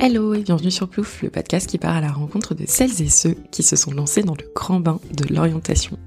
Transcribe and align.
Hello 0.00 0.32
et 0.32 0.42
bienvenue 0.42 0.70
sur 0.70 0.88
Plouf, 0.88 1.22
le 1.22 1.28
podcast 1.28 1.68
qui 1.68 1.76
part 1.76 1.96
à 1.96 2.00
la 2.00 2.12
rencontre 2.12 2.54
de 2.54 2.62
celles 2.68 3.02
et 3.02 3.08
ceux 3.08 3.34
qui 3.50 3.64
se 3.64 3.74
sont 3.74 3.90
lancés 3.90 4.22
dans 4.22 4.36
le 4.36 4.48
grand 4.54 4.78
bain 4.78 5.00
de 5.12 5.34
l'orientation. 5.34 5.98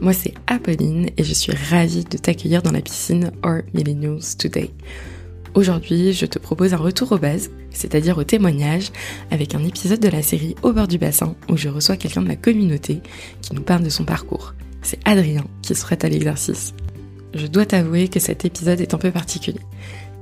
Moi 0.00 0.12
c'est 0.12 0.34
Apolline 0.46 1.10
et 1.16 1.24
je 1.24 1.34
suis 1.34 1.52
ravie 1.52 2.04
de 2.04 2.16
t'accueillir 2.16 2.62
dans 2.62 2.70
la 2.70 2.80
piscine 2.80 3.32
Or 3.42 3.62
Millennials 3.74 4.36
Today. 4.38 4.70
Aujourd'hui, 5.54 6.12
je 6.12 6.26
te 6.26 6.38
propose 6.38 6.74
un 6.74 6.78
retour 6.78 7.10
aux 7.10 7.18
bases, 7.18 7.50
c'est-à-dire 7.70 8.18
au 8.18 8.22
témoignage, 8.22 8.92
avec 9.32 9.56
un 9.56 9.64
épisode 9.64 9.98
de 9.98 10.08
la 10.08 10.22
série 10.22 10.54
Au 10.62 10.72
bord 10.72 10.86
du 10.86 10.98
bassin 10.98 11.34
où 11.48 11.56
je 11.56 11.68
reçois 11.68 11.96
quelqu'un 11.96 12.22
de 12.22 12.28
la 12.28 12.36
communauté 12.36 13.00
qui 13.42 13.52
nous 13.52 13.62
parle 13.62 13.82
de 13.82 13.90
son 13.90 14.04
parcours. 14.04 14.54
C'est 14.82 15.00
Adrien 15.04 15.44
qui 15.62 15.74
se 15.74 15.84
à 15.92 16.08
l'exercice. 16.08 16.72
Je 17.34 17.48
dois 17.48 17.66
t'avouer 17.66 18.06
que 18.06 18.20
cet 18.20 18.44
épisode 18.44 18.80
est 18.80 18.94
un 18.94 18.98
peu 18.98 19.10
particulier. 19.10 19.60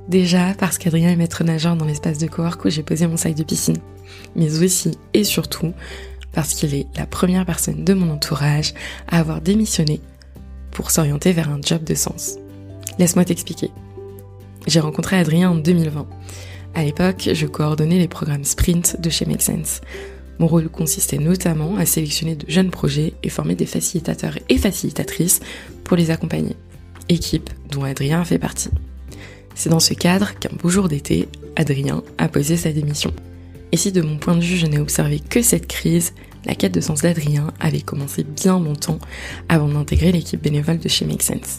Déjà 0.07 0.53
parce 0.57 0.77
qu'Adrien 0.77 1.09
est 1.09 1.15
maître 1.15 1.43
nageur 1.43 1.75
dans 1.75 1.85
l'espace 1.85 2.17
de 2.17 2.27
cowork 2.27 2.63
où 2.63 2.69
j'ai 2.69 2.83
posé 2.83 3.07
mon 3.07 3.17
sac 3.17 3.35
de 3.35 3.43
piscine. 3.43 3.77
Mais 4.35 4.63
aussi 4.63 4.97
et 5.13 5.23
surtout 5.23 5.73
parce 6.31 6.53
qu'il 6.53 6.73
est 6.75 6.87
la 6.95 7.05
première 7.05 7.45
personne 7.45 7.83
de 7.83 7.93
mon 7.93 8.11
entourage 8.11 8.73
à 9.07 9.19
avoir 9.19 9.41
démissionné 9.41 10.01
pour 10.71 10.91
s'orienter 10.91 11.33
vers 11.33 11.49
un 11.49 11.59
job 11.61 11.83
de 11.83 11.95
sens. 11.95 12.37
Laisse-moi 12.99 13.25
t'expliquer. 13.25 13.71
J'ai 14.67 14.79
rencontré 14.79 15.17
Adrien 15.17 15.49
en 15.49 15.55
2020. 15.55 16.07
À 16.75 16.83
l'époque, 16.83 17.29
je 17.33 17.47
coordonnais 17.47 17.97
les 17.97 18.07
programmes 18.07 18.43
sprint 18.43 19.01
de 19.01 19.09
chez 19.09 19.25
Make 19.25 19.41
Sense. 19.41 19.81
Mon 20.39 20.47
rôle 20.47 20.69
consistait 20.69 21.17
notamment 21.17 21.77
à 21.77 21.85
sélectionner 21.85 22.35
de 22.35 22.45
jeunes 22.47 22.69
projets 22.69 23.13
et 23.23 23.29
former 23.29 23.55
des 23.55 23.65
facilitateurs 23.65 24.37
et 24.49 24.57
facilitatrices 24.57 25.39
pour 25.83 25.97
les 25.97 26.11
accompagner. 26.11 26.55
Équipe 27.09 27.49
dont 27.71 27.83
Adrien 27.83 28.23
fait 28.23 28.37
partie. 28.37 28.69
C'est 29.57 29.69
dans 29.69 29.79
ce 29.79 29.95
cadre 29.95 30.37
qu'un 30.37 30.55
beau 30.55 30.69
jour 30.69 30.87
d'été, 30.87 31.27
Adrien 31.55 32.03
a 32.19 32.27
posé 32.27 32.57
sa 32.57 32.71
démission. 32.71 33.11
Et 33.71 33.77
si 33.77 33.91
de 33.91 34.03
mon 34.03 34.17
point 34.17 34.35
de 34.35 34.43
vue 34.43 34.55
je 34.55 34.67
n'ai 34.67 34.77
observé 34.77 35.19
que 35.19 35.41
cette 35.41 35.65
crise, 35.65 36.13
la 36.45 36.53
quête 36.53 36.75
de 36.75 36.79
sens 36.79 37.01
d'Adrien 37.01 37.51
avait 37.59 37.81
commencé 37.81 38.23
bien 38.23 38.59
longtemps 38.59 38.99
avant 39.49 39.67
d'intégrer 39.67 40.11
l'équipe 40.11 40.43
bénévole 40.43 40.77
de 40.77 40.87
chez 40.87 41.05
Make 41.05 41.23
Sense. 41.23 41.57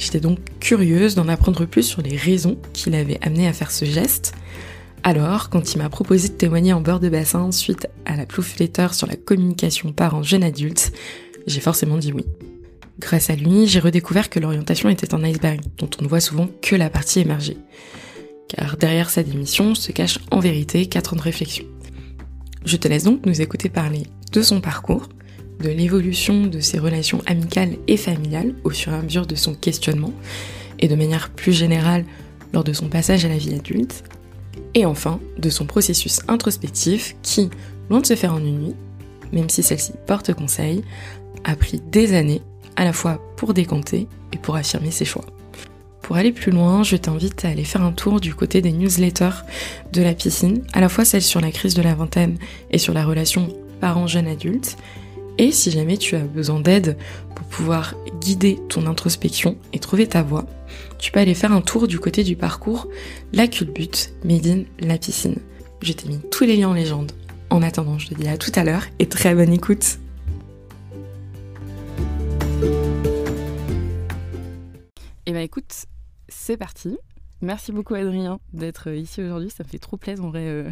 J'étais 0.00 0.18
donc 0.18 0.40
curieuse 0.58 1.14
d'en 1.14 1.28
apprendre 1.28 1.64
plus 1.64 1.84
sur 1.84 2.02
les 2.02 2.16
raisons 2.16 2.58
qui 2.72 2.90
l'avaient 2.90 3.20
amené 3.22 3.46
à 3.46 3.52
faire 3.52 3.70
ce 3.70 3.84
geste. 3.84 4.34
Alors, 5.04 5.48
quand 5.48 5.72
il 5.72 5.78
m'a 5.78 5.88
proposé 5.88 6.30
de 6.30 6.34
témoigner 6.34 6.72
en 6.72 6.80
bord 6.80 6.98
de 6.98 7.08
bassin 7.08 7.52
suite 7.52 7.86
à 8.04 8.16
la 8.16 8.26
plouf 8.26 8.58
letter 8.58 8.88
sur 8.90 9.06
la 9.06 9.14
communication 9.14 9.92
parents-jeunes 9.92 10.42
adultes, 10.42 10.90
j'ai 11.46 11.60
forcément 11.60 11.98
dit 11.98 12.12
oui. 12.12 12.24
Grâce 12.98 13.30
à 13.30 13.36
lui, 13.36 13.68
j'ai 13.68 13.78
redécouvert 13.78 14.28
que 14.28 14.40
l'orientation 14.40 14.88
était 14.88 15.14
un 15.14 15.22
iceberg 15.22 15.60
dont 15.78 15.88
on 16.00 16.02
ne 16.02 16.08
voit 16.08 16.20
souvent 16.20 16.48
que 16.60 16.74
la 16.74 16.90
partie 16.90 17.20
émergée. 17.20 17.56
Car 18.48 18.76
derrière 18.76 19.10
sa 19.10 19.22
démission 19.22 19.74
se 19.74 19.92
cache 19.92 20.18
en 20.30 20.40
vérité 20.40 20.86
4 20.86 21.12
ans 21.12 21.16
de 21.16 21.22
réflexion. 21.22 21.64
Je 22.64 22.76
te 22.76 22.88
laisse 22.88 23.04
donc 23.04 23.24
nous 23.24 23.40
écouter 23.40 23.68
parler 23.68 24.02
de 24.32 24.42
son 24.42 24.60
parcours, 24.60 25.08
de 25.60 25.68
l'évolution 25.68 26.46
de 26.46 26.60
ses 26.60 26.78
relations 26.78 27.22
amicales 27.26 27.76
et 27.86 27.96
familiales 27.96 28.54
au 28.64 28.70
fur 28.70 28.92
et 28.92 28.96
à 28.96 29.02
mesure 29.02 29.26
de 29.26 29.36
son 29.36 29.54
questionnement, 29.54 30.12
et 30.80 30.88
de 30.88 30.94
manière 30.96 31.30
plus 31.30 31.52
générale 31.52 32.04
lors 32.52 32.64
de 32.64 32.72
son 32.72 32.88
passage 32.88 33.24
à 33.24 33.28
la 33.28 33.38
vie 33.38 33.54
adulte, 33.54 34.02
et 34.74 34.86
enfin 34.86 35.20
de 35.38 35.50
son 35.50 35.66
processus 35.66 36.20
introspectif 36.26 37.16
qui, 37.22 37.48
loin 37.90 38.00
de 38.00 38.06
se 38.06 38.16
faire 38.16 38.34
en 38.34 38.44
une 38.44 38.58
nuit, 38.58 38.74
même 39.32 39.48
si 39.50 39.62
celle-ci 39.62 39.92
porte 40.06 40.34
conseil, 40.34 40.82
a 41.44 41.54
pris 41.54 41.80
des 41.92 42.14
années 42.14 42.42
à 42.78 42.84
la 42.84 42.94
fois 42.94 43.20
pour 43.36 43.52
décanter 43.52 44.06
et 44.32 44.38
pour 44.38 44.56
affirmer 44.56 44.92
ses 44.92 45.04
choix. 45.04 45.24
Pour 46.00 46.16
aller 46.16 46.32
plus 46.32 46.52
loin, 46.52 46.84
je 46.84 46.96
t'invite 46.96 47.44
à 47.44 47.48
aller 47.48 47.64
faire 47.64 47.82
un 47.82 47.92
tour 47.92 48.20
du 48.20 48.34
côté 48.34 48.62
des 48.62 48.72
newsletters 48.72 49.44
de 49.92 50.00
la 50.00 50.14
piscine, 50.14 50.62
à 50.72 50.80
la 50.80 50.88
fois 50.88 51.04
celle 51.04 51.22
sur 51.22 51.40
la 51.40 51.50
crise 51.50 51.74
de 51.74 51.82
la 51.82 51.94
vingtaine 51.94 52.38
et 52.70 52.78
sur 52.78 52.94
la 52.94 53.04
relation 53.04 53.48
parents-jeunes 53.80 54.28
adultes. 54.28 54.78
Et 55.38 55.52
si 55.52 55.70
jamais 55.70 55.98
tu 55.98 56.16
as 56.16 56.20
besoin 56.20 56.60
d'aide 56.60 56.96
pour 57.34 57.46
pouvoir 57.48 57.94
guider 58.20 58.58
ton 58.68 58.86
introspection 58.86 59.56
et 59.72 59.80
trouver 59.80 60.06
ta 60.06 60.22
voie, 60.22 60.46
tu 60.98 61.10
peux 61.10 61.20
aller 61.20 61.34
faire 61.34 61.52
un 61.52 61.60
tour 61.60 61.88
du 61.88 61.98
côté 61.98 62.24
du 62.24 62.36
parcours 62.36 62.88
La 63.32 63.48
Culbute 63.48 64.12
Made 64.24 64.46
in 64.46 64.62
la 64.80 64.98
piscine. 64.98 65.36
Je 65.82 65.92
t'ai 65.92 66.08
mis 66.08 66.20
tous 66.30 66.44
les 66.44 66.56
liens 66.56 66.70
en 66.70 66.74
légende. 66.74 67.12
En 67.50 67.62
attendant, 67.62 67.98
je 67.98 68.08
te 68.08 68.14
dis 68.14 68.28
à 68.28 68.36
tout 68.36 68.52
à 68.54 68.64
l'heure 68.64 68.84
et 68.98 69.06
très 69.06 69.34
bonne 69.34 69.52
écoute. 69.52 69.98
Et 75.26 75.32
bah 75.32 75.42
écoute, 75.42 75.86
c'est 76.28 76.56
parti. 76.56 76.98
Merci 77.40 77.70
beaucoup 77.70 77.94
Adrien 77.94 78.40
d'être 78.52 78.90
ici 78.90 79.22
aujourd'hui. 79.22 79.50
Ça 79.50 79.62
me 79.62 79.68
fait 79.68 79.78
trop 79.78 79.96
plaisir 79.96 80.24
en 80.24 80.30
vrai 80.30 80.48
euh, 80.48 80.70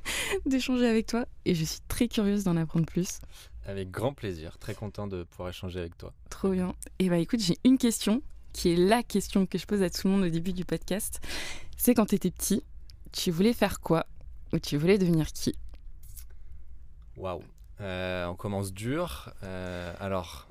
d'échanger 0.46 0.86
avec 0.86 1.06
toi 1.06 1.26
et 1.44 1.54
je 1.54 1.64
suis 1.64 1.80
très 1.88 2.08
curieuse 2.08 2.44
d'en 2.44 2.56
apprendre 2.56 2.86
plus. 2.86 3.20
Avec 3.66 3.90
grand 3.90 4.14
plaisir, 4.14 4.58
très 4.58 4.74
content 4.74 5.06
de 5.06 5.24
pouvoir 5.24 5.50
échanger 5.50 5.80
avec 5.80 5.96
toi. 5.98 6.14
Trop 6.30 6.48
bien. 6.48 6.74
Et 6.98 7.10
bah 7.10 7.18
écoute, 7.18 7.40
j'ai 7.40 7.58
une 7.64 7.76
question 7.76 8.22
qui 8.52 8.70
est 8.72 8.76
la 8.76 9.02
question 9.02 9.46
que 9.46 9.58
je 9.58 9.66
pose 9.66 9.82
à 9.82 9.90
tout 9.90 10.08
le 10.08 10.14
monde 10.14 10.24
au 10.24 10.30
début 10.30 10.52
du 10.52 10.64
podcast. 10.64 11.20
C'est 11.76 11.94
quand 11.94 12.06
tu 12.06 12.14
étais 12.14 12.30
petit, 12.30 12.64
tu 13.12 13.30
voulais 13.30 13.52
faire 13.52 13.80
quoi 13.80 14.06
ou 14.52 14.58
tu 14.58 14.76
voulais 14.76 14.98
devenir 14.98 15.26
qui? 15.28 15.54
Waouh. 17.16 17.42
Euh, 17.80 18.26
on 18.26 18.34
commence 18.34 18.72
dur. 18.72 19.32
Euh, 19.42 19.94
alors, 20.00 20.47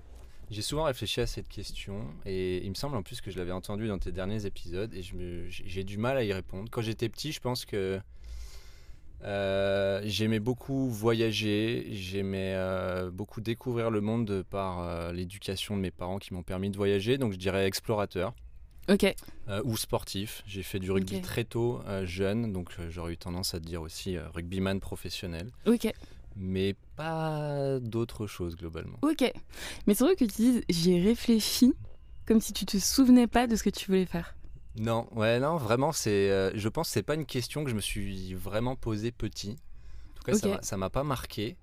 j'ai 0.50 0.62
souvent 0.62 0.84
réfléchi 0.84 1.20
à 1.22 1.28
cette 1.28 1.50
question 1.50 2.06
et 2.26 2.64
il 2.64 2.70
me 2.70 2.76
semble 2.76 2.96
en 2.96 3.04
plus 3.04 3.20
que 3.22 3.32
je 3.32 3.38
l'avais 3.38 3.52
entendu 3.52 3.88
dans 3.88 4.00
tes 4.00 4.12
derniers 4.12 4.46
épisodes 4.46 4.94
et 4.94 5.02
j'ai 5.50 5.84
du 5.84 5.98
mal 5.98 6.18
à 6.18 6.24
y 6.24 6.32
répondre. 6.32 6.70
Quand 6.72 6.82
j'étais 6.82 7.10
petit, 7.10 7.32
je 7.32 7.42
pense 7.42 7.66
que 7.66 8.00
euh, 9.24 10.02
j'aimais 10.06 10.40
beaucoup 10.40 10.90
voyager, 10.90 11.88
j'aimais 11.92 12.54
euh, 12.56 13.10
beaucoup 13.10 13.42
découvrir 13.42 13.90
le 13.90 14.00
monde 14.00 14.44
par 14.50 14.80
euh, 14.80 15.12
l'éducation 15.12 15.76
de 15.76 15.82
mes 15.82 15.92
parents 15.92 16.20
qui 16.20 16.34
m'ont 16.34 16.44
permis 16.44 16.70
de 16.70 16.78
voyager, 16.78 17.18
donc 17.18 17.34
je 17.34 17.38
dirais 17.38 17.66
explorateur. 17.66 18.34
Ok. 18.90 19.14
ou 19.66 19.76
sportif. 19.76 20.44
J'ai 20.48 20.64
fait 20.64 20.80
du 20.80 20.92
rugby 20.92 21.22
très 21.22 21.44
tôt, 21.44 21.82
jeune, 22.06 22.54
donc 22.54 22.70
j'aurais 22.88 23.12
eu 23.12 23.18
tendance 23.18 23.54
à 23.54 23.60
te 23.60 23.66
dire 23.66 23.82
aussi 23.82 24.18
rugbyman 24.18 24.80
professionnel. 24.80 25.52
Ok 25.66 25.92
mais 26.38 26.76
pas 26.96 27.80
d'autre 27.80 28.28
chose 28.28 28.56
globalement. 28.56 28.98
Ok, 29.02 29.32
mais 29.86 29.94
c'est 29.94 30.04
vrai 30.04 30.16
que 30.16 30.26
tu 30.26 30.42
dis 30.42 30.64
j'ai 30.70 31.02
réfléchi 31.02 31.74
comme 32.26 32.42
si 32.42 32.54
tu 32.54 32.66
te 32.66 32.78
souvenais 32.78 33.28
pas 33.28 33.48
de 33.48 33.56
ce 33.56 33.64
que 33.64 33.70
tu 33.70 33.88
voulais 33.88 34.06
faire. 34.06 34.36
Non, 34.76 35.08
ouais, 35.16 35.40
non, 35.40 35.58
vraiment, 35.58 35.92
c'est, 35.92 36.30
euh, 36.30 36.52
je 36.54 36.70
pense 36.70 36.88
que 36.90 36.94
c'est 36.94 37.04
pas 37.04 37.16
une 37.16 37.26
question 37.26 37.64
que 37.64 37.70
je 37.70 37.76
me 37.76 37.82
suis 37.82 38.34
vraiment 38.36 38.76
posée 38.76 39.12
petit. 39.12 39.58
En 40.12 40.34
tout 40.34 40.40
cas, 40.40 40.60
ça 40.62 40.78
m'a 40.78 40.90
pas 40.90 41.04
marqué. 41.04 41.58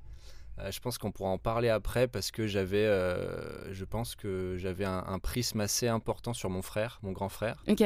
Euh, 0.58 0.70
je 0.70 0.80
pense 0.80 0.98
qu'on 0.98 1.10
pourra 1.10 1.30
en 1.30 1.38
parler 1.38 1.68
après 1.68 2.06
parce 2.06 2.30
que 2.30 2.46
j'avais, 2.46 2.84
euh, 2.84 3.72
je 3.72 3.84
pense 3.84 4.14
que 4.14 4.56
j'avais 4.56 4.84
un, 4.84 5.04
un, 5.06 5.18
prisme 5.18 5.60
assez 5.60 5.88
important 5.88 6.32
sur 6.32 6.48
mon 6.48 6.62
frère, 6.62 7.00
mon 7.02 7.12
grand 7.12 7.28
frère. 7.28 7.62
Ok. 7.68 7.82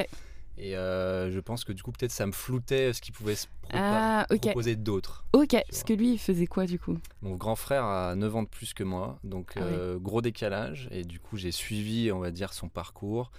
Et 0.58 0.76
euh, 0.76 1.30
je 1.30 1.38
pense 1.38 1.64
que 1.64 1.72
du 1.72 1.82
coup, 1.82 1.92
peut-être 1.92 2.10
ça 2.10 2.26
me 2.26 2.32
floutait 2.32 2.92
ce 2.92 3.00
qu'il 3.00 3.14
pouvait 3.14 3.36
se 3.36 3.46
ah, 3.72 4.26
proposer 4.28 4.74
d'autres. 4.74 5.24
Ok, 5.32 5.56
parce 5.70 5.84
que 5.84 5.92
lui, 5.92 6.12
il 6.12 6.19
faisait 6.19 6.46
quoi 6.46 6.66
du 6.66 6.78
coup? 6.80 6.98
Mon 7.22 7.36
grand 7.36 7.54
frère 7.54 7.84
a 7.84 8.16
9 8.16 8.36
ans 8.36 8.42
de 8.42 8.48
plus 8.48 8.74
que 8.74 8.82
moi, 8.82 9.20
donc 9.22 9.52
ah 9.56 9.60
euh, 9.60 9.98
gros 9.98 10.20
décalage. 10.20 10.88
Et 10.91 11.04
du 11.04 11.20
coup, 11.20 11.36
j'ai 11.36 11.52
suivi, 11.52 12.10
on 12.10 12.19
va 12.19 12.32
dire, 12.32 12.52
son 12.52 12.69
parcours. 12.69 13.30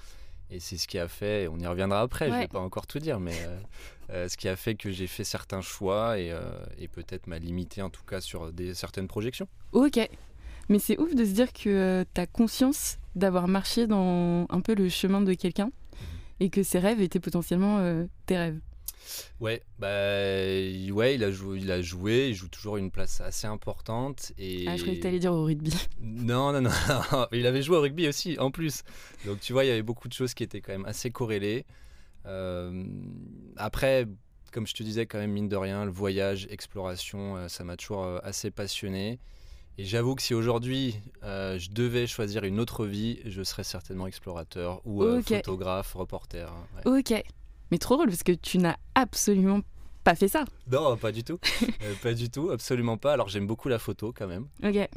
Et 0.49 0.59
c'est 0.59 0.77
ce 0.77 0.87
qui 0.87 0.97
a 0.97 1.07
fait, 1.07 1.47
on 1.47 1.59
y 1.59 1.67
reviendra 1.67 2.01
après, 2.01 2.29
je 2.29 2.33
ne 2.33 2.39
vais 2.39 2.47
pas 2.47 2.59
encore 2.59 2.87
tout 2.87 2.97
dire, 2.97 3.19
mais 3.19 3.35
euh, 4.09 4.27
ce 4.27 4.35
qui 4.35 4.47
a 4.47 4.55
fait 4.55 4.73
que 4.73 4.89
j'ai 4.89 5.05
fait 5.05 5.23
certains 5.23 5.61
choix 5.61 6.17
et, 6.17 6.35
et 6.79 6.87
peut-être 6.87 7.27
m'a 7.27 7.37
limité 7.37 7.83
en 7.83 7.91
tout 7.91 8.01
cas 8.03 8.19
sur 8.19 8.51
des, 8.51 8.73
certaines 8.73 9.07
projections. 9.07 9.47
Ok, 9.73 9.99
mais 10.67 10.79
c'est 10.79 10.99
ouf 10.99 11.13
de 11.13 11.23
se 11.23 11.31
dire 11.31 11.53
que 11.53 12.03
tu 12.15 12.21
as 12.21 12.25
conscience 12.25 12.97
d'avoir 13.13 13.47
marché 13.47 13.85
dans 13.85 14.47
un 14.49 14.61
peu 14.61 14.73
le 14.73 14.89
chemin 14.89 15.21
de 15.21 15.33
quelqu'un 15.35 15.69
et 16.39 16.49
que 16.49 16.63
ses 16.63 16.79
rêves 16.79 17.01
étaient 17.01 17.19
potentiellement 17.19 17.79
euh, 17.79 18.05
tes 18.25 18.37
rêves. 18.37 18.59
Ouais, 19.39 19.63
bah 19.79 19.87
ouais, 19.87 21.15
il 21.15 21.23
a 21.23 21.31
joué, 21.31 21.59
il 21.59 21.71
a 21.71 21.81
joué, 21.81 22.29
il 22.29 22.35
joue 22.35 22.47
toujours 22.47 22.77
une 22.77 22.91
place 22.91 23.21
assez 23.21 23.47
importante 23.47 24.33
et. 24.37 24.65
Ah, 24.67 24.75
je 24.75 24.81
croyais 24.81 24.99
que 24.99 25.03
t'allais 25.03 25.19
dire 25.19 25.33
au 25.33 25.43
rugby. 25.43 25.73
Non, 26.01 26.51
non, 26.51 26.61
non, 26.61 27.27
il 27.31 27.47
avait 27.47 27.61
joué 27.61 27.77
au 27.77 27.81
rugby 27.81 28.07
aussi, 28.07 28.37
en 28.39 28.51
plus. 28.51 28.83
Donc 29.25 29.39
tu 29.39 29.53
vois, 29.53 29.65
il 29.65 29.67
y 29.67 29.71
avait 29.71 29.81
beaucoup 29.81 30.07
de 30.07 30.13
choses 30.13 30.33
qui 30.33 30.43
étaient 30.43 30.61
quand 30.61 30.73
même 30.73 30.85
assez 30.85 31.11
corrélées. 31.11 31.65
Euh, 32.25 32.83
après, 33.57 34.07
comme 34.51 34.67
je 34.67 34.75
te 34.75 34.83
disais, 34.83 35.05
quand 35.05 35.17
même 35.17 35.31
mine 35.31 35.49
de 35.49 35.55
rien, 35.55 35.85
le 35.85 35.91
voyage, 35.91 36.47
exploration, 36.51 37.37
euh, 37.37 37.47
ça 37.47 37.63
m'a 37.63 37.77
toujours 37.77 38.19
assez 38.23 38.51
passionné. 38.51 39.19
Et 39.79 39.85
j'avoue 39.85 40.13
que 40.13 40.21
si 40.21 40.33
aujourd'hui 40.33 40.99
euh, 41.23 41.57
je 41.57 41.71
devais 41.71 42.05
choisir 42.05 42.43
une 42.43 42.59
autre 42.59 42.85
vie, 42.85 43.21
je 43.23 43.41
serais 43.43 43.63
certainement 43.63 44.07
explorateur 44.07 44.81
ou 44.83 45.03
euh, 45.03 45.21
photographe, 45.21 45.93
reporter. 45.93 46.51
Hein, 46.51 46.81
ok. 46.83 47.23
Mais 47.71 47.77
trop 47.77 47.95
drôle 47.95 48.09
parce 48.09 48.23
que 48.23 48.33
tu 48.33 48.57
n'as 48.57 48.75
absolument 48.93 49.61
pas 50.03 50.15
fait 50.15 50.27
ça. 50.27 50.43
Non, 50.69 50.97
pas 50.97 51.13
du 51.13 51.23
tout. 51.23 51.39
Euh, 51.63 51.93
pas 52.03 52.13
du 52.13 52.29
tout, 52.29 52.49
absolument 52.49 52.97
pas. 52.97 53.13
Alors 53.13 53.29
j'aime 53.29 53.47
beaucoup 53.47 53.69
la 53.69 53.79
photo 53.79 54.11
quand 54.13 54.27
même. 54.27 54.47
Ok. 54.65 54.89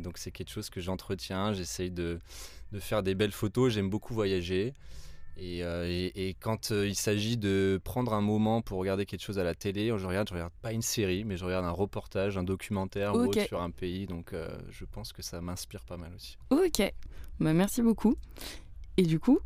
donc 0.00 0.16
c'est 0.16 0.30
quelque 0.30 0.50
chose 0.50 0.70
que 0.70 0.80
j'entretiens. 0.80 1.52
J'essaye 1.52 1.90
de, 1.90 2.20
de, 2.70 2.78
faire 2.78 3.02
des 3.02 3.16
belles 3.16 3.32
photos. 3.32 3.72
J'aime 3.72 3.90
beaucoup 3.90 4.14
voyager. 4.14 4.74
Et, 5.36 5.64
euh, 5.64 5.86
et- 5.88 6.28
et 6.28 6.34
quand 6.34 6.70
euh, 6.70 6.86
il 6.86 6.94
s'agit 6.94 7.36
de 7.38 7.80
prendre 7.82 8.12
un 8.12 8.20
moment 8.20 8.60
pour 8.60 8.78
regarder 8.78 9.06
quelque 9.06 9.22
chose 9.22 9.38
à 9.38 9.44
la 9.44 9.54
télé, 9.54 9.86
je 9.96 10.06
regarde, 10.06 10.28
je 10.28 10.34
regarde 10.34 10.52
pas 10.60 10.72
une 10.72 10.82
série, 10.82 11.24
mais 11.24 11.36
je 11.38 11.44
regarde 11.44 11.64
un 11.64 11.70
reportage, 11.70 12.36
un 12.36 12.42
documentaire 12.42 13.14
ou 13.14 13.20
autre 13.20 13.32
sur 13.46 13.62
un 13.62 13.70
pays. 13.70 14.06
Donc 14.06 14.32
euh, 14.32 14.48
je 14.70 14.84
pense 14.84 15.12
que 15.12 15.22
ça 15.22 15.40
m'inspire 15.40 15.84
pas 15.84 15.96
mal 15.96 16.12
aussi. 16.14 16.36
Ok, 16.50 16.82
bah, 17.40 17.52
merci 17.54 17.80
beaucoup. 17.80 18.16
Et 18.98 19.02
du 19.04 19.18
coup, 19.18 19.38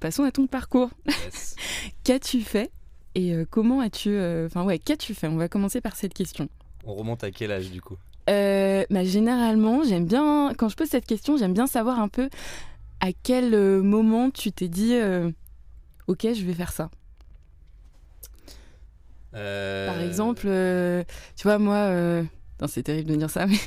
passons 0.00 0.24
à 0.24 0.32
ton 0.32 0.46
parcours. 0.48 0.90
Yes. 1.06 1.54
Qu'as-tu 2.04 2.40
fait 2.40 2.70
et 3.14 3.34
comment 3.50 3.80
as-tu... 3.80 4.16
Enfin 4.46 4.64
ouais, 4.64 4.78
qu'as-tu 4.78 5.14
fait? 5.14 5.26
On 5.26 5.36
va 5.36 5.48
commencer 5.48 5.80
par 5.80 5.96
cette 5.96 6.14
question. 6.14 6.48
On 6.84 6.94
remonte 6.94 7.22
à 7.24 7.30
quel 7.30 7.50
âge 7.52 7.70
du 7.70 7.80
coup? 7.80 7.96
Bah, 8.26 9.04
généralement, 9.04 9.82
j'aime 9.84 10.06
bien, 10.06 10.52
quand 10.56 10.68
je 10.68 10.76
pose 10.76 10.88
cette 10.88 11.06
question, 11.06 11.36
j'aime 11.36 11.52
bien 11.52 11.66
savoir 11.66 11.98
un 11.98 12.08
peu 12.08 12.30
à 13.00 13.12
quel 13.12 13.54
euh, 13.54 13.82
moment 13.82 14.30
tu 14.30 14.52
t'es 14.52 14.68
dit, 14.68 14.94
euh, 14.94 15.30
ok, 16.06 16.28
je 16.34 16.44
vais 16.44 16.52
faire 16.52 16.72
ça? 16.72 16.90
Euh, 19.34 19.86
Par 19.86 20.00
exemple, 20.00 20.46
euh, 20.46 21.02
tu 21.36 21.44
vois, 21.44 21.58
moi, 21.58 22.24
c'est 22.68 22.82
terrible 22.82 23.10
de 23.10 23.16
dire 23.16 23.30
ça, 23.30 23.46
mais 23.46 23.58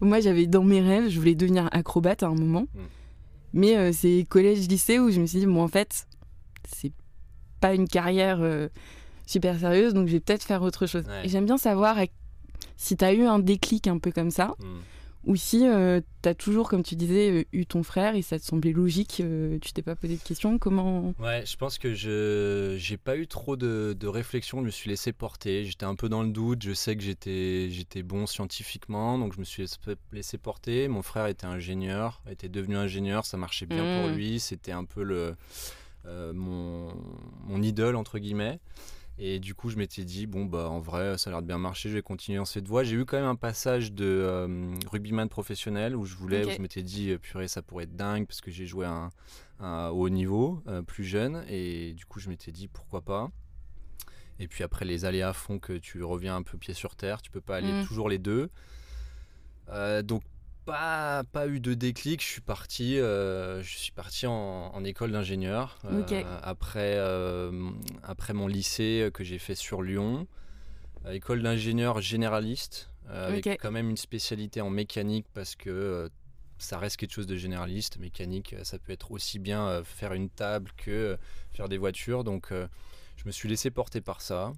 moi, 0.00 0.20
j'avais 0.20 0.46
dans 0.46 0.64
mes 0.64 0.80
rêves, 0.80 1.08
je 1.08 1.18
voulais 1.18 1.34
devenir 1.34 1.68
acrobate 1.72 2.22
à 2.22 2.26
un 2.26 2.34
moment. 2.34 2.66
Mm. 2.74 2.80
Mais 3.54 3.92
c'est 3.92 4.26
collège-lycée 4.28 4.98
où 4.98 5.10
je 5.10 5.20
me 5.20 5.26
suis 5.26 5.40
dit, 5.40 5.46
bon, 5.46 5.62
en 5.62 5.68
fait, 5.68 6.06
c'est 6.74 6.92
pas 7.60 7.74
une 7.74 7.86
carrière 7.86 8.40
super 9.26 9.58
sérieuse, 9.58 9.94
donc 9.94 10.08
je 10.08 10.12
vais 10.12 10.20
peut-être 10.20 10.42
faire 10.42 10.62
autre 10.62 10.86
chose. 10.86 11.04
Ouais. 11.06 11.26
Et 11.26 11.28
j'aime 11.28 11.44
bien 11.44 11.58
savoir 11.58 11.98
si 12.76 12.96
tu 12.96 13.04
as 13.04 13.12
eu 13.12 13.24
un 13.24 13.38
déclic 13.38 13.86
un 13.88 13.98
peu 13.98 14.10
comme 14.10 14.30
ça, 14.30 14.54
hmm. 14.58 14.78
Ou 15.24 15.36
si 15.36 15.60
tu 15.60 16.28
as 16.28 16.34
toujours, 16.34 16.68
comme 16.68 16.82
tu 16.82 16.96
disais, 16.96 17.30
euh, 17.30 17.44
eu 17.52 17.64
ton 17.66 17.82
frère 17.82 18.14
et 18.14 18.22
ça 18.22 18.38
te 18.38 18.44
semblait 18.44 18.72
logique, 18.72 19.18
euh, 19.20 19.58
tu 19.60 19.72
t'es 19.72 19.82
pas 19.82 19.94
posé 19.96 20.16
de 20.16 20.22
questions, 20.22 20.58
comment... 20.58 21.14
Ouais, 21.18 21.44
je 21.46 21.56
pense 21.56 21.78
que 21.78 21.94
je 21.94 22.74
j'ai 22.78 22.96
pas 22.96 23.16
eu 23.16 23.26
trop 23.26 23.56
de, 23.56 23.96
de 23.98 24.06
réflexion, 24.08 24.58
je 24.60 24.64
me 24.64 24.70
suis 24.70 24.90
laissé 24.90 25.12
porter, 25.12 25.64
j'étais 25.64 25.84
un 25.84 25.94
peu 25.94 26.08
dans 26.08 26.22
le 26.22 26.30
doute, 26.30 26.62
je 26.62 26.72
sais 26.72 26.96
que 26.96 27.02
j'étais 27.02 27.68
j'étais 27.70 28.02
bon 28.02 28.26
scientifiquement, 28.26 29.18
donc 29.18 29.34
je 29.34 29.38
me 29.40 29.44
suis 29.44 29.66
laissé- 30.12 30.38
porter. 30.38 30.88
Mon 30.88 31.02
frère 31.02 31.26
était 31.26 31.46
ingénieur, 31.46 32.20
était 32.30 32.48
devenu 32.48 32.76
ingénieur, 32.76 33.24
ça 33.24 33.36
marchait 33.36 33.66
bien 33.66 33.84
pour 33.84 34.08
Mm. 34.08 34.14
lui, 34.14 34.40
c'était 34.40 34.72
un 34.72 34.84
peu 34.84 35.02
le 35.02 35.36
euh, 36.06 36.32
mon, 36.32 36.92
mon 37.46 37.62
idole 37.62 37.94
entre 37.96 38.18
guillemets. 38.18 38.58
Et 39.24 39.38
du 39.38 39.54
coup, 39.54 39.70
je 39.70 39.76
m'étais 39.76 40.04
dit, 40.04 40.26
bon, 40.26 40.46
bah, 40.46 40.68
en 40.68 40.80
vrai, 40.80 41.16
ça 41.16 41.30
a 41.30 41.32
l'air 41.32 41.42
de 41.42 41.46
bien 41.46 41.56
marcher, 41.56 41.88
je 41.88 41.94
vais 41.94 42.02
continuer 42.02 42.38
dans 42.38 42.44
cette 42.44 42.66
voie. 42.66 42.82
J'ai 42.82 42.96
eu 42.96 43.04
quand 43.04 43.16
même 43.16 43.26
un 43.26 43.36
passage 43.36 43.92
de 43.92 44.04
euh, 44.04 44.74
rugbyman 44.90 45.28
professionnel 45.28 45.94
où 45.94 46.04
je 46.04 46.16
voulais, 46.16 46.44
où 46.44 46.50
je 46.56 46.60
m'étais 46.60 46.82
dit, 46.82 47.10
euh, 47.10 47.18
purée, 47.18 47.46
ça 47.46 47.62
pourrait 47.62 47.84
être 47.84 47.94
dingue 47.94 48.26
parce 48.26 48.40
que 48.40 48.50
j'ai 48.50 48.66
joué 48.66 48.84
à 48.84 48.90
un, 48.90 49.10
un 49.60 49.88
haut 49.90 50.08
niveau, 50.08 50.60
euh, 50.66 50.82
plus 50.82 51.04
jeune. 51.04 51.44
Et 51.48 51.92
du 51.92 52.04
coup, 52.04 52.18
je 52.18 52.28
m'étais 52.30 52.50
dit, 52.50 52.66
pourquoi 52.66 53.00
pas? 53.02 53.30
Et 54.40 54.48
puis 54.48 54.64
après, 54.64 54.84
les 54.84 55.04
aléas 55.04 55.34
font 55.34 55.60
que 55.60 55.74
tu 55.74 56.02
reviens 56.02 56.34
un 56.34 56.42
peu 56.42 56.58
pied 56.58 56.74
sur 56.74 56.96
terre, 56.96 57.22
tu 57.22 57.30
peux 57.30 57.40
pas 57.40 57.58
aller 57.58 57.80
Mm. 57.80 57.86
toujours 57.86 58.08
les 58.08 58.18
deux. 58.18 58.50
Euh, 59.68 60.02
donc, 60.02 60.24
pas, 60.64 61.24
pas 61.32 61.46
eu 61.48 61.60
de 61.60 61.74
déclic, 61.74 62.22
je 62.22 62.26
suis 62.26 62.40
parti, 62.40 62.98
euh, 62.98 63.62
je 63.62 63.76
suis 63.76 63.92
parti 63.92 64.26
en, 64.26 64.70
en 64.74 64.84
école 64.84 65.12
d'ingénieur 65.12 65.78
euh, 65.84 66.38
après, 66.42 66.96
euh, 66.96 67.70
après 68.02 68.32
mon 68.32 68.46
lycée 68.46 69.10
que 69.12 69.24
j'ai 69.24 69.38
fait 69.38 69.54
sur 69.54 69.82
Lyon. 69.82 70.26
École 71.10 71.42
d'ingénieur 71.42 72.00
généraliste, 72.00 72.90
avec 73.08 73.44
quand 73.60 73.72
même 73.72 73.90
une 73.90 73.96
spécialité 73.96 74.60
en 74.60 74.70
mécanique 74.70 75.26
parce 75.34 75.56
que 75.56 76.08
ça 76.58 76.78
reste 76.78 76.96
quelque 76.96 77.12
chose 77.12 77.26
de 77.26 77.34
généraliste. 77.36 77.98
Mécanique, 77.98 78.54
ça 78.62 78.78
peut 78.78 78.92
être 78.92 79.10
aussi 79.10 79.40
bien 79.40 79.82
faire 79.84 80.12
une 80.12 80.30
table 80.30 80.70
que 80.76 81.18
faire 81.50 81.68
des 81.68 81.78
voitures. 81.78 82.22
Donc 82.22 82.50
je 82.52 83.24
me 83.26 83.32
suis 83.32 83.48
laissé 83.48 83.72
porter 83.72 84.00
par 84.00 84.20
ça. 84.20 84.52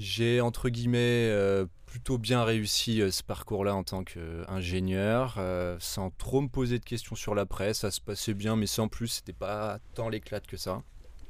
J'ai 0.00 0.40
entre 0.40 0.70
guillemets 0.70 1.28
euh, 1.30 1.66
plutôt 1.84 2.16
bien 2.16 2.42
réussi 2.42 3.02
euh, 3.02 3.10
ce 3.10 3.22
parcours-là 3.22 3.74
en 3.74 3.84
tant 3.84 4.02
qu'ingénieur, 4.02 5.34
euh, 5.36 5.76
sans 5.78 6.08
trop 6.10 6.40
me 6.40 6.48
poser 6.48 6.78
de 6.78 6.84
questions 6.86 7.14
sur 7.16 7.34
l'après. 7.34 7.74
Ça 7.74 7.90
se 7.90 8.00
passait 8.00 8.32
bien, 8.32 8.56
mais 8.56 8.66
sans 8.66 8.88
plus, 8.88 9.08
c'était 9.08 9.34
pas 9.34 9.78
tant 9.94 10.08
l'éclate 10.08 10.46
que 10.46 10.56
ça 10.56 10.82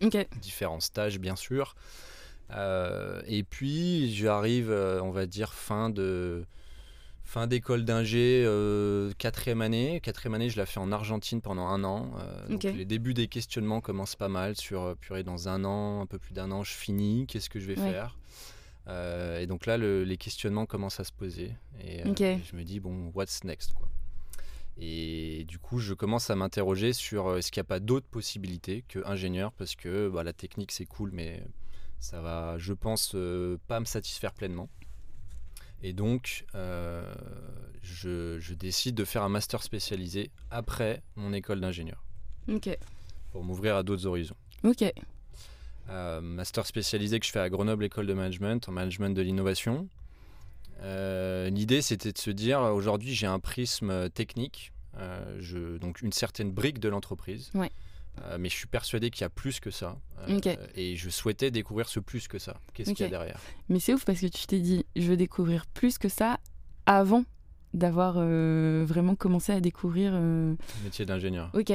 Ok, 0.03 0.17
différents 0.41 0.79
stages 0.79 1.19
bien 1.19 1.35
sûr. 1.35 1.75
Euh, 2.53 3.21
et 3.27 3.43
puis 3.43 4.15
j'arrive, 4.15 4.71
euh, 4.71 5.01
on 5.03 5.11
va 5.11 5.27
dire, 5.27 5.53
fin 5.53 5.91
de 5.91 6.45
fin 7.25 7.47
d'école 7.49 7.85
d'ingé, 7.85 8.43
euh, 8.47 9.11
quatrième 9.19 9.63
année. 9.63 10.01
Quatrième 10.01 10.35
année, 10.35 10.49
je 10.49 10.57
la 10.59 10.67
fais 10.67 10.79
en 10.81 10.93
Argentine 10.93 11.41
pendant 11.41 11.67
un 11.67 11.83
an. 11.83 12.13
Donc 12.49 12.63
les 12.63 12.85
débuts 12.85 13.15
des 13.15 13.27
questionnements 13.27 13.81
commencent 13.81 14.17
pas 14.17 14.29
mal 14.29 14.57
sur, 14.57 14.97
purée, 15.01 15.25
dans 15.25 15.49
un 15.49 15.65
an, 15.65 16.01
un 16.03 16.07
peu 16.07 16.19
plus 16.19 16.35
d'un 16.35 16.51
an, 16.53 16.63
je 16.63 16.73
finis, 16.73 17.27
qu'est-ce 17.27 17.51
que 17.51 17.59
je 17.61 17.67
vais 17.67 17.79
Ouais. 17.79 17.91
faire? 17.93 18.17
Euh, 18.89 19.39
Et 19.41 19.47
donc 19.47 19.67
là, 19.67 19.77
le- 19.77 20.05
les 20.05 20.17
questionnements 20.17 20.67
commencent 20.67 21.01
à 21.01 21.05
se 21.05 21.13
poser. 21.13 21.55
Et, 21.83 22.03
euh, 22.03 22.09
je 22.51 22.57
me 22.57 22.65
dis, 22.65 22.81
bon, 22.81 23.11
what's 23.15 23.45
next 23.45 23.73
quoi. 23.75 23.89
Et 24.79 25.45
du 25.47 25.59
coup, 25.59 25.79
je 25.79 25.93
commence 25.95 26.31
à 26.31 26.37
m'interroger 26.37 26.93
sur 26.95 27.27
euh, 27.29 27.37
est-ce 27.39 27.51
qu'il 27.53 27.61
n'y 27.61 27.67
a 27.67 27.69
pas 27.69 27.81
d'autres 27.81 28.07
possibilités 28.07 28.83
que 28.89 29.05
ingénieur? 29.07 29.53
Parce 29.53 29.75
que 29.77 30.09
bah, 30.09 30.25
la 30.25 30.33
technique 30.33 30.73
c'est 30.73 30.87
cool, 30.87 31.11
mais 31.13 31.43
ça 31.99 32.21
va, 32.23 32.57
je 32.59 32.73
pense, 32.73 33.13
euh, 33.15 33.59
pas 33.69 33.79
me 33.81 33.85
satisfaire 33.85 34.33
pleinement. 34.33 34.69
Et 35.83 35.93
donc, 35.93 36.45
je, 37.83 38.39
je 38.39 38.55
décide 38.55 38.95
de 38.95 39.05
faire 39.05 39.23
un 39.23 39.29
master 39.29 39.63
spécialisé 39.63 40.31
après 40.51 41.03
mon 41.17 41.33
école 41.33 41.61
d'ingénieur 41.61 42.05
pour 43.33 43.45
m'ouvrir 43.45 43.77
à 43.77 43.83
d'autres 43.83 44.07
horizons. 44.07 44.37
ok, 44.65 44.85
Euh, 45.91 46.21
master 46.21 46.67
spécialisé 46.67 47.19
que 47.19 47.27
je 47.27 47.33
fais 47.33 47.41
à 47.41 47.49
Grenoble 47.51 47.85
École 47.85 48.07
de 48.07 48.15
Management 48.15 48.69
en 48.69 48.73
management 48.73 49.11
de 49.15 49.23
l'innovation. 49.23 49.89
Euh, 50.83 51.51
L'idée, 51.51 51.83
c'était 51.83 52.13
de 52.13 52.19
se 52.19 52.31
dire 52.31 52.61
aujourd'hui, 52.61 53.15
j'ai 53.15 53.27
un 53.27 53.39
prisme 53.41 54.09
technique, 54.11 54.73
euh, 54.99 55.37
je, 55.41 55.77
donc 55.79 56.01
une 56.01 56.13
certaine 56.13 56.51
brique 56.53 56.79
de 56.79 56.89
l'entreprise. 56.89 57.51
Ouais. 57.55 57.71
Mais 58.39 58.51
je 58.51 58.55
suis 58.55 58.67
persuadé 58.67 59.09
qu'il 59.11 59.23
y 59.23 59.25
a 59.25 59.31
plus 59.31 59.61
que 59.61 59.71
ça. 59.71 59.97
Et 60.75 60.95
je 60.97 61.09
souhaitais 61.09 61.51
découvrir 61.51 61.89
ce 61.89 62.01
plus 62.01 62.29
que 62.29 62.39
ça. 62.39 62.61
Qu'est-ce 62.75 62.91
qu'il 62.93 63.05
y 63.05 63.07
a 63.07 63.09
derrière? 63.09 63.39
Mais 63.71 63.81
c'est 63.81 63.95
ouf 63.95 64.05
parce 64.05 64.21
que 64.21 64.27
tu 64.27 64.47
t'es 64.47 64.59
dit, 64.59 64.85
je 64.95 65.03
veux 65.07 65.17
découvrir 65.17 65.65
plus 65.67 65.97
que 65.97 66.11
ça 66.11 66.39
avant 66.85 67.25
d'avoir 67.73 68.17
euh, 68.19 68.85
vraiment 68.87 69.15
commencé 69.15 69.53
à 69.53 69.61
découvrir. 69.61 70.13
euh, 70.15 70.55
le 70.79 70.85
métier 70.85 71.07
d'ingénieur 71.07 71.51
Ok, 71.55 71.73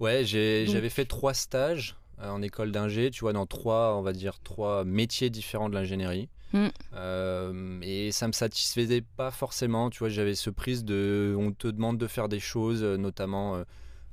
Ouais, 0.00 0.24
j'avais 0.24 0.88
fait 0.88 1.04
trois 1.04 1.34
stages 1.34 1.96
en 2.22 2.42
école 2.42 2.72
d'ingé, 2.72 3.10
tu 3.10 3.20
vois, 3.20 3.32
dans 3.32 3.46
trois, 3.46 3.96
on 3.96 4.02
va 4.02 4.12
dire, 4.12 4.38
trois 4.42 4.84
métiers 4.84 5.30
différents 5.30 5.68
de 5.68 5.74
l'ingénierie. 5.74 6.28
Mm. 6.52 6.66
Euh, 6.94 7.80
et 7.82 8.12
ça 8.12 8.26
me 8.26 8.32
satisfaisait 8.32 9.02
pas 9.16 9.30
forcément, 9.30 9.90
tu 9.90 10.00
vois, 10.00 10.08
j'avais 10.08 10.34
ce 10.34 10.50
prise 10.50 10.84
de, 10.84 11.34
on 11.38 11.52
te 11.52 11.68
demande 11.68 11.98
de 11.98 12.06
faire 12.06 12.28
des 12.28 12.40
choses, 12.40 12.82
euh, 12.82 12.96
notamment 12.96 13.56
euh, 13.56 13.64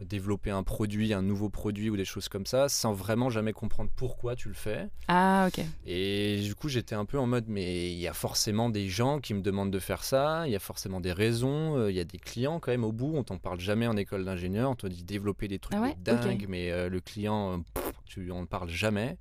développer 0.02 0.50
un 0.52 0.64
produit, 0.64 1.14
un 1.14 1.22
nouveau 1.22 1.50
produit 1.50 1.90
ou 1.90 1.98
des 1.98 2.06
choses 2.06 2.30
comme 2.30 2.46
ça, 2.46 2.70
sans 2.70 2.94
vraiment 2.94 3.30
jamais 3.30 3.54
comprendre 3.54 3.90
pourquoi 3.96 4.36
tu 4.36 4.48
le 4.48 4.54
fais. 4.54 4.88
ah 5.08 5.48
ok, 5.48 5.64
Et 5.86 6.40
du 6.42 6.56
coup, 6.56 6.70
j'étais 6.70 6.96
un 6.96 7.06
peu 7.06 7.20
en 7.20 7.28
mode, 7.28 7.46
mais 7.48 7.92
il 7.92 8.00
y 8.00 8.08
a 8.08 8.14
forcément 8.14 8.70
des 8.70 8.88
gens 8.88 9.20
qui 9.20 9.34
me 9.34 9.42
demandent 9.42 9.72
de 9.72 9.80
faire 9.80 10.04
ça, 10.04 10.44
il 10.48 10.52
y 10.52 10.56
a 10.56 10.60
forcément 10.60 11.02
des 11.02 11.12
raisons, 11.12 11.78
euh, 11.78 11.92
il 11.92 11.98
y 11.98 12.00
a 12.00 12.06
des 12.06 12.20
clients 12.20 12.60
quand 12.60 12.72
même 12.72 12.84
au 12.84 12.92
bout, 12.92 13.14
on 13.16 13.24
t'en 13.24 13.38
parle 13.38 13.60
jamais 13.60 13.88
en 13.88 13.98
école 13.98 14.26
d'ingénieur, 14.26 14.70
on 14.72 14.76
te 14.76 14.88
dit 14.88 15.04
développer 15.04 15.48
des 15.48 15.60
trucs 15.60 15.78
Ah 15.78 15.82
ouais 15.82 15.96
de 15.96 16.04
dingue, 16.04 16.46
mais 16.48 16.72
euh, 16.72 16.90
le 16.90 17.00
client, 17.02 17.54
euh, 17.54 17.58
pff, 17.74 17.94
tu 18.06 18.32
en 18.32 18.46
parles 18.46 18.70
jamais. 18.70 19.18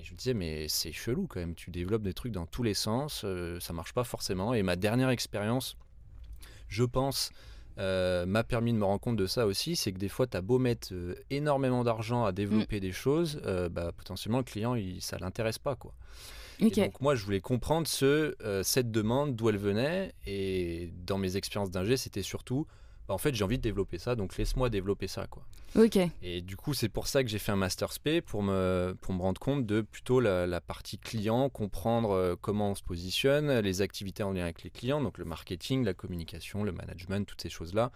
Et 0.00 0.04
je 0.04 0.12
me 0.12 0.16
disais, 0.16 0.34
mais 0.34 0.68
c'est 0.68 0.92
chelou 0.92 1.26
quand 1.26 1.40
même, 1.40 1.54
tu 1.54 1.70
développes 1.70 2.02
des 2.02 2.14
trucs 2.14 2.32
dans 2.32 2.46
tous 2.46 2.62
les 2.62 2.74
sens, 2.74 3.22
euh, 3.24 3.58
ça 3.60 3.72
marche 3.72 3.92
pas 3.92 4.04
forcément. 4.04 4.54
Et 4.54 4.62
ma 4.62 4.76
dernière 4.76 5.10
expérience, 5.10 5.76
je 6.68 6.84
pense, 6.84 7.30
euh, 7.78 8.26
m'a 8.26 8.44
permis 8.44 8.72
de 8.72 8.78
me 8.78 8.84
rendre 8.84 9.00
compte 9.00 9.16
de 9.16 9.26
ça 9.26 9.46
aussi, 9.46 9.76
c'est 9.76 9.92
que 9.92 9.98
des 9.98 10.08
fois, 10.08 10.26
tu 10.26 10.36
as 10.36 10.40
beau 10.40 10.58
mettre 10.58 10.88
euh, 10.92 11.14
énormément 11.30 11.84
d'argent 11.84 12.24
à 12.24 12.32
développer 12.32 12.80
des 12.80 12.92
choses, 12.92 13.40
euh, 13.46 13.68
bah, 13.68 13.92
potentiellement 13.96 14.38
le 14.38 14.44
client, 14.44 14.74
il, 14.74 15.00
ça 15.00 15.18
l'intéresse 15.18 15.58
pas. 15.58 15.76
quoi. 15.76 15.92
Et 16.60 16.70
donc 16.70 17.00
moi, 17.00 17.14
je 17.14 17.24
voulais 17.24 17.40
comprendre 17.40 17.86
ce, 17.86 18.34
cette 18.64 18.90
demande, 18.90 19.36
d'où 19.36 19.48
elle 19.48 19.58
venait. 19.58 20.12
Et 20.26 20.90
dans 21.06 21.16
mes 21.16 21.36
expériences 21.36 21.70
d'ingé, 21.70 21.96
c'était 21.96 22.22
surtout, 22.22 22.66
bah, 23.08 23.14
en 23.14 23.18
fait, 23.18 23.34
j'ai 23.34 23.42
envie 23.42 23.56
de 23.56 23.62
développer 23.62 23.98
ça, 23.98 24.14
donc 24.14 24.36
laisse-moi 24.36 24.68
développer 24.68 25.08
ça. 25.08 25.26
quoi. 25.26 25.42
ok, 25.74 25.98
Et 26.22 26.42
du 26.42 26.56
coup, 26.56 26.74
c'est 26.74 26.90
pour 26.90 27.08
ça 27.08 27.24
que 27.24 27.30
j'ai 27.30 27.38
fait 27.38 27.52
un 27.52 27.56
master 27.56 27.92
spé 27.92 28.20
pour 28.20 28.42
me, 28.42 28.94
pour 29.00 29.14
me 29.14 29.22
rendre 29.22 29.40
compte 29.40 29.64
de 29.66 29.80
plutôt 29.80 30.20
la, 30.20 30.46
la 30.46 30.60
partie 30.60 30.98
client, 30.98 31.48
comprendre 31.48 32.10
euh, 32.10 32.36
comment 32.40 32.70
on 32.70 32.74
se 32.74 32.82
positionne, 32.82 33.60
les 33.60 33.80
activités 33.80 34.22
en 34.22 34.32
lien 34.32 34.44
avec 34.44 34.62
les 34.62 34.70
clients, 34.70 35.02
donc 35.02 35.18
le 35.18 35.24
marketing, 35.24 35.84
la 35.84 35.94
communication, 35.94 36.64
le 36.64 36.72
management, 36.72 37.26
toutes 37.26 37.40
ces 37.40 37.48
choses-là. 37.48 37.90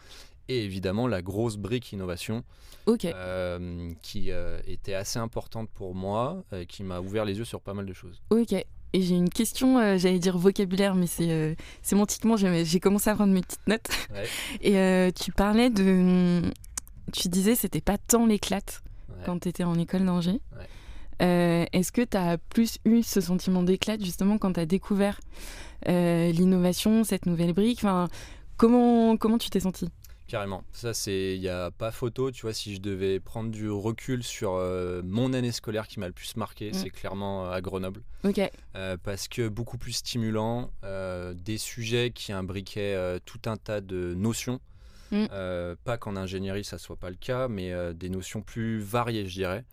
Et 0.48 0.64
évidemment, 0.64 1.06
la 1.06 1.22
grosse 1.22 1.56
brique 1.56 1.92
innovation 1.92 2.42
ok. 2.86 3.04
euh, 3.04 3.90
qui 4.02 4.30
euh, 4.30 4.60
était 4.66 4.94
assez 4.94 5.18
importante 5.18 5.68
pour 5.70 5.94
moi, 5.94 6.42
euh, 6.52 6.64
qui 6.64 6.82
m'a 6.82 7.00
ouvert 7.00 7.24
les 7.24 7.38
yeux 7.38 7.44
sur 7.44 7.60
pas 7.60 7.74
mal 7.74 7.86
de 7.86 7.92
choses. 7.92 8.20
Ok. 8.30 8.54
Et 8.92 9.00
j'ai 9.00 9.14
une 9.14 9.30
question, 9.30 9.78
euh, 9.78 9.96
j'allais 9.96 10.18
dire 10.18 10.36
vocabulaire, 10.36 10.94
mais 10.94 11.06
c'est 11.06 11.30
euh, 11.30 11.54
sémantiquement, 11.82 12.36
j'ai 12.36 12.80
commencé 12.80 13.08
à 13.08 13.14
prendre 13.14 13.32
mes 13.32 13.40
petites 13.40 13.66
notes. 13.66 13.88
Ouais. 14.12 14.24
Et 14.60 14.78
euh, 14.78 15.10
tu 15.10 15.32
parlais 15.32 15.70
de. 15.70 16.42
Tu 17.12 17.28
disais 17.28 17.54
c'était 17.54 17.80
pas 17.80 17.98
tant 17.98 18.26
l'éclate. 18.26 18.82
quand 19.24 19.38
tu 19.40 19.48
étais 19.48 19.64
en 19.64 19.78
école 19.78 20.04
d'ingé. 20.04 20.40
Est-ce 21.20 21.92
que 21.92 22.02
tu 22.02 22.16
as 22.16 22.36
plus 22.36 22.78
eu 22.84 23.02
ce 23.02 23.20
sentiment 23.20 23.62
d'éclat 23.62 23.96
justement 23.96 24.38
quand 24.38 24.54
tu 24.54 24.60
as 24.60 24.66
découvert 24.66 25.20
l'innovation, 25.86 27.04
cette 27.04 27.26
nouvelle 27.26 27.52
brique? 27.52 27.78
Enfin, 27.78 28.08
comment, 28.56 29.16
comment 29.16 29.38
tu 29.38 29.48
t'es 29.48 29.60
senti 29.60 29.88
Carrément. 30.26 30.64
Ça, 30.72 30.94
c'est. 30.94 31.34
Il 31.34 31.40
n'y 31.40 31.48
a 31.48 31.70
pas 31.70 31.90
photo. 31.90 32.30
Tu 32.30 32.42
vois, 32.42 32.54
si 32.54 32.74
je 32.74 32.80
devais 32.80 33.20
prendre 33.20 33.50
du 33.50 33.70
recul 33.70 34.22
sur 34.22 34.54
euh, 34.54 35.02
mon 35.04 35.32
année 35.32 35.52
scolaire 35.52 35.86
qui 35.86 36.00
m'a 36.00 36.06
le 36.06 36.12
plus 36.12 36.36
marqué, 36.36 36.70
mm. 36.70 36.74
c'est 36.74 36.90
clairement 36.90 37.46
euh, 37.46 37.52
à 37.52 37.60
Grenoble. 37.60 38.02
Ok. 38.24 38.40
Euh, 38.76 38.96
parce 39.02 39.28
que 39.28 39.48
beaucoup 39.48 39.78
plus 39.78 39.92
stimulant, 39.92 40.70
des 41.34 41.58
sujets 41.58 42.10
qui 42.10 42.32
imbriquaient 42.32 43.18
tout 43.24 43.40
un 43.46 43.56
tas 43.56 43.80
de 43.80 44.14
notions. 44.14 44.60
Mm. 45.10 45.26
pas 45.84 45.98
qu'en 45.98 46.16
ingénierie 46.16 46.64
ça 46.64 46.78
soit 46.78 46.96
pas 46.96 47.10
le 47.10 47.16
cas, 47.16 47.46
mais 47.46 47.70
des 47.92 48.08
notions 48.08 48.40
plus 48.40 48.80
variées, 48.80 49.28
je 49.28 49.34
dirais, 49.34 49.64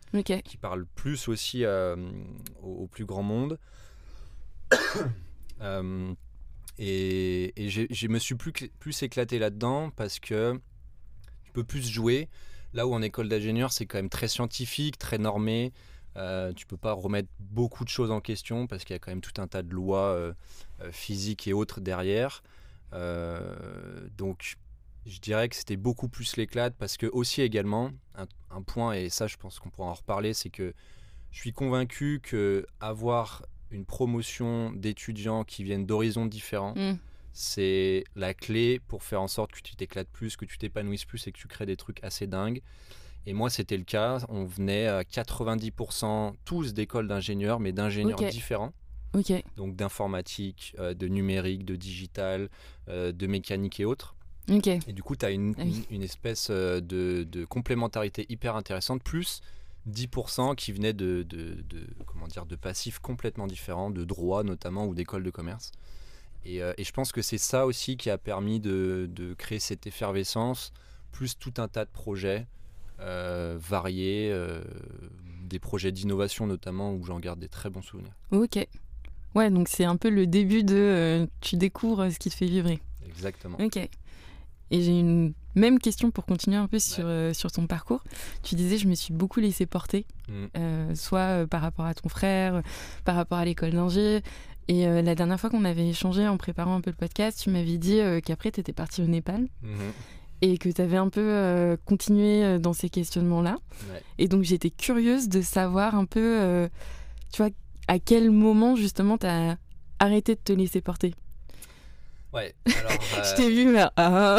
qui 0.44 0.58
parlent 0.58 0.84
plus 0.94 1.28
aussi 1.28 1.64
au, 2.62 2.86
plus 2.88 3.06
grand 3.06 3.22
monde. 3.22 3.58
Et, 6.82 7.52
je 7.68 8.08
me 8.08 8.18
suis 8.18 8.34
plus, 8.34 8.52
plus 8.78 9.02
éclaté 9.02 9.38
là-dedans 9.38 9.90
parce 9.90 10.18
que 10.18 10.58
tu 11.44 11.52
peux 11.52 11.64
plus 11.64 11.86
jouer. 11.86 12.28
Là 12.72 12.86
où 12.86 12.94
en 12.94 13.02
école 13.02 13.28
d'ingénieur, 13.28 13.70
c'est 13.70 13.84
quand 13.84 13.98
même 13.98 14.08
très 14.08 14.28
scientifique, 14.28 14.96
très 14.96 15.18
normé. 15.18 15.72
Euh, 16.16 16.52
tu 16.54 16.66
peux 16.66 16.78
pas 16.78 16.92
remettre 16.92 17.28
beaucoup 17.38 17.84
de 17.84 17.90
choses 17.90 18.10
en 18.10 18.20
question 18.20 18.66
parce 18.66 18.84
qu'il 18.84 18.94
y 18.94 18.96
a 18.96 18.98
quand 18.98 19.10
même 19.10 19.20
tout 19.20 19.40
un 19.42 19.46
tas 19.46 19.62
de 19.62 19.72
lois 19.72 20.14
euh, 20.14 20.32
euh, 20.80 20.90
physiques 20.90 21.46
et 21.46 21.52
autres 21.52 21.82
derrière. 21.82 22.42
Euh, 22.94 24.08
donc, 24.16 24.56
je 25.04 25.20
dirais 25.20 25.50
que 25.50 25.56
c'était 25.56 25.76
beaucoup 25.76 26.08
plus 26.08 26.36
l'éclate 26.36 26.74
parce 26.78 26.96
que 26.96 27.06
aussi 27.06 27.42
également 27.42 27.90
un, 28.14 28.26
un, 28.50 28.62
point 28.62 28.94
et 28.94 29.10
ça, 29.10 29.26
je 29.26 29.36
pense 29.36 29.58
qu'on 29.58 29.68
pourra 29.68 29.88
en 29.88 29.94
reparler, 29.94 30.32
c'est 30.32 30.50
que 30.50 30.72
je 31.30 31.38
suis 31.38 31.52
convaincu 31.52 32.20
que 32.22 32.66
avoir 32.80 33.44
une 33.70 33.84
promotion 33.84 34.72
d'étudiants 34.72 35.44
qui 35.44 35.64
viennent 35.64 35.86
d'horizons 35.86 36.26
différents, 36.26 36.74
mm. 36.74 36.98
c'est 37.32 38.04
la 38.16 38.34
clé 38.34 38.80
pour 38.88 39.02
faire 39.02 39.22
en 39.22 39.28
sorte 39.28 39.52
que 39.52 39.60
tu 39.60 39.76
t'éclates 39.76 40.08
plus, 40.08 40.36
que 40.36 40.44
tu 40.44 40.58
t'épanouisses 40.58 41.04
plus 41.04 41.26
et 41.26 41.32
que 41.32 41.38
tu 41.38 41.48
crées 41.48 41.66
des 41.66 41.76
trucs 41.76 42.02
assez 42.02 42.26
dingues. 42.26 42.62
Et 43.26 43.32
moi, 43.32 43.50
c'était 43.50 43.76
le 43.76 43.84
cas. 43.84 44.24
On 44.28 44.44
venait 44.44 44.86
à 44.86 45.02
90% 45.02 46.32
tous 46.44 46.72
d'écoles 46.72 47.06
d'ingénieurs, 47.06 47.60
mais 47.60 47.72
d'ingénieurs 47.72 48.18
différents. 48.18 48.72
Donc 49.56 49.74
d'informatique, 49.74 50.74
euh, 50.78 50.94
de 50.94 51.08
numérique, 51.08 51.64
de 51.64 51.76
digital, 51.76 52.48
euh, 52.88 53.12
de 53.12 53.26
mécanique 53.26 53.80
et 53.80 53.84
autres. 53.84 54.14
Et 54.86 54.92
du 54.92 55.02
coup, 55.02 55.16
tu 55.16 55.26
as 55.26 55.30
une, 55.30 55.54
ah 55.58 55.62
une, 55.90 56.02
espèce 56.02 56.48
euh, 56.50 56.80
de, 56.80 57.24
de, 57.24 57.44
complémentarité 57.44 58.26
hyper 58.28 58.56
intéressante. 58.56 59.02
Plus 59.02 59.42
10% 59.88 60.54
qui 60.54 60.72
venaient 60.72 60.92
de, 60.92 61.26
comment 62.06 62.26
dire, 62.26 62.46
de 62.46 62.56
passifs 62.56 62.98
complètement 62.98 63.46
différents, 63.46 63.90
de 63.90 64.04
droit 64.04 64.42
notamment 64.42 64.86
ou 64.86 64.94
d'écoles 64.94 65.24
de 65.24 65.30
commerce. 65.30 65.72
Euh, 66.46 66.74
et, 66.78 66.84
je 66.84 66.92
pense 66.92 67.12
que 67.12 67.22
c'est 67.22 67.38
ça 67.38 67.66
aussi 67.66 67.96
qui 67.96 68.10
a 68.10 68.18
permis 68.18 68.60
de, 68.60 69.34
créer 69.38 69.58
cette 69.58 69.86
effervescence, 69.86 70.72
plus 71.12 71.38
tout 71.38 71.54
un 71.58 71.68
tas 71.68 71.84
de 71.84 71.90
projets 71.90 72.46
euh, 73.00 73.56
variés, 73.60 74.30
euh, 74.32 74.62
des 75.44 75.58
projets 75.58 75.92
d'innovation 75.92 76.46
notamment 76.46 76.92
où 76.94 77.04
j'en 77.04 77.18
garde 77.18 77.40
des 77.40 77.48
très 77.48 77.70
bons 77.70 77.82
souvenirs. 77.82 78.12
Ok. 78.30 78.66
Ouais, 79.34 79.50
donc 79.50 79.68
c'est 79.68 79.84
un 79.84 79.96
peu 79.96 80.10
le 80.10 80.26
début 80.26 80.64
de 80.64 81.28
tu 81.40 81.56
découvres 81.56 82.10
ce 82.10 82.18
qui 82.18 82.30
te 82.30 82.34
fait 82.34 82.46
vibrer. 82.46 82.80
Exactement. 83.06 83.58
Ok. 83.60 83.76
Et 83.76 84.82
j'ai 84.82 84.98
une 84.98 85.34
même 85.54 85.78
question 85.78 86.10
pour 86.10 86.26
continuer 86.26 86.56
un 86.56 86.66
peu 86.66 86.78
sur, 86.78 87.04
euh, 87.06 87.32
sur 87.32 87.50
ton 87.50 87.66
parcours. 87.66 88.02
Tu 88.42 88.54
disais, 88.54 88.78
je 88.78 88.86
me 88.86 88.94
suis 88.94 89.12
beaucoup 89.12 89.40
laissé 89.40 89.66
porter, 89.66 90.06
mm. 90.28 90.32
euh, 90.56 90.94
soit 90.94 91.18
euh, 91.42 91.46
par 91.46 91.62
rapport 91.62 91.86
à 91.86 91.94
ton 91.94 92.08
frère, 92.08 92.62
par 93.04 93.16
rapport 93.16 93.38
à 93.38 93.44
l'école 93.44 93.70
d'ingé. 93.72 94.22
Et 94.68 94.86
la 94.86 95.16
dernière 95.16 95.40
fois 95.40 95.50
qu'on 95.50 95.64
avait 95.64 95.88
échangé 95.88 96.28
en 96.28 96.36
préparant 96.36 96.76
un 96.76 96.80
peu 96.80 96.90
le 96.90 96.96
podcast, 96.96 97.40
tu 97.42 97.50
m'avais 97.50 97.76
dit 97.76 97.98
qu'après, 98.24 98.52
tu 98.52 98.60
étais 98.60 98.72
parti 98.72 99.02
au 99.02 99.06
Népal. 99.06 99.48
Mm-hmm. 99.64 100.42
Et 100.42 100.58
que 100.58 100.68
tu 100.68 100.80
avais 100.80 100.96
un 100.96 101.08
peu 101.08 101.76
continué 101.86 102.56
dans 102.60 102.72
ces 102.72 102.88
questionnements-là. 102.88 103.56
Et 104.18 104.28
donc 104.28 104.44
j'étais 104.44 104.70
curieuse 104.70 105.28
de 105.28 105.42
savoir 105.42 105.96
un 105.96 106.04
peu, 106.04 106.68
tu 107.32 107.42
vois, 107.42 107.50
à 107.88 107.98
quel 107.98 108.30
moment 108.30 108.76
justement 108.76 109.18
tu 109.18 109.26
as 109.26 109.56
arrêté 109.98 110.36
de 110.36 110.40
te 110.40 110.52
laisser 110.52 110.80
porter. 110.80 111.14
Ouais, 112.32 112.54
alors. 112.66 112.92
je 113.24 113.36
t'ai 113.36 113.50
vu, 113.50 113.66
mais. 113.66 113.84
Ah. 113.96 114.38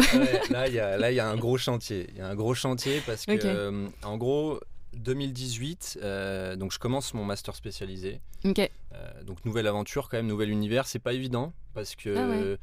là, 0.50 0.67
il 0.67 0.74
y 0.74 0.79
a, 0.79 0.98
là, 0.98 1.12
il 1.12 1.15
y 1.15 1.19
a 1.19 1.27
un 1.27 1.36
gros 1.36 1.57
chantier. 1.57 2.07
Il 2.12 2.17
y 2.17 2.21
a 2.21 2.27
un 2.27 2.36
gros 2.36 2.53
chantier 2.53 3.01
parce 3.05 3.25
que, 3.25 3.33
euh, 3.43 3.88
en 4.03 4.17
gros, 4.17 4.60
2018, 4.93 6.00
euh, 6.01 6.55
donc 6.55 6.71
je 6.71 6.79
commence 6.79 7.13
mon 7.13 7.25
master 7.25 7.55
spécialisé. 7.55 8.21
Ok. 8.45 8.60
Euh, 8.60 9.24
donc 9.24 9.43
nouvelle 9.45 9.67
aventure, 9.67 10.10
quand 10.10 10.17
même, 10.17 10.27
nouvel 10.27 10.50
univers. 10.50 10.88
C'est 10.88 11.00
pas 11.00 11.13
évident 11.13 11.53
parce 11.74 11.95
que. 11.95 12.15
Ah 12.17 12.57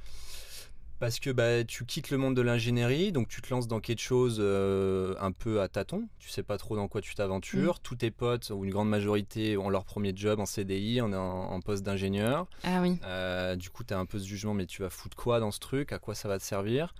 parce 0.99 1.21
que 1.21 1.31
bah, 1.31 1.65
tu 1.65 1.85
quittes 1.85 2.11
le 2.11 2.19
monde 2.19 2.35
de 2.35 2.43
l'ingénierie, 2.43 3.13
donc 3.13 3.29
tu 3.29 3.41
te 3.41 3.51
lances 3.51 3.69
dans 3.69 3.81
quelque 3.81 4.01
chose 4.01 4.39
euh, 4.41 5.15
un 5.21 5.33
peu 5.33 5.61
à 5.61 5.69
tâtons. 5.69 6.09
Tu 6.19 6.29
sais 6.29 6.43
pas 6.43 6.59
trop 6.59 6.77
dans 6.77 6.89
quoi 6.89 7.01
tu 7.01 7.15
t'aventures. 7.15 7.75
Mm. 7.75 7.83
Tous 7.83 7.97
tes 7.97 8.11
potes, 8.11 8.51
ou 8.51 8.65
une 8.65 8.71
grande 8.71 8.89
majorité, 8.89 9.57
ont 9.57 9.71
leur 9.71 9.85
premier 9.85 10.13
job 10.15 10.41
en 10.41 10.47
CDI, 10.47 11.01
en, 11.01 11.13
en 11.13 11.61
poste 11.61 11.85
d'ingénieur. 11.85 12.47
Ah 12.65 12.81
oui. 12.81 12.99
Euh, 13.05 13.57
du 13.57 13.71
coup, 13.71 13.85
tu 13.85 13.95
as 13.95 13.99
un 13.99 14.07
peu 14.07 14.19
ce 14.19 14.27
jugement, 14.27 14.55
mais 14.55 14.67
tu 14.67 14.83
vas 14.83 14.91
foutre 14.91 15.17
quoi 15.17 15.41
dans 15.41 15.51
ce 15.51 15.61
truc? 15.61 15.93
À 15.93 15.99
quoi 15.99 16.15
ça 16.15 16.29
va 16.29 16.39
te 16.39 16.45
servir? 16.45 16.95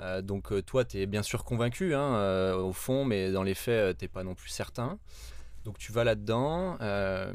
Euh, 0.00 0.22
donc 0.22 0.52
toi, 0.64 0.84
tu 0.84 0.98
es 0.98 1.06
bien 1.06 1.22
sûr 1.22 1.44
convaincu 1.44 1.94
hein, 1.94 2.54
au 2.54 2.72
fond, 2.72 3.04
mais 3.04 3.30
dans 3.30 3.42
les 3.42 3.54
faits, 3.54 3.98
t'es 3.98 4.08
pas 4.08 4.24
non 4.24 4.34
plus 4.34 4.50
certain. 4.50 4.98
Donc 5.64 5.78
tu 5.78 5.92
vas 5.92 6.04
là-dedans, 6.04 6.76
euh, 6.80 7.32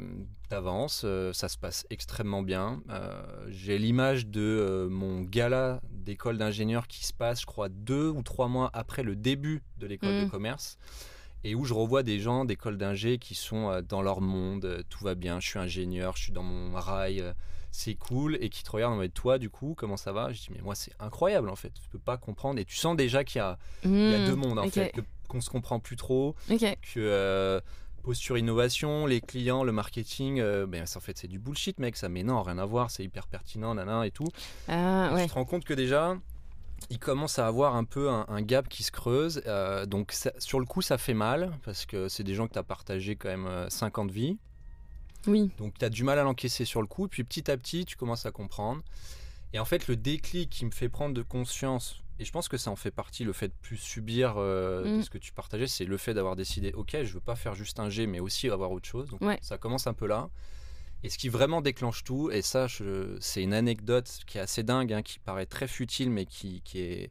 tu 0.48 0.54
avances, 0.54 1.02
euh, 1.04 1.32
ça 1.32 1.48
se 1.48 1.56
passe 1.58 1.86
extrêmement 1.90 2.42
bien. 2.42 2.82
Euh, 2.90 3.22
j'ai 3.48 3.78
l'image 3.78 4.26
de 4.26 4.40
euh, 4.40 4.88
mon 4.88 5.20
gala 5.20 5.80
d'école 5.90 6.38
d'ingénieur 6.38 6.88
qui 6.88 7.06
se 7.06 7.12
passe, 7.12 7.42
je 7.42 7.46
crois, 7.46 7.68
deux 7.68 8.08
ou 8.08 8.22
trois 8.22 8.48
mois 8.48 8.70
après 8.72 9.02
le 9.02 9.14
début 9.16 9.62
de 9.78 9.86
l'école 9.86 10.20
de 10.20 10.24
mm. 10.24 10.30
commerce. 10.30 10.78
Et 11.44 11.54
où 11.54 11.64
je 11.64 11.74
revois 11.74 12.02
des 12.02 12.20
gens 12.20 12.46
d'école 12.46 12.78
d'ingé 12.78 13.18
qui 13.18 13.34
sont 13.34 13.82
dans 13.86 14.00
leur 14.00 14.22
monde, 14.22 14.82
tout 14.88 15.04
va 15.04 15.14
bien, 15.14 15.40
je 15.40 15.48
suis 15.48 15.58
ingénieur, 15.58 16.16
je 16.16 16.22
suis 16.22 16.32
dans 16.32 16.42
mon 16.42 16.74
rail, 16.74 17.22
c'est 17.70 17.96
cool, 17.96 18.38
et 18.40 18.48
qui 18.48 18.64
te 18.64 18.70
regardent 18.70 18.94
en 18.94 18.96
mode 18.96 19.12
toi, 19.12 19.38
du 19.38 19.50
coup, 19.50 19.74
comment 19.76 19.98
ça 19.98 20.12
va? 20.12 20.32
Je 20.32 20.40
dis, 20.40 20.48
mais 20.52 20.62
moi, 20.62 20.74
c'est 20.74 20.92
incroyable 21.00 21.50
en 21.50 21.56
fait, 21.56 21.70
tu 21.74 21.86
peux 21.90 21.98
pas 21.98 22.16
comprendre. 22.16 22.58
Et 22.58 22.64
tu 22.64 22.76
sens 22.76 22.96
déjà 22.96 23.24
qu'il 23.24 23.40
y, 23.40 23.42
a, 23.42 23.58
mm. 23.84 24.26
deux 24.26 24.36
mondes 24.36 24.58
en 24.58 24.70
fait, 24.70 24.94
qu'on 25.28 25.42
se 25.42 25.50
comprend 25.50 25.80
plus 25.80 25.96
trop, 25.96 26.34
que 26.48 27.60
posture 28.04 28.36
innovation, 28.36 29.06
les 29.06 29.20
clients, 29.20 29.64
le 29.64 29.72
marketing, 29.72 30.38
euh, 30.38 30.66
ben, 30.66 30.84
en 30.94 31.00
fait 31.00 31.16
c'est 31.16 31.26
du 31.26 31.38
bullshit 31.38 31.78
mec, 31.80 31.96
ça 31.96 32.08
mais 32.08 32.22
non, 32.22 32.42
rien 32.42 32.58
à 32.58 32.66
voir, 32.66 32.90
c'est 32.90 33.02
hyper 33.02 33.26
pertinent, 33.26 33.74
nana 33.74 34.06
et 34.06 34.10
tout. 34.10 34.28
Ah, 34.68 35.10
Tu 35.18 35.26
te 35.26 35.32
rends 35.32 35.46
compte 35.46 35.64
que 35.64 35.72
déjà, 35.72 36.16
il 36.90 36.98
commence 36.98 37.38
à 37.38 37.46
avoir 37.46 37.74
un 37.76 37.84
peu 37.84 38.10
un, 38.10 38.42
gap 38.42 38.68
qui 38.68 38.82
se 38.82 38.92
creuse. 38.92 39.42
Euh, 39.46 39.86
donc 39.86 40.14
sur 40.38 40.60
le 40.60 40.66
coup 40.66 40.82
ça 40.82 40.98
fait 40.98 41.14
mal, 41.14 41.52
parce 41.64 41.86
que 41.86 42.08
c'est 42.08 42.24
des 42.24 42.34
gens 42.34 42.46
que 42.46 42.52
tu 42.52 42.58
as 42.58 42.62
partagé 42.62 43.16
quand 43.16 43.30
même 43.30 43.66
50 43.68 44.10
euh, 44.10 44.12
vies. 44.12 44.38
Oui. 45.26 45.50
Donc 45.56 45.78
tu 45.78 45.84
as 45.84 45.90
du 45.90 46.04
mal 46.04 46.18
à 46.18 46.22
l'encaisser 46.22 46.66
sur 46.66 46.82
le 46.82 46.86
coup, 46.86 47.08
puis 47.08 47.24
petit 47.24 47.50
à 47.50 47.56
petit 47.56 47.86
tu 47.86 47.96
commences 47.96 48.26
à 48.26 48.30
comprendre. 48.30 48.82
Et 49.54 49.58
en 49.58 49.64
fait 49.64 49.88
le 49.88 49.96
déclic 49.96 50.50
qui 50.50 50.66
me 50.66 50.72
fait 50.72 50.90
prendre 50.90 51.14
de 51.14 51.22
conscience 51.22 52.03
et 52.18 52.24
je 52.24 52.32
pense 52.32 52.48
que 52.48 52.56
ça 52.56 52.70
en 52.70 52.76
fait 52.76 52.90
partie, 52.90 53.24
le 53.24 53.32
fait 53.32 53.48
de 53.48 53.54
plus 53.60 53.76
subir 53.76 54.34
euh, 54.36 54.98
mm. 54.98 55.02
ce 55.02 55.10
que 55.10 55.18
tu 55.18 55.32
partageais, 55.32 55.66
c'est 55.66 55.84
le 55.84 55.96
fait 55.96 56.14
d'avoir 56.14 56.36
décidé, 56.36 56.72
ok, 56.72 56.96
je 57.02 57.12
veux 57.12 57.20
pas 57.20 57.36
faire 57.36 57.54
juste 57.54 57.80
un 57.80 57.90
G, 57.90 58.06
mais 58.06 58.20
aussi 58.20 58.48
avoir 58.48 58.70
autre 58.72 58.88
chose. 58.88 59.08
Donc 59.08 59.20
ça 59.42 59.58
commence 59.58 59.86
un 59.86 59.94
peu 59.94 60.06
là. 60.06 60.30
Et 61.02 61.10
ce 61.10 61.18
qui 61.18 61.28
vraiment 61.28 61.60
déclenche 61.60 62.02
tout, 62.02 62.30
et 62.30 62.40
ça, 62.40 62.66
c'est 63.20 63.42
une 63.42 63.52
anecdote 63.52 64.10
qui 64.26 64.38
est 64.38 64.40
assez 64.40 64.62
dingue, 64.62 64.90
hein, 64.92 65.02
qui 65.02 65.18
paraît 65.18 65.44
très 65.44 65.68
futile, 65.68 66.08
mais 66.08 66.24
qui, 66.24 66.62
qui, 66.62 66.78
est, 66.80 67.10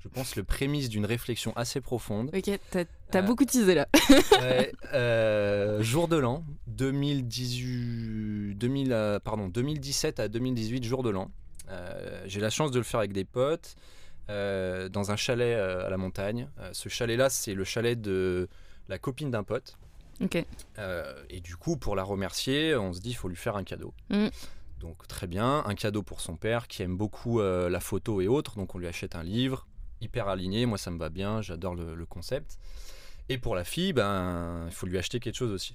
je 0.00 0.08
pense, 0.08 0.34
le 0.34 0.42
prémisse 0.42 0.88
d'une 0.88 1.06
réflexion 1.06 1.52
assez 1.56 1.80
profonde. 1.80 2.30
Ok, 2.34 2.50
t'as 2.70 2.80
as 3.12 3.16
euh, 3.16 3.22
beaucoup 3.22 3.44
teasé 3.44 3.76
là. 3.76 3.86
euh, 4.92 5.82
jour 5.82 6.08
de 6.08 6.16
l'an, 6.16 6.44
2018, 6.66 8.54
2000, 8.56 9.20
pardon, 9.22 9.46
2017 9.48 10.18
à 10.18 10.26
2018, 10.28 10.82
jour 10.82 11.04
de 11.04 11.10
l'an. 11.10 11.30
Euh, 11.70 12.22
j'ai 12.26 12.40
la 12.40 12.50
chance 12.50 12.70
de 12.70 12.78
le 12.78 12.84
faire 12.84 12.98
avec 13.00 13.12
des 13.12 13.24
potes. 13.24 13.76
Euh, 14.30 14.90
dans 14.90 15.10
un 15.10 15.16
chalet 15.16 15.56
euh, 15.56 15.86
à 15.86 15.90
la 15.90 15.96
montagne. 15.96 16.48
Euh, 16.58 16.68
ce 16.72 16.90
chalet-là, 16.90 17.30
c'est 17.30 17.54
le 17.54 17.64
chalet 17.64 17.98
de 17.98 18.48
la 18.88 18.98
copine 18.98 19.30
d'un 19.30 19.42
pote. 19.42 19.78
et 21.30 21.40
du 21.40 21.56
coup, 21.56 21.76
pour 21.76 21.96
la 21.96 22.02
remercier, 22.02 22.76
on 22.76 22.92
se 22.92 23.00
dit 23.00 23.10
il 23.10 23.14
faut 23.14 23.28
lui 23.28 23.36
faire 23.36 23.56
un 23.56 23.64
cadeau. 23.64 23.94
Mm. 24.10 24.28
Donc 24.80 25.08
très 25.08 25.26
bien, 25.26 25.64
un 25.64 25.74
cadeau 25.74 26.02
pour 26.02 26.20
son 26.20 26.36
père 26.36 26.68
qui 26.68 26.82
aime 26.82 26.96
beaucoup 26.96 27.40
la 27.40 27.80
photo 27.80 28.20
et 28.20 28.28
autres. 28.28 28.56
Donc 28.56 28.74
on 28.74 28.78
lui 28.78 28.86
achète 28.86 29.16
un 29.16 29.22
livre, 29.22 29.66
hyper 30.00 30.28
aligné. 30.28 30.66
Moi, 30.66 30.78
ça 30.78 30.90
me 30.90 30.98
va 30.98 31.08
bien, 31.08 31.40
j'adore 31.40 31.74
le, 31.74 32.06
concept. 32.06 32.58
Et 33.28 33.38
pour 33.38 33.54
la 33.54 33.64
fille, 33.64 33.92
ben, 33.92 34.66
il 34.66 34.72
faut 34.72 34.86
lui 34.86 34.98
acheter 34.98 35.20
quelque 35.20 35.36
chose 35.36 35.52
aussi. 35.52 35.74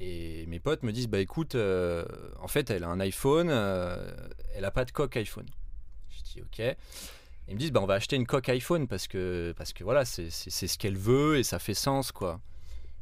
Et 0.00 0.46
mes 0.46 0.60
potes 0.60 0.82
me 0.82 0.92
disent 0.92 1.08
bah 1.08 1.20
écoute, 1.20 1.56
en 1.56 2.48
fait, 2.48 2.70
elle 2.70 2.84
a 2.84 2.88
un 2.88 3.00
iPhone, 3.00 3.50
elle 4.54 4.64
a 4.64 4.70
pas 4.70 4.84
de 4.84 4.92
coque 4.92 5.16
iPhone. 5.16 5.48
Je 6.10 6.22
dis 6.22 6.42
ok. 6.42 6.76
Ils 7.52 7.56
me 7.56 7.60
disent, 7.60 7.70
bah, 7.72 7.80
on 7.82 7.86
va 7.86 7.94
acheter 7.94 8.16
une 8.16 8.26
coque 8.26 8.48
iPhone 8.48 8.88
parce 8.88 9.06
que, 9.06 9.52
parce 9.58 9.74
que 9.74 9.84
voilà, 9.84 10.06
c'est 10.06 10.30
ce 10.30 10.78
qu'elle 10.78 10.96
veut 10.96 11.36
et 11.36 11.42
ça 11.42 11.58
fait 11.58 11.74
sens, 11.74 12.10
quoi. 12.10 12.40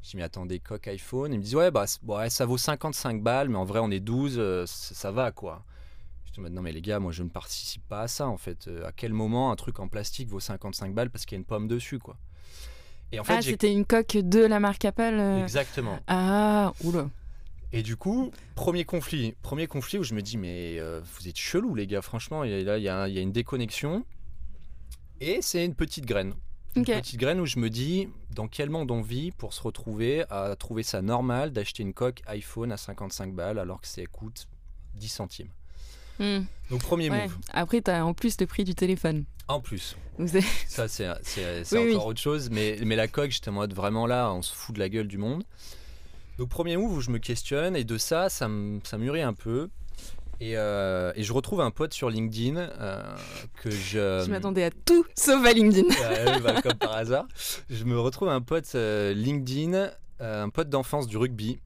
Je 0.03 0.11
dis, 0.11 0.17
mais 0.17 0.25
attendez, 0.25 0.59
coque 0.59 0.89
iPhone? 0.89 1.33
Ils 1.33 1.39
me 1.39 1.45
disent, 1.45 1.55
ouais, 1.55 1.71
bah, 1.71 1.85
ouais, 2.09 2.31
ça 2.31 2.47
vaut 2.47 2.59
55 2.59 3.23
balles, 3.23 3.49
mais 3.49 3.59
en 3.59 3.65
vrai, 3.65 3.79
on 3.79 3.93
est 3.93 4.01
12, 4.01 4.35
euh, 4.39 4.65
ça, 4.67 5.13
va, 5.13 5.31
quoi. 5.31 5.63
Je 6.25 6.33
dis, 6.33 6.51
non, 6.51 6.63
mais 6.63 6.73
les 6.73 6.83
gars, 6.83 6.99
moi, 6.99 7.13
je 7.13 7.23
ne 7.23 7.29
participe 7.29 7.87
pas 7.87 8.01
à 8.01 8.09
ça, 8.09 8.27
en 8.27 8.39
fait. 8.39 8.67
Euh, 8.67 8.85
à 8.89 8.91
quel 8.91 9.13
moment 9.13 9.53
un 9.53 9.57
truc 9.57 9.79
en 9.79 9.87
plastique 9.87 10.29
vaut 10.29 10.41
55 10.41 10.95
balles 10.95 11.11
parce 11.11 11.27
qu'il 11.27 11.37
y 11.37 11.39
a 11.39 11.43
une 11.43 11.45
pomme 11.45 11.69
dessus, 11.69 12.01
quoi? 12.01 12.17
Et 13.13 13.21
en 13.21 13.25
fait, 13.25 13.35
ah, 13.35 13.43
c'était 13.43 13.71
une 13.71 13.85
coque 13.85 14.17
de 14.17 14.41
la 14.41 14.59
marque 14.59 14.85
Apple 14.85 15.21
Exactement. 15.45 16.01
Ah, 16.09 16.73
oula. 16.83 17.09
Et 17.73 17.85
du 17.85 17.95
coup, 17.95 18.33
premier 18.57 18.85
conflit, 18.85 19.37
premier 19.43 19.69
conflit 19.69 19.99
où 19.99 20.03
je 20.03 20.15
me 20.15 20.23
dis, 20.23 20.39
mais 20.39 20.81
vous 20.81 21.29
êtes 21.29 21.39
chelou, 21.39 21.77
les 21.77 21.87
gars, 21.87 22.03
franchement, 22.03 22.43
il 22.43 22.51
y, 22.51 22.69
a, 22.69 22.79
y 22.79 22.89
a 22.89 23.21
une 23.21 23.31
déconnexion. 23.31 24.05
Et 25.21 25.43
c'est 25.43 25.65
une 25.65 25.75
petite 25.75 26.07
graine. 26.07 26.35
Une 26.77 26.85
petite 26.85 27.19
graine 27.19 27.41
où 27.41 27.47
je 27.47 27.59
me 27.59 27.69
dis 27.69 28.09
dans 28.35 28.47
quel 28.47 28.71
monde 28.71 28.91
on 28.91 29.03
vit 29.03 29.33
pour 29.33 29.53
se 29.53 29.63
retrouver 29.63 30.25
à 30.31 30.55
trouver 30.57 30.83
ça 30.83 31.03
normal 31.03 31.53
d'acheter 31.53 31.83
une 31.83 31.93
coque 31.93 32.23
iPhone 32.27 32.71
à 32.71 32.77
55 32.77 33.35
balles 33.35 33.59
alors 33.59 33.81
que 33.81 33.89
ça 33.89 34.05
coûte 34.07 34.49
10 34.95 35.09
centimes. 35.09 35.51
Hmm. 36.21 36.45
Donc 36.71 36.83
premier 36.83 37.11
move. 37.11 37.37
Après, 37.53 37.81
tu 37.81 37.91
as 37.91 38.05
en 38.05 38.15
plus 38.15 38.37
le 38.41 38.47
prix 38.47 38.65
du 38.65 38.75
téléphone. 38.75 39.25
En 39.49 39.61
plus. 39.61 39.97
Ça, 40.69 40.87
c'est 40.87 41.09
encore 41.09 42.07
autre 42.07 42.21
chose. 42.21 42.51
Mais, 42.51 42.79
mais 42.85 42.95
la 42.95 43.09
coque, 43.09 43.31
j'étais 43.31 43.49
en 43.49 43.55
mode 43.55 43.73
vraiment 43.73 44.07
là, 44.07 44.31
on 44.33 44.43
se 44.43 44.55
fout 44.55 44.75
de 44.75 44.81
la 44.81 44.89
gueule 44.89 45.09
du 45.09 45.19
monde. 45.19 45.45
Donc 46.39 46.51
premier 46.51 46.77
move 46.77 46.93
où 46.93 47.01
je 47.01 47.11
me 47.11 47.19
questionne 47.19 47.75
et 47.75 47.85
de 47.85 47.99
ça, 47.99 48.29
ça, 48.29 48.49
ça 48.85 48.99
mûrit 48.99 49.23
un 49.23 49.33
peu. 49.35 49.71
Euh, 50.43 51.13
et, 51.17 51.23
je 51.23 51.33
retrouve 51.33 51.61
un 51.61 51.71
pote 51.71 51.93
sur 51.93 52.09
LinkedIn 52.09 52.57
euh, 52.57 53.03
que 53.57 53.71
je. 53.71 54.23
Je 54.25 54.31
m'attendais 54.31 54.65
à 54.65 54.71
tout 54.71 55.05
sauf 55.15 55.45
à 55.45 55.53
LinkedIn. 55.53 55.89
Bah, 56.43 56.63
comme 56.63 56.75
par 56.75 56.97
hasard. 56.97 57.27
Je 57.69 57.85
me 57.85 57.99
retrouve 57.99 58.29
un 58.29 58.41
pote 58.41 58.73
euh, 58.75 59.13
LinkedIn, 59.13 59.91
un 60.21 60.49
pote 60.49 60.71
d'enfance 60.71 61.07
du 61.07 61.17
rugby. 61.17 61.59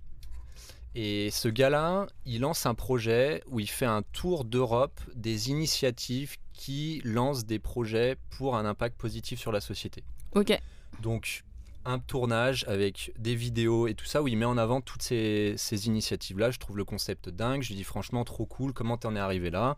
Et 0.96 1.30
ce 1.30 1.48
gars-là, 1.48 2.06
il 2.24 2.40
lance 2.40 2.66
un 2.66 2.74
projet 2.74 3.42
où 3.48 3.58
il 3.58 3.68
fait 3.68 3.86
un 3.86 4.02
tour 4.12 4.44
d'Europe 4.44 5.00
des 5.14 5.50
initiatives 5.50 6.36
qui 6.52 7.00
lancent 7.04 7.46
des 7.46 7.58
projets 7.58 8.16
pour 8.30 8.56
un 8.56 8.64
impact 8.64 8.96
positif 8.96 9.40
sur 9.40 9.50
la 9.50 9.60
société. 9.60 10.04
Ok. 10.34 10.56
Donc, 11.02 11.44
un 11.84 11.98
tournage 11.98 12.64
avec 12.68 13.12
des 13.18 13.34
vidéos 13.34 13.86
et 13.86 13.94
tout 13.94 14.04
ça 14.04 14.22
où 14.22 14.28
il 14.28 14.36
met 14.36 14.44
en 14.44 14.56
avant 14.56 14.80
toutes 14.80 15.02
ces, 15.02 15.56
initiatives-là. 15.86 16.50
Je 16.50 16.58
trouve 16.58 16.76
le 16.76 16.84
concept 16.84 17.28
dingue. 17.28 17.62
Je 17.62 17.68
lui 17.68 17.76
dis 17.76 17.84
franchement 17.84 18.24
trop 18.24 18.46
cool. 18.46 18.72
Comment 18.72 18.96
t'en 18.96 19.14
es 19.16 19.18
arrivé 19.18 19.50
là? 19.50 19.76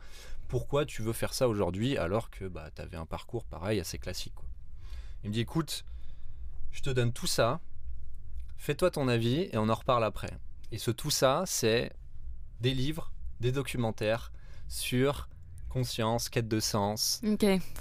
Pourquoi 0.49 0.85
tu 0.85 1.03
veux 1.03 1.13
faire 1.13 1.35
ça 1.35 1.49
aujourd'hui 1.49 1.97
alors 1.97 2.31
que 2.31 2.45
bah, 2.45 2.71
tu 2.75 2.81
avais 2.81 2.97
un 2.97 3.07
parcours 3.07 3.45
pareil 3.45 3.81
assez 3.81 3.99
classique 3.99 4.35
Il 5.25 5.31
me 5.31 5.35
dit 5.35 5.41
écoute, 5.41 5.85
je 6.71 6.83
te 6.83 6.91
donne 6.91 7.13
tout 7.13 7.27
ça. 7.27 7.61
Fais-toi 8.57 8.91
ton 8.91 9.09
avis 9.09 9.49
et 9.53 9.57
on 9.59 9.69
en 9.69 9.75
reparle 9.75 10.05
après. 10.05 10.31
Et 10.73 10.79
ce 10.79 10.91
tout 10.91 11.11
ça, 11.11 11.43
c'est 11.47 11.93
des 12.61 12.75
livres, 12.75 13.13
des 13.41 13.53
documentaires 13.53 14.33
sur 14.69 15.29
conscience, 15.69 16.29
quête 16.29 16.49
de 16.49 16.61
sens, 16.61 17.21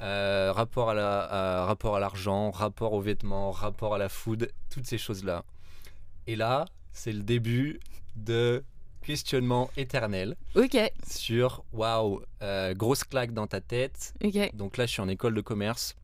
euh, 0.01 0.51
rapport, 0.53 0.89
à 0.89 0.93
la, 0.93 1.65
rapport 1.65 1.95
à 1.95 1.99
l'argent, 1.99 2.51
rapport 2.51 2.93
aux 2.93 3.01
vêtements, 3.01 3.51
rapport 3.51 3.95
à 3.95 3.97
la 3.97 4.09
food, 4.09 4.51
toutes 4.69 4.85
ces 4.85 4.97
choses-là. 4.97 5.43
Et 6.27 6.35
là, 6.35 6.65
c'est 6.91 7.13
le 7.13 7.23
début 7.23 7.79
de 8.15 8.63
questionnement 9.05 9.69
éternel 9.77 10.35
ok 10.55 10.77
sur 11.07 11.63
waouh, 11.73 12.21
euh, 12.41 12.73
grosse 12.73 13.03
claque 13.03 13.33
dans 13.33 13.47
ta 13.47 13.61
tête. 13.61 14.13
Donc 14.53 14.77
là, 14.77 14.85
je 14.85 14.91
suis 14.93 15.01
en 15.01 15.07
école 15.07 15.35
de 15.35 15.41
commerce. 15.41 15.95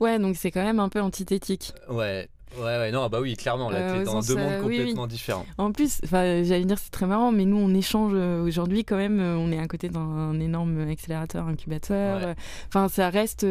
Ouais, 0.00 0.18
donc 0.18 0.36
c'est 0.36 0.50
quand 0.50 0.62
même 0.62 0.80
un 0.80 0.88
peu 0.88 1.00
antithétique. 1.00 1.72
Ouais, 1.88 2.28
Ouais, 2.56 2.64
ouais, 2.78 2.90
non, 2.90 3.08
bah 3.08 3.20
oui, 3.20 3.36
clairement, 3.36 3.70
là, 3.70 3.78
euh, 3.78 3.98
t'es 3.98 4.04
dans 4.04 4.20
deux 4.20 4.36
mondes 4.36 4.60
complètement 4.60 5.06
différents. 5.06 5.46
En 5.58 5.72
plus, 5.72 6.00
j'allais 6.02 6.64
dire, 6.64 6.78
c'est 6.78 6.90
très 6.90 7.06
marrant, 7.06 7.32
mais 7.32 7.44
nous, 7.44 7.56
on 7.56 7.74
échange 7.74 8.12
euh, 8.14 8.42
aujourd'hui 8.42 8.84
quand 8.84 8.96
même, 8.96 9.20
euh, 9.20 9.36
on 9.36 9.50
est 9.52 9.58
à 9.58 9.66
côté 9.66 9.88
d'un 9.88 10.38
énorme 10.38 10.88
accélérateur, 10.88 11.46
incubateur. 11.46 12.34
Enfin, 12.68 12.88
ça 12.88 13.10
reste. 13.10 13.46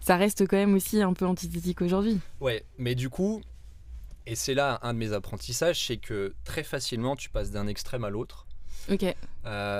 ça 0.00 0.16
reste 0.16 0.46
quand 0.46 0.56
même 0.56 0.74
aussi 0.74 1.02
un 1.02 1.12
peu 1.12 1.26
antithétique 1.26 1.82
aujourd'hui. 1.82 2.20
Ouais, 2.40 2.64
mais 2.78 2.94
du 2.94 3.08
coup, 3.08 3.42
et 4.26 4.34
c'est 4.34 4.54
là 4.54 4.78
un 4.82 4.94
de 4.94 4.98
mes 4.98 5.12
apprentissages, 5.12 5.86
c'est 5.86 5.96
que 5.96 6.34
très 6.44 6.62
facilement, 6.62 7.16
tu 7.16 7.28
passes 7.28 7.50
d'un 7.50 7.66
extrême 7.66 8.04
à 8.04 8.10
l'autre. 8.10 8.46
Ok. 8.90 9.02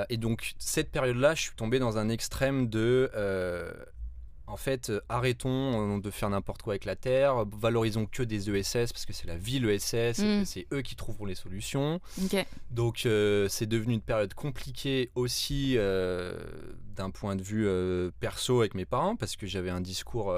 et 0.08 0.16
donc, 0.16 0.54
cette 0.58 0.90
période-là, 0.90 1.34
je 1.34 1.42
suis 1.42 1.54
tombé 1.54 1.78
dans 1.78 1.98
un 1.98 2.08
extrême 2.08 2.68
de 2.68 3.10
en 4.54 4.56
fait, 4.56 4.90
euh, 4.90 5.00
arrêtons 5.08 5.96
euh, 5.96 6.00
de 6.00 6.10
faire 6.12 6.30
n'importe 6.30 6.62
quoi 6.62 6.74
avec 6.74 6.84
la 6.84 6.94
Terre, 6.94 7.44
valorisons 7.44 8.06
que 8.06 8.22
des 8.22 8.50
ESS 8.50 8.92
parce 8.92 9.04
que 9.04 9.12
c'est 9.12 9.26
la 9.26 9.36
vie 9.36 9.58
l'ESS, 9.58 10.20
mm. 10.20 10.44
c'est 10.44 10.68
eux 10.72 10.80
qui 10.80 10.94
trouveront 10.94 11.26
les 11.26 11.34
solutions. 11.34 12.00
Donc 12.70 13.04
euh, 13.04 13.48
c'est 13.48 13.66
devenu 13.66 13.94
une 13.94 14.00
période 14.00 14.32
compliquée 14.34 15.10
aussi 15.16 15.74
d'un 15.74 17.10
point 17.10 17.34
de 17.34 17.42
vue 17.42 17.68
perso 18.20 18.60
avec 18.60 18.74
mes 18.74 18.84
parents 18.84 19.16
parce 19.16 19.34
que 19.34 19.48
j'avais 19.48 19.70
un 19.70 19.80
discours 19.80 20.32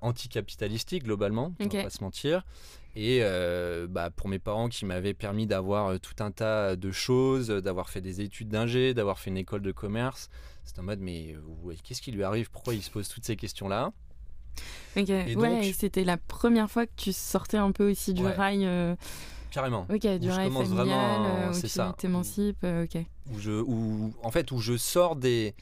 anticapitalistique 0.00 1.04
globalement, 1.04 1.54
on 1.60 1.64
va 1.66 1.82
pas 1.82 1.90
se 1.90 2.02
mentir. 2.02 2.46
Et 2.96 3.20
bah, 3.90 4.08
pour 4.10 4.28
mes 4.28 4.38
parents 4.38 4.70
qui 4.70 4.86
m'avaient 4.86 5.12
permis 5.12 5.46
d'avoir 5.46 6.00
tout 6.00 6.22
un 6.24 6.30
tas 6.30 6.76
de 6.76 6.90
choses, 6.90 7.48
d'avoir 7.48 7.90
fait 7.90 8.00
des 8.00 8.22
études 8.22 8.48
d'ingé, 8.48 8.94
d'avoir 8.94 9.18
fait 9.18 9.28
une 9.28 9.36
école 9.36 9.60
de 9.60 9.72
commerce, 9.72 10.30
c'est 10.68 10.78
en 10.80 10.82
mode, 10.82 11.00
mais 11.00 11.34
qu'est-ce 11.82 12.02
qui 12.02 12.12
lui 12.12 12.22
arrive? 12.22 12.50
Pourquoi 12.50 12.74
il 12.74 12.82
se 12.82 12.90
pose 12.90 13.08
toutes 13.08 13.24
ces 13.24 13.36
questions-là? 13.36 13.90
Ok, 14.96 15.08
ouais, 15.08 15.72
c'était 15.74 16.04
la 16.04 16.16
première 16.16 16.70
fois 16.70 16.86
que 16.86 16.92
tu 16.96 17.12
sortais 17.12 17.56
un 17.56 17.72
peu 17.72 17.90
aussi 17.90 18.12
du 18.12 18.26
rail. 18.26 18.66
Euh, 18.66 18.96
Carrément. 19.50 19.86
Ok, 19.88 20.06
du 20.18 20.30
rail 20.30 20.50
familial, 20.50 20.66
vraiment, 20.66 21.24
euh, 21.24 21.52
c'est 21.52 21.68
ça. 21.68 21.94
T'émancipes, 21.96 22.64
euh, 22.64 22.84
ok. 22.84 23.02
Où 23.32 23.38
je, 23.38 23.52
où, 23.52 24.12
en 24.22 24.30
fait, 24.30 24.52
où 24.52 24.58
je 24.58 24.76
sors 24.76 25.16
des, 25.16 25.54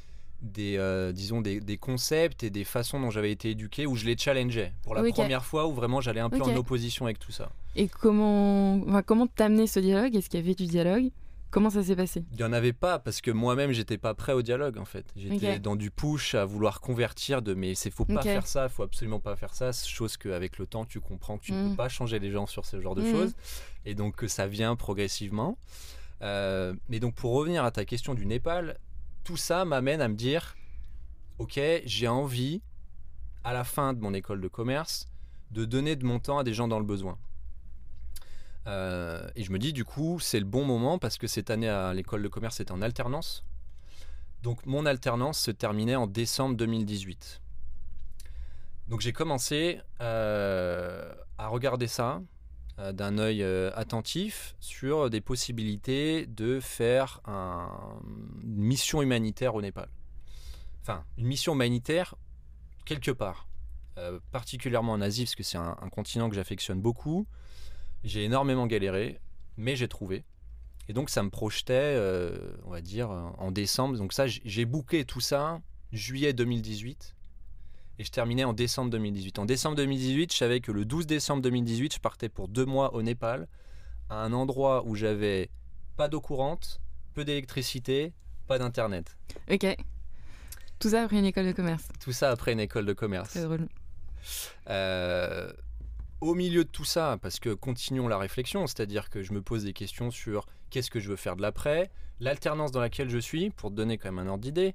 des 0.43 1.13
disons 1.15 1.41
des, 1.41 1.61
des, 1.61 1.77
concepts 1.77 2.43
et 2.43 2.51
des 2.51 2.65
façons 2.65 2.99
dont 2.99 3.11
j'avais 3.11 3.31
été 3.31 3.51
éduqué, 3.51 3.87
où 3.87 3.95
je 3.95 4.07
les 4.07 4.17
challengeais 4.19 4.73
pour 4.83 4.97
la 4.97 5.05
première 5.13 5.45
fois, 5.45 5.69
où 5.69 5.73
vraiment 5.73 6.01
j'allais 6.01 6.21
un 6.21 6.31
peu 6.31 6.43
en 6.43 6.57
opposition 6.57 7.05
avec 7.05 7.21
tout 7.21 7.33
ça. 7.33 7.51
Et 7.77 7.89
comment, 7.89 8.81
enfin, 8.89 9.03
comment 9.03 9.29
t'amener 9.29 9.69
ce 9.69 9.79
dialogue? 9.79 10.17
Est-ce 10.17 10.31
qu'il 10.31 10.41
y 10.41 10.43
avait 10.43 10.55
du 10.55 10.67
dialogue? 10.67 11.11
Comment 11.51 11.71
ça 11.71 11.83
s'est 11.83 11.97
passé? 11.97 12.25
Il 12.33 12.37
n'y 12.37 12.43
en 12.43 12.53
avait 12.53 12.73
pas 12.73 12.99
parce 12.99 13.21
que 13.21 13.31
moi-même 13.31 13.73
j'étais 13.73 13.99
pas 13.99 14.15
prêt 14.15 14.33
au 14.33 14.43
dialogue 14.43 14.79
en 14.79 14.85
fait. 14.85 15.07
J'étais 15.17 15.59
dans 15.59 15.77
du 15.77 15.91
push 15.91 16.35
à 16.35 16.45
vouloir 16.45 16.81
convertir 16.81 17.43
de 17.43 17.55
mais 17.55 17.75
c'est 17.75 17.91
faut 17.91 18.05
pas 18.05 18.23
faire 18.23 18.47
ça, 18.47 18.69
faut 18.69 18.83
absolument 18.83 19.21
pas 19.21 19.37
faire 19.37 19.55
ça. 19.55 19.73
Chose 19.73 20.17
qu'avec 20.17 20.59
le 20.59 20.67
temps 20.67 20.85
tu 20.85 21.01
comprends 21.01 21.39
que 21.39 21.45
tu 21.45 21.53
ne 21.53 21.63
peux 21.63 21.73
mm. 21.73 21.77
pas 21.77 21.89
changer 21.89 22.19
les 22.19 22.31
gens 22.31 22.47
sur 22.47 22.67
ce 22.67 22.81
genre 22.81 22.95
de 22.95 23.03
mm. 23.03 23.11
choses 23.11 23.35
et 23.85 23.95
donc 23.95 24.17
que 24.17 24.29
ça 24.29 24.47
vient 24.47 24.77
progressivement. 24.77 25.59
Euh, 26.23 26.75
mais 26.89 27.01
donc 27.01 27.15
pour 27.15 27.33
revenir 27.33 27.65
à 27.65 27.71
ta 27.71 27.85
question 27.85 28.15
du 28.15 28.27
Népal, 28.27 28.79
tout 29.25 29.37
ça 29.37 29.65
m'amène 29.65 30.01
à 30.01 30.09
me 30.09 30.15
dire 30.15 30.57
ok 31.39 31.61
j'ai 31.85 32.09
envie 32.09 32.63
à 33.45 33.53
la 33.53 33.65
fin 33.65 33.93
de 33.93 34.01
mon 34.01 34.15
école 34.15 34.41
de 34.41 34.49
commerce 34.49 35.07
de 35.53 35.65
donner 35.65 35.97
de 35.97 36.05
mon 36.05 36.19
temps 36.19 36.39
à 36.39 36.45
des 36.45 36.53
gens 36.53 36.69
dans 36.69 36.79
le 36.79 36.85
besoin. 36.85 37.19
Euh, 38.67 39.29
et 39.37 39.45
je 39.45 39.53
me 39.53 39.59
dis, 39.59 39.73
du 39.73 39.85
coup, 39.85 40.19
c'est 40.19 40.41
le 40.41 40.45
bon 40.45 40.65
moment 40.65 40.99
parce 40.99 41.19
que 41.19 41.27
cette 41.27 41.51
année 41.51 41.69
à 41.69 41.95
l'école 41.95 42.23
de 42.23 42.29
commerce 42.29 42.57
c'était 42.57 42.73
en 42.73 42.83
alternance. 42.83 43.45
Donc 44.43 44.67
mon 44.67 44.87
alternance 44.87 45.39
se 45.39 45.51
terminait 45.51 45.97
en 45.97 46.07
décembre 46.07 46.57
2018. 46.57 47.41
Donc 48.89 49.01
j'ai 49.01 49.13
commencé 49.13 49.81
euh, 50.01 51.13
à 51.39 51.49
regarder 51.49 51.89
ça 51.89 52.23
euh, 52.79 52.93
d'un 52.93 53.19
œil 53.19 53.43
attentif 53.75 54.55
sur 54.61 55.11
des 55.11 55.21
possibilités 55.21 56.27
de 56.27 56.61
faire 56.61 57.21
une 57.27 58.63
mission 58.63 59.03
humanitaire 59.03 59.55
au 59.55 59.63
Népal. 59.63 59.89
Enfin, 60.83 61.05
une 61.19 61.27
mission 61.27 61.55
humanitaire 61.55 62.15
quelque 62.85 63.11
part, 63.11 63.49
particulièrement 64.31 64.93
en 64.93 65.01
Asie, 65.01 65.25
parce 65.25 65.35
que 65.35 65.43
c'est 65.43 65.59
un 65.59 65.89
continent 65.91 66.29
que 66.29 66.37
j'affectionne 66.37 66.81
beaucoup. 66.81 67.27
J'ai 68.05 68.25
énormément 68.25 68.67
galéré, 68.67 69.21
mais 69.57 69.77
j'ai 69.77 69.89
trouvé. 69.89 70.25
Et 70.89 70.93
donc 70.93 71.11
ça 71.11 71.23
me 71.23 71.31
projetait, 71.31 71.75
euh, 71.75 72.39
on 72.65 72.71
va 72.71 72.81
dire, 72.81 73.11
en 73.11 73.51
décembre. 73.51 73.97
Donc 73.99 74.13
ça, 74.13 74.27
j'ai 74.27 74.65
booké 74.65 75.05
tout 75.05 75.21
ça 75.21 75.61
juillet 75.93 76.33
2018. 76.33 77.17
Et 77.99 78.05
je 78.05 78.11
terminais 78.11 78.45
en 78.45 78.53
décembre 78.53 78.91
2018. 78.91 79.39
En 79.39 79.47
décembre 79.47 79.77
2018, 79.77 80.33
je 80.33 80.37
savais 80.37 80.61
que 80.61 80.71
le 80.71 80.85
12 80.85 81.07
décembre 81.07 81.43
2018, 81.43 81.95
je 81.95 82.01
partais 82.01 82.29
pour 82.29 82.49
deux 82.49 82.67
mois 82.67 82.95
au 82.95 83.03
Népal, 83.03 83.49
à 84.11 84.17
un 84.23 84.33
endroit 84.33 84.85
où 84.87 84.95
j'avais 84.95 85.51
pas 85.97 86.09
d'eau 86.09 86.21
courante, 86.21 86.81
peu 87.15 87.25
d'électricité, 87.25 88.13
pas 88.47 88.59
d'internet. 88.59 89.17
Ok. 89.51 89.67
Tout 90.79 90.91
ça 90.91 91.03
après 91.03 91.19
une 91.19 91.25
école 91.25 91.47
de 91.47 91.53
commerce. 91.53 91.89
Tout 92.01 92.13
ça 92.13 92.31
après 92.31 92.53
une 92.53 92.61
école 92.61 92.85
de 92.85 92.93
commerce. 92.93 93.31
C'est 93.31 93.43
drôle. 93.43 93.67
Euh, 94.69 95.51
au 96.21 96.35
milieu 96.35 96.65
de 96.65 96.69
tout 96.69 96.85
ça, 96.85 97.19
parce 97.21 97.39
que 97.39 97.51
continuons 97.51 98.09
la 98.09 98.19
réflexion, 98.19 98.67
c'est-à-dire 98.67 99.11
que 99.11 99.23
je 99.23 99.33
me 99.33 99.43
pose 99.43 99.65
des 99.65 99.73
questions 99.73 100.11
sur 100.11 100.47
qu'est-ce 100.71 100.91
que 100.91 101.01
je 101.01 101.11
veux 101.11 101.17
faire 101.17 101.37
de 101.37 101.43
l'après, 101.43 101.91
l'alternance 102.21 102.73
dans 102.73 102.81
laquelle 102.81 103.11
je 103.11 103.19
suis, 103.19 103.51
pour 103.51 103.71
te 103.71 103.75
donner 103.75 103.99
quand 103.99 104.11
même 104.11 104.27
un 104.27 104.31
ordre 104.31 104.43
d'idée, 104.43 104.75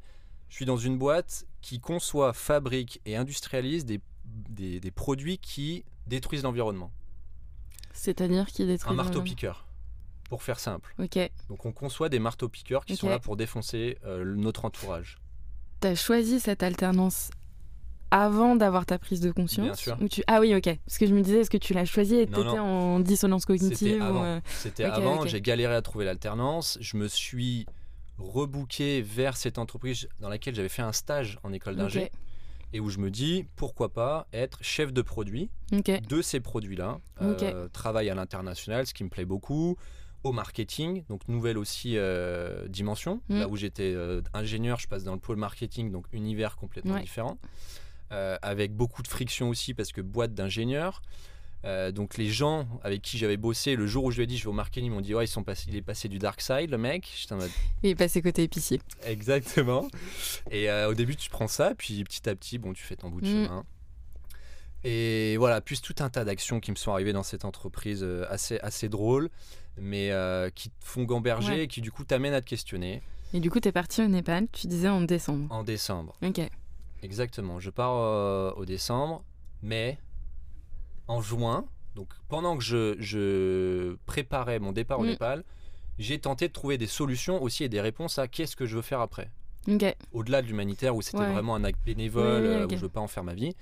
je 0.49 0.56
suis 0.56 0.65
dans 0.65 0.77
une 0.77 0.97
boîte 0.97 1.45
qui 1.62 1.80
conçoit, 1.80 2.34
fabrique 2.34 3.01
et 3.06 3.15
industrialise 3.15 3.86
des, 3.86 4.01
des, 4.25 4.91
produits 4.91 5.38
qui 5.38 5.86
détruisent 6.08 6.43
l'environnement. 6.43 6.91
C'est-à-dire 7.93 8.47
qu'il 8.47 8.69
est 8.69 8.86
Un 8.88 8.93
marteau-piqueur, 8.93 9.65
pour 10.30 10.43
faire 10.43 10.60
simple. 10.60 10.93
Ok. 10.99 11.17
Donc 11.49 11.65
on 11.65 11.71
conçoit 11.71 12.10
des 12.10 12.19
marteaux-piqueurs 12.19 12.86
qui 12.86 12.95
sont 12.95 13.10
là 13.10 13.19
pour 13.19 13.38
défoncer 13.38 13.97
euh, 14.06 14.36
notre 14.36 14.65
entourage. 14.65 15.17
T'as 15.80 15.95
choisi 15.95 16.39
cette 16.39 16.63
alternance 16.63 17.32
avant 18.12 18.56
d'avoir 18.56 18.86
ta 18.86 19.00
prise 19.00 19.21
de 19.21 19.32
conscience 19.32 19.65
Bien 19.65 19.74
sûr. 19.76 19.97
tu... 20.10 20.21
Ah 20.28 20.39
oui, 20.41 20.54
ok. 20.54 20.69
Parce 20.86 20.97
que 20.97 21.06
je 21.08 21.13
me 21.13 21.21
disais, 21.21 21.39
est-ce 21.39 21.50
que 21.50 21.58
tu 21.58 21.74
l'as 21.74 21.86
choisi 21.86 22.15
et 22.15 22.28
t'étais 22.28 22.60
en 22.60 23.00
dissonance 23.00 23.45
cognitive 23.45 23.78
C'était 23.78 24.02
avant. 24.02 24.24
euh, 24.26 24.39
avant, 25.13 25.26
j'ai 25.26 25.41
galéré 25.41 25.74
à 25.74 25.82
trouver 25.82 26.06
l'alternance. 26.06 26.78
Je 26.82 26.97
me 26.97 27.08
suis 27.08 27.65
rebooké 28.17 29.02
vers 29.02 29.36
cette 29.38 29.58
entreprise 29.58 30.08
dans 30.19 30.30
laquelle 30.30 30.56
j'avais 30.56 30.69
fait 30.69 30.82
un 30.82 30.91
stage 30.91 31.39
en 31.43 31.54
école 31.54 31.76
d'ingé 31.76 32.12
et 32.74 32.80
où 32.80 32.89
je 32.89 33.00
me 33.00 33.10
dis 33.12 33.45
pourquoi 33.56 33.91
pas 33.93 34.28
être 34.32 34.60
chef 34.62 34.93
de 34.93 35.02
produit 35.02 35.50
de 35.71 36.21
ces 36.21 36.39
produits-là. 36.39 37.00
Euh, 37.21 37.67
travail 37.69 38.10
à 38.10 38.15
l'international, 38.15 38.86
ce 38.88 38.93
qui 38.93 39.04
me 39.04 39.10
plaît 39.10 39.26
beaucoup. 39.26 39.78
Au 40.24 40.34
marketing, 40.34 41.04
donc 41.10 41.28
nouvelle 41.28 41.58
aussi 41.58 41.97
euh, 41.97 42.67
dimension. 42.67 43.21
Mm. 43.28 43.39
Là 43.39 43.47
où 43.47 43.56
j'étais 43.58 43.91
euh, 43.95 44.21
ingénieur, 44.36 44.78
je 44.80 44.88
passe 44.88 45.04
dans 45.04 45.15
le 45.15 45.19
pôle 45.19 45.38
marketing, 45.38 45.91
donc 45.91 46.06
univers 46.13 46.58
complètement 46.58 46.93
Ouais. 46.93 47.02
différent. 47.02 47.39
Euh, 48.12 48.38
avec 48.41 48.74
beaucoup 48.76 49.02
de 49.04 49.08
friction 49.08 49.47
aussi 49.50 49.74
parce 49.74 49.91
que 49.91 50.02
boîte 50.02 50.34
d'ingénieurs. 50.34 51.02
Euh, 51.63 51.91
donc 51.91 52.17
les 52.17 52.28
gens 52.30 52.67
avec 52.84 53.02
qui 53.04 53.17
j'avais 53.19 53.38
bossé, 53.38 53.76
le 53.76 53.86
jour 53.88 54.04
où 54.06 54.12
je 54.12 54.17
lui 54.17 54.24
ai 54.24 54.28
dit 54.28 54.38
je 54.38 54.43
vais 54.45 54.50
au 54.50 54.54
marketing, 54.54 54.86
ils 54.88 54.91
m'ont 54.91 55.00
dit 55.00 55.13
ouais 55.15 55.26
ils 55.26 55.28
sont 55.30 55.43
passés, 55.43 55.65
il 55.69 55.76
est 55.76 55.82
passé 55.84 56.10
du 56.10 56.17
dark 56.19 56.41
side 56.41 56.71
le 56.71 56.78
mec. 56.78 57.08
J'étais 57.15 57.34
en 57.34 57.38
mode 57.38 57.52
Il 57.84 57.89
est 57.91 57.95
passé 57.95 58.21
côté 58.21 58.43
épicier. 58.43 58.82
Exactement. 59.06 59.88
Et 60.50 60.69
euh, 60.69 60.89
au 60.89 60.93
début, 60.93 61.15
tu 61.15 61.30
prends 61.30 61.47
ça, 61.47 61.74
puis 61.78 62.04
petit 62.04 62.28
à 62.28 62.36
petit, 62.36 62.58
bon, 62.58 62.74
tu 62.74 62.84
fais 62.84 62.95
ton 62.95 63.10
bout 63.10 63.21
de 63.21 63.28
Mm. 63.28 63.45
chemin. 63.45 63.65
Et 64.84 65.38
voilà, 65.38 65.62
plus 65.62 65.82
tout 65.82 65.95
un 66.00 66.10
tas 66.10 66.26
d'actions 66.26 66.60
qui 66.60 66.71
me 66.71 66.76
sont 66.76 66.91
arrivées 66.91 67.13
dans 67.13 67.24
cette 67.24 67.45
entreprise 67.45 68.04
assez, 68.30 68.60
assez 68.62 68.89
drôles, 68.89 69.30
mais 69.78 70.12
euh, 70.12 70.50
qui 70.50 70.69
te 70.69 70.84
font 70.84 71.04
gamberger 71.04 71.52
Ouais. 71.54 71.63
et 71.63 71.67
qui 71.67 71.82
du 71.82 71.91
coup 71.91 72.04
t'amènent 72.04 72.34
à 72.34 72.41
te 72.41 72.50
questionner 72.50 73.04
Et 73.34 73.39
du 73.39 73.52
coup, 73.52 73.60
t'es 73.60 73.71
parti 73.71 74.02
au 74.02 74.08
Népal, 74.08 74.47
tu 74.52 74.65
disais 74.67 74.89
en 74.89 75.02
décembre. 75.02 75.45
en 75.54 75.63
décembre. 75.63 76.17
Ok. 76.24 76.41
Exactement. 77.01 77.59
Je 77.59 77.69
pars 77.69 77.95
euh, 77.97 78.51
au 78.55 78.65
décembre, 78.65 79.23
mais 79.61 79.97
en 81.07 81.21
juin, 81.21 81.65
donc 81.95 82.09
pendant 82.29 82.57
que 82.57 82.63
je, 82.63 82.95
je 82.99 83.95
préparais 84.05 84.59
mon 84.59 84.71
départ 84.71 84.99
au 84.99 85.03
Mm. 85.03 85.07
Népal, 85.07 85.43
j'ai 85.99 86.19
tenté 86.19 86.47
de 86.47 86.53
trouver 86.53 86.77
des 86.77 86.87
solutions 86.87 87.41
aussi 87.41 87.63
et 87.63 87.69
des 87.69 87.81
réponses 87.81 88.17
à 88.19 88.27
qu'est-ce 88.27 88.55
que 88.55 88.65
je 88.65 88.75
veux 88.75 88.81
faire 88.81 89.01
après. 89.01 89.29
Ok. 89.67 89.85
au-delà 90.11 90.41
de 90.41 90.47
l'humanitaire 90.47 90.95
où 90.95 91.03
c'était 91.03 91.19
Ouais. 91.19 91.31
vraiment 91.33 91.53
un 91.53 91.63
acte 91.63 91.79
bénévole 91.85 92.41
Oui, 92.41 92.47
oui, 92.49 92.53
euh, 92.55 92.65
ok. 92.65 92.71
où 92.71 92.75
je 92.77 92.81
veux 92.81 92.89
pas 92.89 92.99
en 92.99 93.07
faire 93.07 93.23
ma 93.23 93.35
vie 93.35 93.55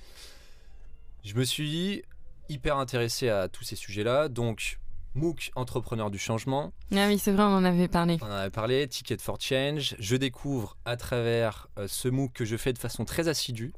je 1.26 1.34
me 1.36 1.44
suis 1.44 2.04
hyper 2.48 2.78
intéressé 2.78 3.28
à 3.28 3.50
tous 3.50 3.66
ces 3.66 3.76
sujets-là 3.76 4.30
donc 4.30 4.80
MOOC 5.16 5.52
entrepreneur 5.56 6.10
du 6.12 6.18
changement. 6.20 6.72
Ah 6.96 7.08
oui, 7.08 7.18
c'est 7.18 7.32
vrai, 7.32 7.44
on 7.44 7.48
en 7.56 7.64
avait 7.64 7.88
parlé. 7.88 8.18
on 8.22 8.26
en 8.26 8.32
avait 8.32 8.50
parlé 8.52 8.88
Ticket 8.88 9.18
for 9.18 9.40
Change. 9.40 9.96
Je 10.00 10.16
découvre 10.16 10.78
à 10.86 10.98
travers 10.98 11.68
euh, 11.78 11.88
ce 11.88 12.08
MOOC 12.08 12.32
que 12.34 12.46
je 12.46 12.56
fais 12.58 12.74
de 12.74 12.78
façon 12.78 13.06
très 13.06 13.28
assidue. 13.28 13.74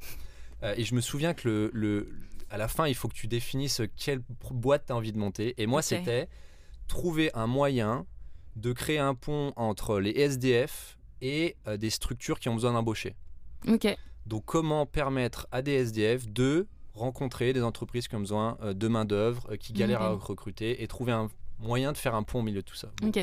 Euh, 0.63 0.74
et 0.78 0.84
je 0.84 0.94
me 0.96 1.02
souviens 1.02 1.34
que 1.34 1.48
le, 1.48 1.72
le- 1.74 2.10
à 2.50 2.58
la 2.58 2.67
fin 2.67 2.86
il 2.88 2.96
faut 2.96 3.08
que 3.08 3.13
tu 3.13 3.28
définisses 3.28 3.82
quelle 3.98 4.22
boîte 4.52 4.86
tu 4.88 4.94
as 4.94 4.96
envie 4.96 5.13
de 5.13 5.17
monter. 5.17 5.56
Et 5.58 5.65
moi 5.67 5.82
c'était 5.82 6.28
trouver 6.88 7.32
un 7.34 7.48
moyen 7.48 8.06
de 8.58 8.74
créer 8.74 9.00
un 9.00 9.15
pont 9.15 9.54
entre 9.56 10.00
les 10.00 10.12
SDF 10.12 10.98
et 11.22 11.56
euh, 11.67 11.78
des 11.78 11.89
structures 11.89 12.39
qui 12.39 12.50
ont 12.50 12.54
besoin 12.56 12.74
d'embaucher. 12.74 13.15
Ok. 13.67 13.88
donc, 14.26 14.44
comment 14.46 14.86
permettre 14.86 15.48
à 15.52 15.62
des 15.62 15.72
SDF 15.74 16.28
de 16.28 16.67
rencontrer 16.93 17.54
des 17.54 17.63
entreprises 17.63 18.08
qui 18.08 18.15
ont 18.15 18.19
besoin 18.19 18.58
euh, 18.63 18.73
de 18.73 18.88
main-d'œuvre, 18.88 19.47
euh, 19.51 19.56
qui 19.58 19.73
galèrent 19.73 20.01
à 20.01 20.13
recruter 20.13 20.84
et 20.84 20.88
trouver 20.88 21.12
un 21.12 21.30
moyen 21.60 21.91
de 21.91 21.97
faire 21.97 22.15
un 22.15 22.23
pont 22.23 22.39
au 22.39 22.41
milieu 22.41 22.62
de 22.62 22.65
tout 22.65 22.75
ça. 22.75 22.89
Ok. 23.06 23.19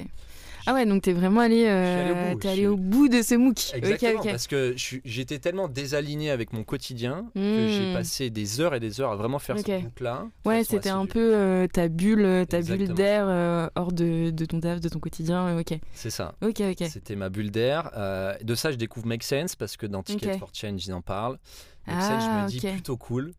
Ah 0.67 0.75
ouais, 0.75 0.87
donc 0.87 1.03
t'es 1.03 1.13
vraiment 1.13 1.41
allé, 1.41 1.65
euh, 1.67 2.01
allé 2.03 2.35
au 2.35 2.39
allé 2.47 2.55
suis- 2.57 2.67
au 2.67 2.77
bout 2.77 3.09
de 3.09 3.21
ce 3.23 3.35
MOOC. 3.35 3.73
Exactement, 3.75 4.23
parce 4.23 4.47
que 4.47 4.75
j'étais 4.77 5.39
tellement 5.39 5.67
désaligné 5.67 6.31
avec 6.31 6.53
mon 6.53 6.63
quotidien 6.63 7.27
que 7.35 7.39
Hmm. 7.67 7.69
j'ai 7.69 7.93
passé 7.93 8.31
des 8.31 8.61
heures 8.61 8.75
et 8.75 8.81
des 8.81 9.01
heures 9.01 9.11
à 9.11 9.17
vraiment 9.17 9.39
faire 9.41 9.57
Ok. 9.57 9.65
ce 9.67 9.71
de 9.71 10.29
Ouais, 10.45 10.63
c'était 10.65 10.91
un 10.91 11.07
peu 11.07 11.35
euh, 11.35 11.67
ta 11.67 11.89
bulle, 11.89 12.25
euh, 12.25 12.45
ta 12.45 12.61
bulle 12.61 12.93
d'air 12.95 13.25
euh, 13.27 13.69
hors 13.77 13.93
de, 13.93 14.31
de 14.31 14.45
ton 14.45 14.61
taf, 14.61 14.81
de 14.81 14.89
ton 14.89 15.01
quotidien. 15.01 15.47
euh, 15.49 15.61
ok. 15.61 15.79
C'est 15.95 16.11
ça. 16.11 16.35
Ok, 16.43 16.61
ok. 16.61 16.87
C'était 16.89 17.17
ma 17.17 17.31
bulle 17.31 17.51
d'air. 17.51 17.91
Euh, 17.97 18.37
de 18.43 18.55
ça, 18.55 18.71
je 18.71 18.77
découvre 18.77 19.07
Make 19.07 19.23
Sense 19.25 19.57
parce 19.57 19.77
que 19.77 19.87
dans 19.87 20.03
Ticket 20.03 20.39
for 20.39 20.51
Change, 20.53 20.87
ils 20.87 20.93
en 20.93 21.01
parlent. 21.03 21.39
Make 21.87 21.97
Ah, 21.99 22.03
Sense, 22.03 22.25
je 22.25 22.31
me 22.43 22.47
dis 22.49 22.61
plutôt 22.61 22.97
cool. 22.97 23.33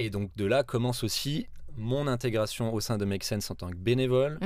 Et 0.00 0.10
donc 0.10 0.30
de 0.36 0.44
là 0.44 0.62
commence 0.62 1.04
aussi 1.04 1.46
mon 1.76 2.06
intégration 2.06 2.74
au 2.74 2.80
sein 2.80 2.98
de 2.98 3.04
Make 3.04 3.24
Sense 3.24 3.50
en 3.50 3.54
tant 3.54 3.70
que 3.70 3.76
bénévole. 3.76 4.38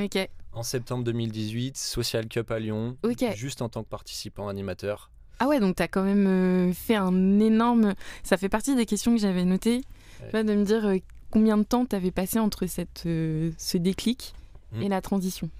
En 0.52 0.62
septembre 0.62 1.04
2018, 1.04 1.76
Social 1.76 2.28
Cup 2.28 2.50
à 2.50 2.58
Lyon, 2.58 2.96
juste 3.34 3.62
en 3.62 3.68
tant 3.68 3.82
que 3.82 3.88
participant 3.88 4.48
animateur. 4.48 5.10
Ah 5.38 5.48
ouais, 5.48 5.58
donc 5.58 5.76
t'as 5.76 5.88
quand 5.88 6.04
même 6.04 6.26
euh, 6.26 6.72
fait 6.72 6.94
un 6.94 7.40
énorme. 7.40 7.94
Ça 8.22 8.36
fait 8.36 8.48
partie 8.48 8.76
des 8.76 8.86
questions 8.86 9.14
que 9.14 9.20
j'avais 9.20 9.44
notées. 9.44 9.82
Ouais. 10.22 10.42
Tu 10.42 10.44
de 10.44 10.54
me 10.54 10.64
dire 10.64 10.86
euh, 10.86 10.98
combien 11.30 11.56
de 11.56 11.64
temps 11.64 11.86
t'avais 11.86 12.12
passé 12.12 12.38
entre 12.38 12.66
cette, 12.66 13.02
euh, 13.06 13.50
ce 13.58 13.78
déclic 13.78 14.34
Hmm. 14.74 14.82
et 14.82 14.88
la 14.88 15.00
transition? 15.00 15.50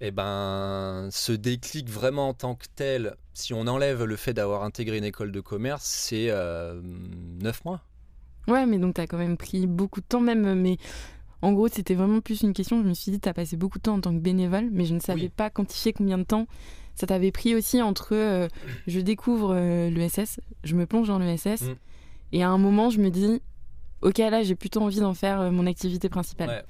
Et 0.00 0.10
ben, 0.10 1.08
ce 1.10 1.32
déclic 1.32 1.88
vraiment 1.88 2.28
en 2.30 2.34
tant 2.34 2.54
que 2.54 2.66
tel, 2.74 3.16
si 3.32 3.54
on 3.54 3.66
enlève 3.66 4.04
le 4.04 4.16
fait 4.16 4.34
d'avoir 4.34 4.62
intégré 4.64 4.98
une 4.98 5.04
école 5.04 5.30
de 5.30 5.40
commerce, 5.40 5.84
c'est 5.84 6.30
euh, 6.30 6.80
9 6.82 7.64
mois. 7.64 7.80
Ouais, 8.48 8.66
mais 8.66 8.78
donc 8.78 8.94
t'as 8.94 9.06
quand 9.06 9.18
même 9.18 9.36
pris 9.36 9.66
beaucoup 9.66 10.00
de 10.00 10.06
temps, 10.06 10.20
même. 10.20 10.54
Mais 10.60 10.76
en 11.42 11.52
gros, 11.52 11.68
c'était 11.68 11.94
vraiment 11.94 12.20
plus 12.20 12.42
une 12.42 12.52
question. 12.52 12.82
Je 12.82 12.88
me 12.88 12.94
suis 12.94 13.10
dit, 13.12 13.20
t'as 13.20 13.32
passé 13.32 13.56
beaucoup 13.56 13.78
de 13.78 13.82
temps 13.84 13.94
en 13.94 14.00
tant 14.00 14.12
que 14.12 14.20
bénévole, 14.20 14.68
mais 14.72 14.84
je 14.84 14.94
ne 14.94 15.00
savais 15.00 15.22
Oui. 15.22 15.28
pas 15.34 15.50
quantifier 15.50 15.92
combien 15.92 16.18
de 16.18 16.24
temps 16.24 16.46
ça 16.96 17.08
t'avait 17.08 17.32
pris 17.32 17.56
aussi 17.56 17.82
entre 17.82 18.14
euh, 18.14 18.46
je 18.86 19.00
découvre 19.00 19.52
euh, 19.56 19.90
l'ESS, 19.90 20.38
je 20.62 20.76
me 20.76 20.86
plonge 20.86 21.08
dans 21.08 21.18
l'ESS, 21.18 21.62
Mm. 21.62 21.74
et 22.34 22.42
à 22.44 22.48
un 22.50 22.56
moment, 22.58 22.88
je 22.88 23.00
me 23.00 23.10
dis, 23.10 23.42
ok, 24.02 24.18
là, 24.18 24.44
j'ai 24.44 24.54
plutôt 24.54 24.80
envie 24.80 25.00
d'en 25.00 25.12
faire 25.12 25.40
euh, 25.40 25.50
mon 25.50 25.66
activité 25.66 26.08
principale. 26.08 26.48
Ouais. 26.50 26.62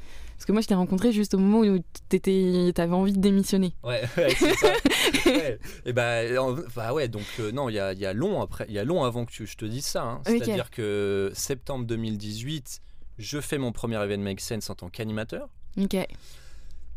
Parce 0.44 0.48
que 0.50 0.52
moi, 0.52 0.60
je 0.60 0.66
t'ai 0.66 0.74
rencontré 0.74 1.10
juste 1.10 1.32
au 1.32 1.38
moment 1.38 1.60
où 1.60 1.78
t'étais- 2.10 2.70
t'avais 2.74 2.92
envie 2.92 3.14
de 3.14 3.18
démissionner. 3.18 3.72
Ouais, 3.82 4.02
ouais, 4.18 4.28
c'est 4.38 4.54
ça. 4.56 4.72
Ouais. 5.24 5.58
Et 5.86 5.94
ben, 5.94 6.36
en- 6.36 6.54
bah 6.76 6.92
ouais, 6.92 7.08
donc 7.08 7.24
euh, 7.40 7.50
non, 7.50 7.70
il 7.70 7.76
y 7.76 7.78
a, 7.78 7.94
y 7.94 8.04
a 8.04 8.12
long 8.12 8.42
après, 8.42 8.66
il 8.68 8.74
y 8.74 8.78
a 8.78 8.84
long 8.84 9.04
avant 9.04 9.24
que 9.24 9.32
tu- 9.32 9.46
je 9.46 9.56
te 9.56 9.64
dise 9.64 9.86
ça. 9.86 10.02
hein. 10.02 10.20
C'est-à-dire 10.26 10.70
que 10.70 11.30
septembre 11.34 11.86
2018, 11.86 12.80
je 13.16 13.40
fais 13.40 13.56
mon 13.56 13.72
premier 13.72 14.02
événement 14.04 14.24
Make 14.24 14.40
Sense 14.40 14.68
en 14.68 14.74
tant 14.74 14.90
qu'animateur. 14.90 15.48
Ok, 15.80 15.96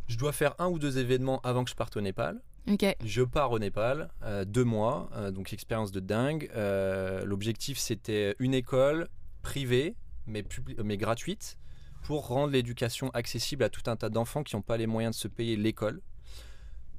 Je 0.09 0.17
dois 0.17 0.33
faire 0.33 0.53
un 0.59 0.67
ou 0.67 0.77
deux 0.77 0.97
événements 0.97 1.39
avant 1.45 1.63
que 1.63 1.69
je 1.69 1.75
parte 1.75 1.95
au 1.95 2.01
Népal. 2.01 2.41
ok, 2.69 2.97
Je 3.05 3.21
pars 3.21 3.51
au 3.53 3.59
Népal, 3.59 4.09
euh, 4.23 4.43
deux 4.43 4.65
mois, 4.65 5.09
euh, 5.15 5.31
donc 5.31 5.53
expérience 5.53 5.93
de 5.93 6.01
dingue. 6.01 6.49
Euh, 6.53 7.23
L'objectif 7.23 7.77
c'était 7.77 8.35
une 8.39 8.53
école 8.53 9.07
privée, 9.41 9.95
mais 10.25 10.97
gratuite, 10.97 11.57
pour 12.03 12.27
rendre 12.27 12.53
l'éducation 12.53 13.09
accessible 13.11 13.63
à 13.63 13.69
tout 13.69 13.89
un 13.89 13.95
tas 13.95 14.09
d'enfants 14.09 14.43
qui 14.43 14.55
n'ont 14.55 14.61
pas 14.61 14.77
les 14.77 14.87
moyens 14.87 15.15
de 15.15 15.21
se 15.21 15.27
payer 15.27 15.55
l'école. 15.55 16.01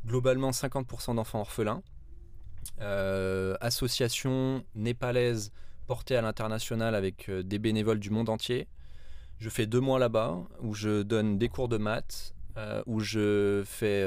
Globalement 0.07 0.51
50% 0.51 1.15
d'enfants 1.15 1.41
orphelins. 1.41 1.83
Euh, 2.81 3.57
association 3.61 4.65
népalaise 4.75 5.53
portée 5.87 6.17
à 6.17 6.23
l'international 6.23 6.95
avec 6.95 7.29
euh, 7.29 7.43
des 7.43 7.59
bénévoles 7.59 7.99
du 7.99 8.11
monde 8.11 8.29
entier. 8.29 8.69
Je 9.39 9.49
fais 9.49 9.67
deux 9.67 9.81
mois 9.81 9.99
là-bas 9.99 10.39
où 10.61 10.75
je 10.75 11.03
donne 11.03 11.39
des 11.39 11.49
cours 11.49 11.69
de 11.69 11.79
maths, 11.79 12.35
euh, 12.57 12.83
où 12.87 13.01
je 13.01 13.63
fais 13.65 14.05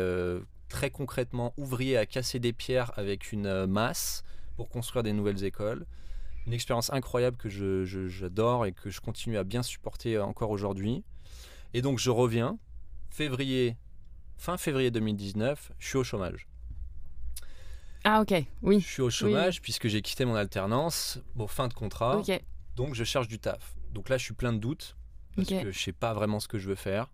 très 0.67 0.89
concrètement 0.89 1.53
ouvrier 1.57 1.97
à 1.97 2.05
casser 2.05 2.39
des 2.39 2.53
pierres 2.53 2.91
avec 2.97 3.31
une 3.31 3.65
masse 3.65 4.23
pour 4.55 4.69
construire 4.69 5.03
des 5.03 5.13
nouvelles 5.13 5.43
écoles. 5.43 5.85
Une 6.47 6.53
expérience 6.53 6.91
incroyable 6.91 7.37
que 7.37 7.49
je- 7.49 7.85
je- 7.85 8.07
j'adore 8.07 8.65
et 8.65 8.71
que 8.71 8.89
je 8.89 8.99
continue 9.01 9.37
à 9.37 9.43
bien 9.43 9.61
supporter 9.63 10.17
encore 10.19 10.49
aujourd'hui. 10.49 11.03
Et 11.73 11.81
donc 11.81 11.99
je 11.99 12.09
reviens, 12.09 12.57
février, 13.09 13.77
fin 14.37 14.57
février 14.57 14.91
2019, 14.91 15.71
je 15.79 15.87
suis 15.87 15.97
au 15.97 16.03
chômage. 16.03 16.47
Ah, 18.03 18.21
ok, 18.21 18.33
oui. 18.63 18.79
Je 18.79 18.87
suis 18.87 19.01
au 19.03 19.09
chômage 19.11 19.61
puisque 19.61 19.87
j'ai 19.87 20.01
quitté 20.01 20.25
mon 20.25 20.33
alternance, 20.35 21.19
bon, 21.35 21.45
fin 21.47 21.67
de 21.67 21.73
contrat, 21.73 22.21
donc 22.75 22.95
je 22.95 23.03
cherche 23.03 23.27
du 23.27 23.37
taf. 23.37 23.75
Donc 23.93 24.09
là 24.09 24.17
je 24.17 24.23
suis 24.23 24.33
plein 24.33 24.53
de 24.53 24.57
doutes 24.57 24.95
parce 25.35 25.51
Ok. 25.51 25.61
que 25.63 25.71
je 25.71 25.79
sais 25.79 25.91
pas 25.93 26.13
vraiment 26.13 26.39
ce 26.39 26.47
que 26.47 26.57
je 26.57 26.67
veux 26.67 26.75
faire. 26.75 27.11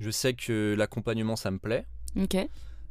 Je 0.00 0.10
sais 0.10 0.34
que 0.34 0.74
l'accompagnement 0.76 1.36
ça 1.36 1.50
me 1.50 1.58
plaît. 1.58 1.86
ok. 2.16 2.36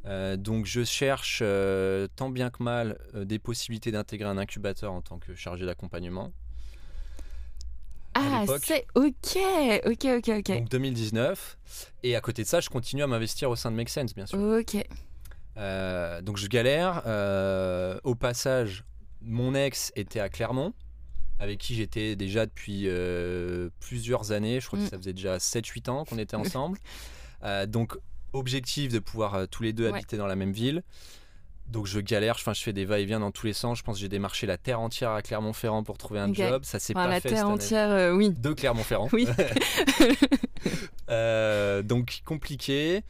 Euh, 0.06 0.36
donc 0.36 0.64
je 0.64 0.84
cherche 0.84 1.40
euh, 1.42 2.06
tant 2.16 2.30
bien 2.30 2.50
que 2.50 2.62
mal 2.62 2.98
euh, 3.14 3.24
des 3.24 3.38
possibilités 3.38 3.90
d'intégrer 3.90 4.28
un 4.28 4.38
incubateur 4.38 4.92
en 4.92 5.02
tant 5.02 5.18
que 5.18 5.34
chargé 5.34 5.66
d'accompagnement. 5.66 6.32
Ah, 8.14 8.44
c'est 8.62 8.86
ok, 8.94 9.38
ok, 9.86 10.06
ok, 10.18 10.28
ok. 10.38 10.56
Donc 10.58 10.68
2019. 10.70 11.58
Et 12.02 12.16
à 12.16 12.20
côté 12.20 12.42
de 12.42 12.48
ça, 12.48 12.60
je 12.60 12.68
continue 12.68 13.02
à 13.02 13.06
m'investir 13.06 13.50
au 13.50 13.56
sein 13.56 13.70
de 13.70 13.76
Make 13.76 13.88
Sense, 13.90 14.14
bien 14.14 14.26
sûr. 14.26 14.38
Ok, 14.38 14.74
donc 16.24 16.36
je 16.36 16.46
galère. 16.48 17.02
Au 18.04 18.14
passage, 18.14 18.84
mon 19.20 19.54
ex 19.54 19.92
était 19.96 20.20
à 20.20 20.28
Clermont. 20.28 20.72
avec 21.40 21.58
qui 21.60 21.76
j'étais 21.76 22.16
déjà 22.16 22.46
depuis 22.46 22.88
plusieurs 23.78 24.32
années. 24.32 24.58
Je 24.60 24.66
crois 24.66 24.78
Mm. 24.80 24.82
que 24.84 24.88
ça 24.90 24.98
faisait 24.98 25.12
déjà 25.12 25.38
7-8 25.38 25.88
ans 25.88 26.04
qu'on 26.04 26.18
était 26.18 26.36
ensemble. 26.66 26.78
Donc, 27.68 27.96
objectif 28.32 28.92
de 28.92 28.98
pouvoir 28.98 29.34
euh, 29.34 29.46
tous 29.46 29.62
les 29.62 29.72
deux 29.72 29.84
Ouais. 29.90 29.94
habiter 29.96 30.16
dans 30.16 30.26
la 30.26 30.36
même 30.36 30.52
ville. 30.52 30.82
Donc 31.66 31.86
je 31.86 32.00
galère, 32.00 32.36
enfin, 32.36 32.54
je 32.54 32.62
fais 32.62 32.72
des 32.72 32.86
va-et-vient 32.86 33.20
dans 33.20 33.30
tous 33.30 33.46
les 33.46 33.52
sens. 33.52 33.76
Je 33.78 33.82
pense 33.82 33.96
que 33.96 34.00
j'ai 34.00 34.08
démarché 34.08 34.46
la 34.46 34.56
terre 34.56 34.80
entière 34.80 35.10
à 35.10 35.20
Clermont-Ferrand 35.20 35.82
pour 35.84 35.98
trouver 35.98 36.18
un 36.20 36.32
job. 36.32 36.62
Ça 36.64 36.78
s'est 36.78 36.94
Enfin, 36.96 37.04
pas 37.04 37.10
la 37.10 37.20
fait 37.20 37.28
terre 37.28 37.38
cette 37.38 37.44
année. 37.46 37.52
entière, 37.54 37.90
euh, 37.90 38.12
oui. 38.12 38.30
De 38.30 38.52
Clermont-Ferrand. 38.54 39.08
Oui. 39.12 39.26
Euh, 41.10 41.82
donc 41.82 42.20
compliqué. 42.26 43.02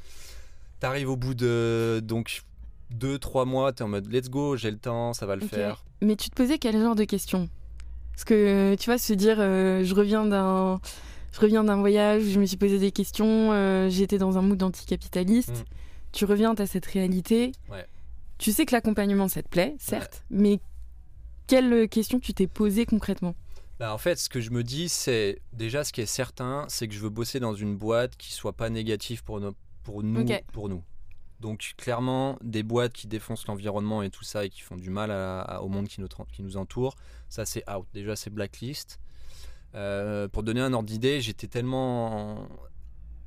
T'arrives 0.79 1.11
au 1.11 1.17
bout 1.17 1.35
de 1.35 2.01
donc 2.05 2.43
2-3 2.97 3.45
mois, 3.45 3.73
t'es 3.73 3.83
en 3.83 3.89
mode 3.89 4.07
let's 4.13 4.31
go, 4.31 4.57
j'ai 4.57 4.71
le 4.71 4.79
temps, 4.79 5.13
ça 5.13 5.27
va 5.27 5.35
le 5.35 5.45
faire. 5.45 5.85
Mais 6.01 6.15
tu 6.15 6.31
te 6.31 6.35
posais 6.37 6.59
quel 6.59 6.79
genre 6.81 6.95
de 6.95 7.03
questions? 7.03 7.49
Parce 8.13 8.23
que 8.25 8.77
tu 8.77 8.85
vois, 8.87 8.99
se 8.99 9.13
dire, 9.15 9.39
euh, 9.41 9.83
je 9.85 9.95
reviens 9.95 10.25
d'un. 10.27 10.81
Je 11.33 11.41
reviens 11.41 11.65
d'un 11.65 11.77
voyage 11.77 12.23
où 12.25 12.31
je 12.31 12.41
me 12.41 12.47
suis 12.47 12.57
posé 12.57 12.79
des 12.79 12.91
questions, 12.93 13.53
euh, 13.53 13.89
j'étais 13.89 14.19
dans 14.19 14.39
un 14.39 14.43
mood 14.43 14.63
anticapitaliste. 14.63 15.51
Mm. 15.61 15.65
Tu 16.13 16.25
reviens, 16.25 16.55
à 16.55 16.67
cette 16.67 16.87
réalité. 16.87 17.53
Ouais. 17.71 17.87
Tu 18.39 18.53
sais 18.53 18.65
que 18.67 18.73
l'accompagnement, 18.75 19.29
ça 19.29 19.43
te 19.43 19.49
plaît, 19.49 19.75
certes, 19.79 20.25
mais 20.31 20.61
quelles 21.47 21.89
questions 21.89 22.19
tu 22.21 22.33
t'es 22.35 22.47
posées 22.47 22.87
concrètement? 22.87 23.35
Bah, 23.79 23.93
en 23.95 23.99
fait, 23.99 24.19
ce 24.19 24.29
que 24.29 24.41
je 24.41 24.51
me 24.51 24.63
dis, 24.65 24.89
c'est 24.89 25.41
déjà 25.53 25.85
ce 25.85 25.93
qui 25.93 26.01
est 26.01 26.07
certain, 26.07 26.65
c'est 26.69 26.89
que 26.89 26.95
je 26.95 27.01
veux 27.01 27.11
bosser 27.11 27.41
dans 27.41 27.55
une 27.55 27.77
boîte 27.77 28.17
qui 28.17 28.33
soit 28.33 28.53
pas 28.53 28.71
négative 28.71 29.23
pour, 29.23 29.41
nous. 29.41 29.53
Pour 30.53 30.69
nous. 30.69 30.83
Donc 31.41 31.75
clairement, 31.77 32.37
des 32.43 32.65
boîtes 32.65 32.93
qui 32.93 33.07
défoncent 33.07 33.47
l'environnement 33.47 34.03
et 34.03 34.11
tout 34.11 34.25
ça 34.25 34.45
et 34.45 34.51
qui 34.51 34.61
font 34.61 34.77
du 34.77 34.91
mal 34.91 35.13
à- 35.13 35.41
à- 35.43 35.61
au 35.61 35.69
monde 35.69 35.87
qui 35.87 36.01
nous, 36.01 36.09
qui 36.33 36.43
nous 36.43 36.57
entoure, 36.57 36.97
ça 37.29 37.45
c'est 37.47 37.63
out. 37.73 37.87
Déjà 37.95 38.17
c'est 38.17 38.31
blacklist. 38.31 38.99
Euh, 39.79 40.27
pour 40.29 40.43
donner 40.43 40.61
un 40.61 40.73
ordre 40.73 40.89
d'idée, 40.89 41.21
j'étais 41.21 41.47
tellement 41.47 42.49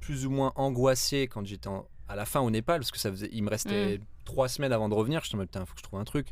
plus 0.01 0.25
ou 0.25 0.29
moins 0.29 0.51
angoissé 0.55 1.27
quand 1.27 1.45
j'étais 1.45 1.69
à 2.09 2.15
la 2.15 2.25
fin 2.25 2.41
au 2.41 2.51
Népal 2.51 2.81
parce 2.81 2.91
que 2.91 2.99
ça 2.99 3.09
faisait, 3.09 3.29
il 3.31 3.43
me 3.43 3.49
restait 3.49 4.01
trois 4.25 4.49
semaines 4.49 4.73
avant 4.73 4.89
de 4.89 4.93
revenir. 4.93 5.23
Je 5.23 5.37
me 5.37 5.43
disais 5.43 5.47
putain, 5.47 5.65
faut 5.65 5.73
que 5.73 5.79
je 5.79 5.83
trouve 5.83 5.99
un 5.99 6.03
truc. 6.03 6.27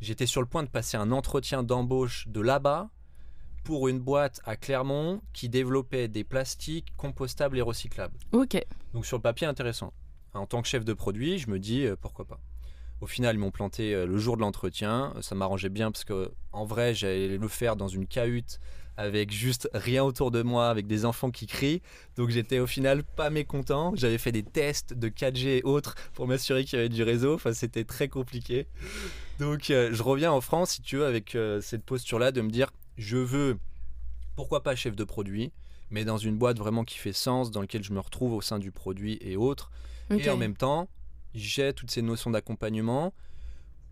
J'étais 0.00 0.26
sur 0.26 0.40
le 0.40 0.46
point 0.46 0.62
de 0.62 0.68
passer 0.68 0.96
un 0.96 1.10
entretien 1.10 1.64
d'embauche 1.64 2.28
de 2.28 2.40
là-bas 2.40 2.90
pour 3.64 3.88
une 3.88 3.98
boîte 3.98 4.40
à 4.44 4.56
Clermont 4.56 5.20
qui 5.32 5.48
développait 5.48 6.08
des 6.08 6.24
plastiques 6.24 6.96
compostables 6.96 7.58
et 7.58 7.62
recyclables. 7.62 8.16
Ok. 8.32 8.56
Donc 8.94 9.04
sur 9.04 9.16
le 9.16 9.22
papier 9.22 9.46
intéressant. 9.46 9.92
En 10.32 10.46
tant 10.46 10.62
que 10.62 10.68
chef 10.68 10.84
de 10.84 10.92
produit, 10.92 11.38
je 11.38 11.50
me 11.50 11.58
dis 11.58 11.86
euh, 11.86 11.96
pourquoi 12.00 12.24
pas. 12.24 12.40
Au 13.00 13.06
final, 13.06 13.34
ils 13.34 13.38
m'ont 13.38 13.50
planté 13.50 13.94
euh, 13.94 14.06
le 14.06 14.16
jour 14.16 14.36
de 14.36 14.42
l'entretien. 14.42 15.12
Ça 15.22 15.34
m'arrangeait 15.34 15.70
bien 15.70 15.90
parce 15.90 16.04
que 16.04 16.32
en 16.52 16.64
vrai, 16.64 16.94
j'allais 16.94 17.36
le 17.36 17.48
faire 17.48 17.74
dans 17.74 17.88
une 17.88 18.06
cahute 18.06 18.60
avec 19.00 19.32
juste 19.32 19.68
rien 19.72 20.04
autour 20.04 20.30
de 20.30 20.42
moi, 20.42 20.68
avec 20.68 20.86
des 20.86 21.04
enfants 21.04 21.30
qui 21.30 21.46
crient. 21.46 21.80
Donc 22.16 22.30
j'étais 22.30 22.58
au 22.58 22.66
final 22.66 23.02
pas 23.02 23.30
mécontent. 23.30 23.92
J'avais 23.96 24.18
fait 24.18 24.32
des 24.32 24.42
tests 24.42 24.92
de 24.94 25.08
4G 25.08 25.46
et 25.58 25.62
autres 25.62 25.94
pour 26.14 26.26
m'assurer 26.26 26.64
qu'il 26.64 26.76
y 26.76 26.80
avait 26.80 26.88
du 26.88 27.02
réseau. 27.02 27.34
Enfin, 27.34 27.52
c'était 27.52 27.84
très 27.84 28.08
compliqué. 28.08 28.66
Donc 29.38 29.70
euh, 29.70 29.90
je 29.92 30.02
reviens 30.02 30.32
en 30.32 30.40
France, 30.40 30.72
si 30.72 30.82
tu 30.82 30.96
veux, 30.96 31.06
avec 31.06 31.34
euh, 31.34 31.60
cette 31.60 31.84
posture-là 31.84 32.30
de 32.32 32.40
me 32.42 32.50
dire, 32.50 32.70
je 32.98 33.16
veux, 33.16 33.58
pourquoi 34.36 34.62
pas 34.62 34.76
chef 34.76 34.94
de 34.96 35.04
produit, 35.04 35.52
mais 35.90 36.04
dans 36.04 36.18
une 36.18 36.36
boîte 36.36 36.58
vraiment 36.58 36.84
qui 36.84 36.98
fait 36.98 37.12
sens, 37.14 37.50
dans 37.50 37.62
lequel 37.62 37.82
je 37.82 37.92
me 37.92 38.00
retrouve 38.00 38.34
au 38.34 38.40
sein 38.42 38.58
du 38.58 38.70
produit 38.70 39.18
et 39.22 39.36
autres. 39.36 39.70
Et 40.10 40.28
en 40.28 40.36
même 40.36 40.56
temps, 40.56 40.88
j'ai 41.34 41.72
toutes 41.72 41.90
ces 41.92 42.02
notions 42.02 42.30
d'accompagnement 42.32 43.14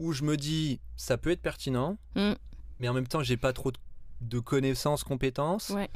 où 0.01 0.12
je 0.12 0.23
me 0.25 0.37
dis, 0.37 0.81
ça 0.97 1.16
peut 1.16 1.31
être 1.31 1.40
pertinent, 1.42 1.97
Mm. 2.14 2.33
mais 2.81 2.88
en 2.88 2.92
même 2.94 3.07
temps, 3.07 3.23
j'ai 3.23 3.37
pas 3.37 3.53
trop 3.53 3.71
de- 3.73 3.79
de 4.21 4.39
connaissances, 4.39 5.05
compétences. 5.05 5.71
Ouais. 5.71 5.89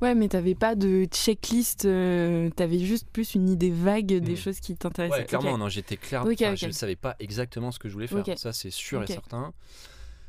Ouais, 0.00 0.16
mais 0.16 0.28
t'avais 0.28 0.56
pas 0.56 0.74
de 0.74 1.04
checklist, 1.04 1.84
euh, 1.84 2.50
t'avais 2.50 2.80
juste 2.80 3.06
plus 3.12 3.36
une 3.36 3.48
idée 3.48 3.70
vague 3.70 4.06
des 4.18 4.32
Mm. 4.32 4.36
choses 4.36 4.58
qui 4.58 4.74
t'intéressaient. 4.76 5.20
Ouais, 5.20 5.24
clairement, 5.26 5.56
non, 5.56 5.68
j'étais 5.68 5.96
clair. 5.96 6.22
Ok, 6.26 6.32
enfin, 6.40 6.52
ok. 6.52 6.56
Je 6.58 6.66
ne 6.66 6.72
savais 6.72 6.96
pas 6.96 7.14
exactement 7.20 7.70
ce 7.70 7.78
que 7.78 7.88
je 7.88 7.94
voulais 7.94 8.08
faire. 8.08 8.24
Ça, 8.36 8.52
c'est 8.52 8.70
sûr 8.72 9.02
et 9.04 9.06
certain. 9.06 9.52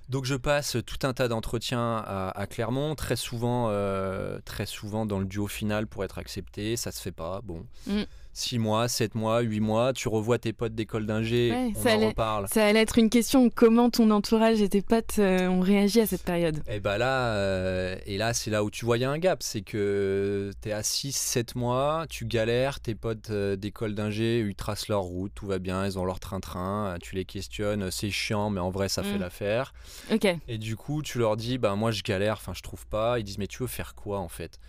Donc, 0.09 0.25
je 0.25 0.35
passe 0.35 0.77
tout 0.85 1.07
un 1.07 1.13
tas 1.13 1.27
d'entretiens 1.27 2.03
à, 2.05 2.29
à 2.39 2.45
Clermont, 2.45 2.93
très 2.93 3.15
souvent, 3.15 3.69
euh, 3.69 4.37
très 4.45 4.65
souvent 4.67 5.05
dans 5.07 5.17
le 5.17 5.25
duo 5.25 5.47
final 5.47 5.87
pour 5.87 6.03
être 6.03 6.19
accepté. 6.19 6.75
Ça 6.75 6.91
se 6.91 7.01
fait 7.01 7.11
pas. 7.13 7.41
Bon, 7.43 7.65
Mm. 7.87 8.01
6 8.35 8.57
mois, 8.57 8.87
7 8.87 9.13
mois, 9.13 9.41
8 9.41 9.59
mois, 9.59 9.93
tu 9.93 10.07
revois 10.07 10.39
tes 10.39 10.53
potes 10.53 10.73
d'école 10.73 11.05
d'ingé, 11.05 11.51
Ouais, 11.51 11.71
on 11.75 11.79
ça 11.81 11.89
en 11.91 11.93
allait- 11.93 12.07
reparle. 12.07 12.47
Ça 12.49 12.65
allait 12.65 12.81
être 12.81 12.97
une 12.97 13.11
question 13.11 13.51
comment 13.53 13.91
ton 13.91 14.09
entourage 14.09 14.59
et 14.59 14.69
tes 14.69 14.81
potes 14.81 15.19
euh, 15.19 15.47
ont 15.47 15.59
réagi 15.59 16.01
à 16.01 16.07
cette 16.07 16.23
période? 16.23 16.63
Et 16.67 16.79
bah 16.79 16.97
là, 16.97 17.35
euh, 17.35 17.95
et 18.07 18.17
là 18.17 18.33
c'est 18.33 18.49
là 18.49 18.63
où 18.63 18.71
tu 18.71 18.91
a 18.91 19.09
un 19.09 19.19
gap, 19.19 19.43
c'est 19.43 19.61
que 19.61 20.51
tu 20.63 20.69
es 20.69 20.71
à 20.71 20.81
6-7 20.81 21.55
mois, 21.55 22.05
tu 22.09 22.25
galères, 22.25 22.79
tes 22.79 22.95
potes 22.95 23.29
euh, 23.29 23.55
d'école 23.55 23.93
d'ingé, 23.93 24.39
ils 24.39 24.55
tracent 24.55 24.87
leur 24.87 25.01
route, 25.01 25.31
tout 25.35 25.45
va 25.45 25.59
bien, 25.59 25.85
ils 25.85 25.99
ont 25.99 26.05
leur 26.05 26.19
train-train, 26.19 26.97
tu 27.01 27.13
les 27.15 27.25
questionnes, 27.25 27.91
c'est 27.91 28.09
chiant 28.09 28.49
mais 28.49 28.59
en 28.61 28.71
vrai 28.71 28.89
ça 28.89 29.03
fait 29.03 29.17
Mm. 29.17 29.21
l'affaire. 29.21 29.73
Ok. 30.11 30.25
Et 30.47 30.57
du 30.57 30.75
coup 30.75 31.03
tu 31.03 31.19
leur 31.19 31.37
dis, 31.37 31.59
bah 31.59 31.75
moi 31.75 31.91
je 31.91 32.01
galère, 32.01 32.37
enfin 32.37 32.53
je 32.55 32.61
trouve 32.63 32.87
pas, 32.87 33.19
ils 33.19 33.23
disent 33.23 33.37
mais 33.37 33.45
tu 33.47 33.59
veux 33.59 33.67
faire 33.67 33.93
quoi 33.93 34.17
en 34.19 34.27
fait? 34.29 34.59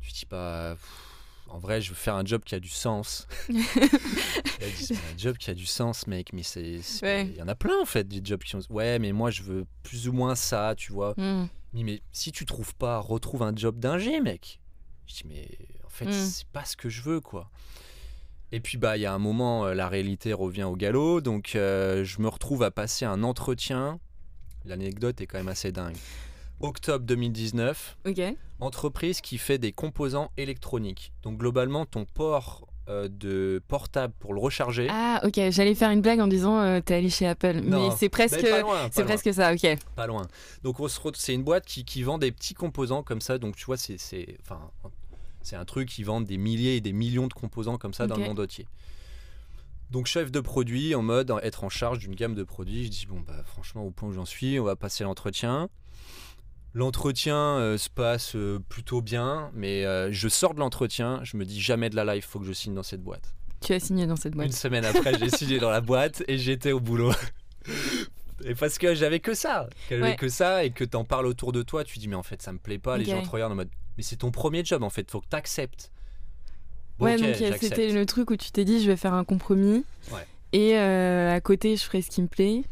Tu 0.00 0.12
dis 0.12 0.24
bah... 0.30 0.76
en 1.52 1.58
vrai, 1.58 1.80
je 1.80 1.90
veux 1.90 1.94
faire 1.94 2.14
un 2.16 2.24
job 2.24 2.42
qui 2.44 2.54
a 2.54 2.60
du 2.60 2.68
sens. 2.68 3.26
Un 3.52 5.18
job 5.18 5.36
qui 5.36 5.50
a 5.50 5.54
du 5.54 5.66
sens, 5.66 6.06
mec, 6.06 6.32
mais 6.32 6.42
c'est. 6.42 6.80
Ouais. 7.02 7.26
Il 7.26 7.36
y 7.36 7.42
en 7.42 7.48
a 7.48 7.54
plein 7.54 7.80
en 7.80 7.84
fait, 7.84 8.06
des 8.06 8.20
jobs 8.24 8.42
qui 8.42 8.56
ont. 8.56 8.60
Ouais, 8.70 8.98
mais 8.98 9.12
moi 9.12 9.30
je 9.30 9.42
veux 9.42 9.66
plus 9.82 10.08
ou 10.08 10.12
moins 10.12 10.34
ça, 10.34 10.74
tu 10.76 10.92
vois. 10.92 11.14
Hmm. 11.16 11.48
Mais, 11.72 11.82
mais 11.82 12.02
si 12.12 12.32
tu 12.32 12.44
trouves 12.46 12.74
pas, 12.76 12.98
retrouve 12.98 13.42
un 13.42 13.54
job 13.54 13.78
d'ingé, 13.78 14.20
mec. 14.20 14.60
Je 15.06 15.14
dis, 15.14 15.22
mais 15.26 15.48
en 15.84 15.88
fait, 15.88 16.06
Mm. 16.06 16.12
c'est 16.12 16.46
pas 16.48 16.64
ce 16.64 16.76
que 16.76 16.88
je 16.88 17.02
veux, 17.02 17.20
quoi. 17.20 17.50
Et 18.52 18.60
puis, 18.60 18.78
bah, 18.78 18.96
il 18.96 19.00
y 19.00 19.06
a 19.06 19.12
un 19.12 19.18
moment, 19.18 19.66
euh, 19.66 19.74
la 19.74 19.88
réalité 19.88 20.32
revient 20.32 20.64
au 20.64 20.76
galop. 20.76 21.20
Donc, 21.22 21.54
euh, 21.56 22.04
je 22.04 22.20
me 22.20 22.28
retrouve 22.28 22.62
à 22.62 22.70
passer 22.70 23.04
un 23.04 23.22
entretien. 23.22 23.98
L'anecdote 24.64 25.20
est 25.20 25.26
quand 25.26 25.38
même 25.38 25.48
assez 25.48 25.72
dingue. 25.72 25.96
Octobre 26.62 27.04
2019, 27.04 27.98
Ok. 28.06 28.20
entreprise 28.60 29.20
qui 29.20 29.38
fait 29.38 29.58
des 29.58 29.72
composants 29.72 30.30
électroniques. 30.36 31.12
Donc, 31.22 31.38
globalement, 31.38 31.84
ton 31.86 32.04
port 32.04 32.66
euh, 32.88 33.08
de 33.08 33.62
portable 33.68 34.12
pour 34.18 34.34
le 34.34 34.40
recharger. 34.40 34.88
Ah, 34.90 35.20
ok. 35.24 35.38
J'allais 35.50 35.74
faire 35.76 35.90
une 35.90 36.00
blague 36.00 36.18
en 36.20 36.26
disant 36.26 36.58
euh, 36.60 36.80
t'es 36.80 36.94
allé 36.94 37.10
chez 37.10 37.26
Apple. 37.28 37.60
Non, 37.62 37.88
mais 37.90 37.94
c'est 37.96 38.08
presque, 38.08 38.42
Mais 38.42 38.50
pas 38.50 38.60
loin, 38.60 38.72
pas 38.84 38.88
c'est 38.90 39.00
loin. 39.02 39.08
presque 39.08 39.34
ça. 39.34 39.52
Ok. 39.52 39.78
Pas 39.94 40.06
loin. 40.08 40.26
Donc 40.64 40.80
on 40.80 40.88
se 40.88 40.98
re- 41.00 41.14
c'est 41.16 41.32
une 41.34 41.44
boîte 41.44 41.64
qui, 41.64 41.84
qui 41.84 42.02
vend 42.02 42.18
des 42.18 42.32
petits 42.32 42.54
composants 42.54 43.04
comme 43.04 43.20
ça. 43.20 43.38
Donc 43.38 43.54
tu 43.54 43.64
vois, 43.66 43.76
c'est 43.76 43.98
c'est 43.98 44.36
enfin 44.40 44.58
c'est 45.42 45.54
un 45.54 45.64
truc 45.64 45.88
qui 45.88 46.02
vend 46.02 46.20
des 46.20 46.38
milliers 46.38 46.74
et 46.76 46.80
des 46.80 46.92
millions 46.92 47.28
de 47.28 47.32
composants 47.34 47.78
comme 47.78 47.94
ça 47.94 48.08
dans 48.08 48.16
Ok. 48.16 48.20
le 48.22 48.26
monde 48.26 48.40
entier. 48.40 48.66
Donc 49.92 50.06
chef 50.06 50.32
de 50.32 50.40
produit 50.40 50.94
en 50.96 51.02
mode 51.02 51.32
être 51.42 51.62
en 51.62 51.68
charge 51.68 52.00
d'une 52.00 52.16
gamme 52.16 52.34
de 52.34 52.42
produits. 52.44 52.84
Je 52.86 52.90
dis 52.90 53.06
bon 53.06 53.20
bah 53.20 53.44
franchement 53.44 53.84
au 53.84 53.90
point 53.92 54.08
où 54.08 54.12
j'en 54.12 54.24
suis, 54.24 54.58
on 54.58 54.64
va 54.64 54.74
passer 54.74 55.04
l'entretien. 55.04 55.68
L'entretien 56.74 57.36
euh, 57.36 57.76
se 57.76 57.90
passe 57.90 58.34
euh, 58.34 58.58
plutôt 58.68 59.02
bien, 59.02 59.50
mais 59.54 59.84
euh, 59.84 60.10
je 60.10 60.28
sors 60.28 60.54
de 60.54 60.60
l'entretien, 60.60 61.20
je 61.22 61.36
me 61.36 61.44
dis 61.44 61.60
jamais 61.60 61.90
de 61.90 61.96
la 61.96 62.14
life, 62.14 62.26
faut 62.26 62.38
que 62.40 62.46
je 62.46 62.52
signe 62.52 62.74
dans 62.74 62.82
cette 62.82 63.02
boîte. 63.02 63.34
Tu 63.60 63.74
as 63.74 63.80
signé 63.80 64.06
dans 64.06 64.16
cette 64.16 64.34
boîte. 64.34 64.46
Une 64.46 64.52
semaine 64.52 64.84
après, 64.84 65.18
j'ai 65.18 65.28
signé 65.28 65.58
dans 65.58 65.70
la 65.70 65.80
boîte 65.82 66.22
et 66.28 66.38
j'étais 66.38 66.72
au 66.72 66.80
boulot. 66.80 67.12
Et 68.44 68.56
parce 68.56 68.76
que 68.78 68.92
j'avais 68.94 69.20
que 69.20 69.34
ça, 69.34 69.68
j'avais 69.88 70.02
Ouais. 70.02 70.16
que 70.16 70.28
ça 70.28 70.64
et 70.64 70.70
que 70.72 70.82
t'en 70.82 71.04
parles 71.04 71.26
autour 71.26 71.52
de 71.52 71.62
toi, 71.62 71.84
tu 71.84 72.00
dis 72.00 72.08
mais 72.08 72.16
en 72.16 72.24
fait 72.24 72.42
ça 72.42 72.52
me 72.52 72.58
plaît 72.58 72.78
pas, 72.80 72.98
les 72.98 73.04
gens 73.04 73.22
te 73.22 73.28
regardent 73.30 73.52
en 73.52 73.56
mode 73.56 73.68
mais 73.96 74.02
c'est 74.02 74.16
ton 74.16 74.32
premier 74.32 74.64
job 74.64 74.82
en 74.82 74.90
fait, 74.90 75.08
faut 75.08 75.20
que 75.20 75.28
t'acceptes. 75.28 75.92
Bon, 76.98 77.04
Ouais, 77.04 77.16
donc 77.18 77.36
c'était 77.60 77.92
le 77.92 78.04
truc 78.04 78.30
où 78.30 78.36
tu 78.36 78.50
t'es 78.50 78.64
dit 78.64 78.82
je 78.82 78.88
vais 78.90 78.96
faire 78.96 79.14
un 79.14 79.22
compromis. 79.22 79.84
Ouais. 80.10 80.26
Et 80.52 80.76
à 80.76 81.40
côté, 81.40 81.76
je 81.76 81.84
ferai 81.84 82.02
ce 82.02 82.10
qui 82.10 82.20
me 82.20 82.26
plaît. 82.26 82.64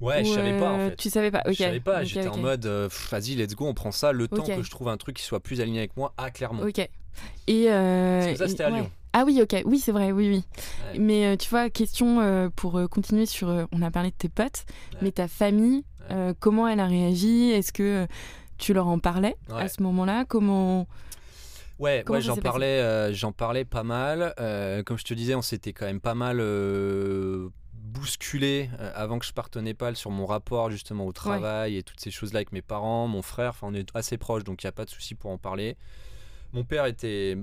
Ouais, 0.00 0.24
je 0.24 0.32
savais 0.32 0.58
pas 0.58 0.70
en 0.70 0.78
euh, 0.78 0.88
fait. 0.90 0.96
Tu 0.96 1.10
savais 1.10 1.30
pas. 1.30 1.42
Ok. 1.46 1.52
Je 1.52 1.58
savais 1.58 1.80
pas, 1.80 2.04
j'étais 2.04 2.28
en 2.28 2.38
mode 2.38 2.64
euh, 2.66 2.88
vas-y, 3.10 3.34
let's 3.34 3.54
go, 3.54 3.66
on 3.66 3.74
prend 3.74 3.92
ça, 3.92 4.12
le 4.12 4.28
temps 4.28 4.44
que 4.44 4.62
je 4.62 4.70
trouve 4.70 4.88
un 4.88 4.96
truc 4.96 5.16
qui 5.16 5.22
soit 5.22 5.40
plus 5.40 5.60
aligné 5.60 5.80
avec 5.80 5.96
moi, 5.96 6.12
ah 6.16 6.30
clairement. 6.30 6.62
Ok. 6.62 6.78
Et 6.78 7.66
euh, 7.70 8.20
Parce 8.20 8.32
que 8.32 8.38
ça 8.38 8.48
c'était 8.48 8.64
à 8.64 8.70
ouais. 8.70 8.80
Lyon. 8.80 8.90
Ah 9.12 9.24
oui, 9.26 9.40
ok. 9.42 9.62
Oui, 9.64 9.78
c'est 9.80 9.90
vrai. 9.92 10.12
Oui, 10.12 10.28
oui. 10.28 10.44
Ouais. 10.92 10.98
Mais 11.00 11.26
euh, 11.26 11.36
tu 11.36 11.50
vois, 11.50 11.68
question 11.68 12.20
euh, 12.20 12.48
pour 12.54 12.78
euh, 12.78 12.86
continuer 12.86 13.26
sur. 13.26 13.66
on 13.72 13.82
a 13.82 13.90
parlé 13.90 14.10
de 14.10 14.14
tes 14.14 14.28
potes, 14.28 14.64
Ouais. 14.92 14.98
mais 15.02 15.10
ta 15.12 15.28
famille, 15.28 15.84
Ouais. 16.08 16.32
comment 16.38 16.66
elle 16.68 16.80
a 16.80 16.86
réagi? 16.86 17.50
Est-ce 17.50 17.72
que 17.72 18.06
tu 18.58 18.72
leur 18.72 18.86
en 18.88 18.98
parlais 18.98 19.36
à 19.54 19.68
ce 19.68 19.82
moment-là? 19.82 20.24
Comment 20.26 20.86
Ouais, 21.78 22.02
Comment 22.04 22.18
ouais 22.18 22.22
j'en 22.22 22.36
parlais, 22.36 23.12
j'en 23.14 23.32
parlais 23.32 23.64
pas 23.64 23.82
mal. 23.82 24.34
Comme 24.86 24.98
je 24.98 25.04
te 25.04 25.14
disais, 25.14 25.34
on 25.34 25.42
s'était 25.42 25.72
quand 25.72 25.86
même 25.86 26.00
pas 26.00 26.14
mal 26.14 26.40
bousculé 27.90 28.70
euh, 28.78 28.92
avant 28.94 29.18
que 29.18 29.26
je 29.26 29.32
parte 29.32 29.56
au 29.56 29.60
Népal 29.60 29.96
sur 29.96 30.10
mon 30.10 30.26
rapport 30.26 30.70
justement 30.70 31.06
au 31.06 31.12
travail 31.12 31.76
et 31.76 31.82
toutes 31.82 32.00
ces 32.00 32.10
choses-là 32.10 32.38
avec 32.38 32.52
mes 32.52 32.62
parents, 32.62 33.08
mon 33.08 33.22
frère. 33.22 33.50
Enfin, 33.50 33.68
on 33.70 33.74
est 33.74 33.88
assez 33.94 34.18
proches, 34.18 34.44
donc 34.44 34.62
il 34.62 34.66
n'y 34.66 34.68
a 34.68 34.72
pas 34.72 34.84
de 34.84 34.90
souci 34.90 35.14
pour 35.14 35.30
en 35.30 35.38
parler. 35.38 35.76
Mon 36.52 36.64
père 36.64 36.86
était, 36.86 37.36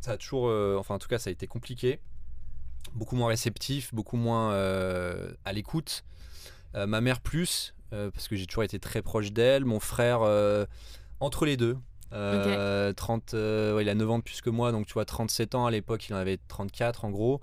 ça 0.00 0.12
a 0.12 0.16
toujours, 0.16 0.48
euh, 0.48 0.76
enfin 0.78 0.94
en 0.94 0.98
tout 0.98 1.08
cas, 1.08 1.18
ça 1.18 1.30
a 1.30 1.32
été 1.32 1.46
compliqué, 1.46 2.00
beaucoup 2.94 3.16
moins 3.16 3.28
réceptif, 3.28 3.94
beaucoup 3.94 4.16
moins 4.16 4.52
euh, 4.52 5.32
à 5.44 5.52
l'écoute. 5.52 6.04
Ma 6.74 7.02
mère 7.02 7.20
plus. 7.20 7.74
parce 7.90 8.28
que 8.28 8.36
j'ai 8.36 8.46
toujours 8.46 8.64
été 8.64 8.78
très 8.78 9.02
proche 9.02 9.30
d'elle. 9.30 9.66
Mon 9.66 9.78
frère, 9.78 10.20
entre 11.20 11.44
les 11.44 11.58
deux. 11.58 11.76
30, 12.10 13.32
ouais, 13.34 13.82
il 13.82 13.88
a 13.90 13.94
9 13.94 14.10
ans 14.10 14.18
de 14.18 14.22
plus 14.22 14.40
que 14.40 14.48
moi, 14.48 14.72
donc 14.72 14.86
tu 14.86 14.94
vois, 14.94 15.04
37 15.04 15.54
ans 15.54 15.66
à 15.66 15.70
l'époque, 15.70 16.08
il 16.08 16.14
en 16.14 16.16
avait 16.16 16.38
34 16.48 17.04
en 17.04 17.10
gros. 17.10 17.42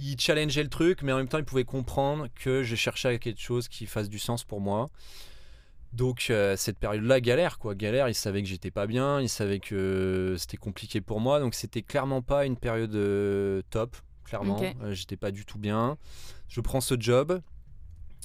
Il 0.00 0.18
challengeait 0.20 0.62
le 0.62 0.68
truc, 0.68 1.02
mais 1.02 1.12
en 1.12 1.16
même 1.16 1.28
temps, 1.28 1.38
il 1.38 1.44
pouvait 1.44 1.64
comprendre 1.64 2.28
que 2.34 2.62
je 2.62 2.76
cherchais 2.76 3.08
à 3.08 3.18
quelque 3.18 3.40
chose 3.40 3.68
qui 3.68 3.86
fasse 3.86 4.08
du 4.08 4.18
sens 4.18 4.44
pour 4.44 4.60
moi. 4.60 4.90
Donc 5.92 6.26
euh, 6.30 6.56
cette 6.56 6.78
période-là, 6.78 7.20
galère 7.20 7.58
quoi, 7.58 7.74
galère. 7.74 8.08
Il 8.08 8.14
savait 8.14 8.42
que 8.42 8.48
j'étais 8.48 8.70
pas 8.70 8.86
bien, 8.86 9.20
il 9.20 9.28
savait 9.28 9.58
que 9.58 10.36
c'était 10.38 10.56
compliqué 10.56 11.00
pour 11.00 11.20
moi, 11.20 11.40
donc 11.40 11.54
c'était 11.54 11.82
clairement 11.82 12.22
pas 12.22 12.44
une 12.44 12.56
période 12.56 12.94
euh, 12.94 13.62
top, 13.70 13.96
clairement. 14.24 14.60
Euh, 14.82 14.92
j'étais 14.92 15.16
pas 15.16 15.30
du 15.30 15.44
tout 15.44 15.58
bien. 15.58 15.96
Je 16.48 16.60
prends 16.60 16.80
ce 16.80 16.94
job. 16.98 17.40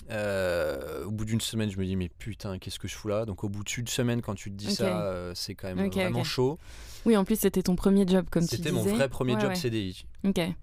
Euh, 0.09 1.05
au 1.05 1.11
bout 1.11 1.25
d'une 1.25 1.41
semaine, 1.41 1.69
je 1.69 1.77
me 1.77 1.85
dis 1.85 1.95
mais 1.95 2.09
putain, 2.09 2.59
qu'est-ce 2.59 2.79
que 2.79 2.87
je 2.87 2.95
fous 2.95 3.07
là? 3.07 3.25
Donc 3.25 3.43
au 3.43 3.49
bout 3.49 3.63
d'une 3.63 3.87
semaine, 3.87 4.21
quand 4.21 4.35
tu 4.35 4.51
te 4.51 4.55
dis 4.55 4.73
ça, 4.73 5.03
euh, 5.05 5.31
c'est 5.35 5.55
quand 5.55 5.73
même 5.73 5.87
Ok, 5.87 5.93
vraiment 5.95 6.23
chaud. 6.23 6.59
Oui, 7.05 7.17
en 7.17 7.25
plus, 7.25 7.37
c'était 7.37 7.63
ton 7.63 7.75
premier 7.75 8.07
job, 8.07 8.27
comme 8.31 8.43
tu 8.43 8.55
disais. 8.55 8.63
C'était 8.69 8.71
mon 8.71 8.83
vrai 8.83 9.09
premier 9.09 9.35
Ouais, 9.35 9.41
job 9.41 9.49
ouais. 9.49 9.55
CDI. 9.55 10.05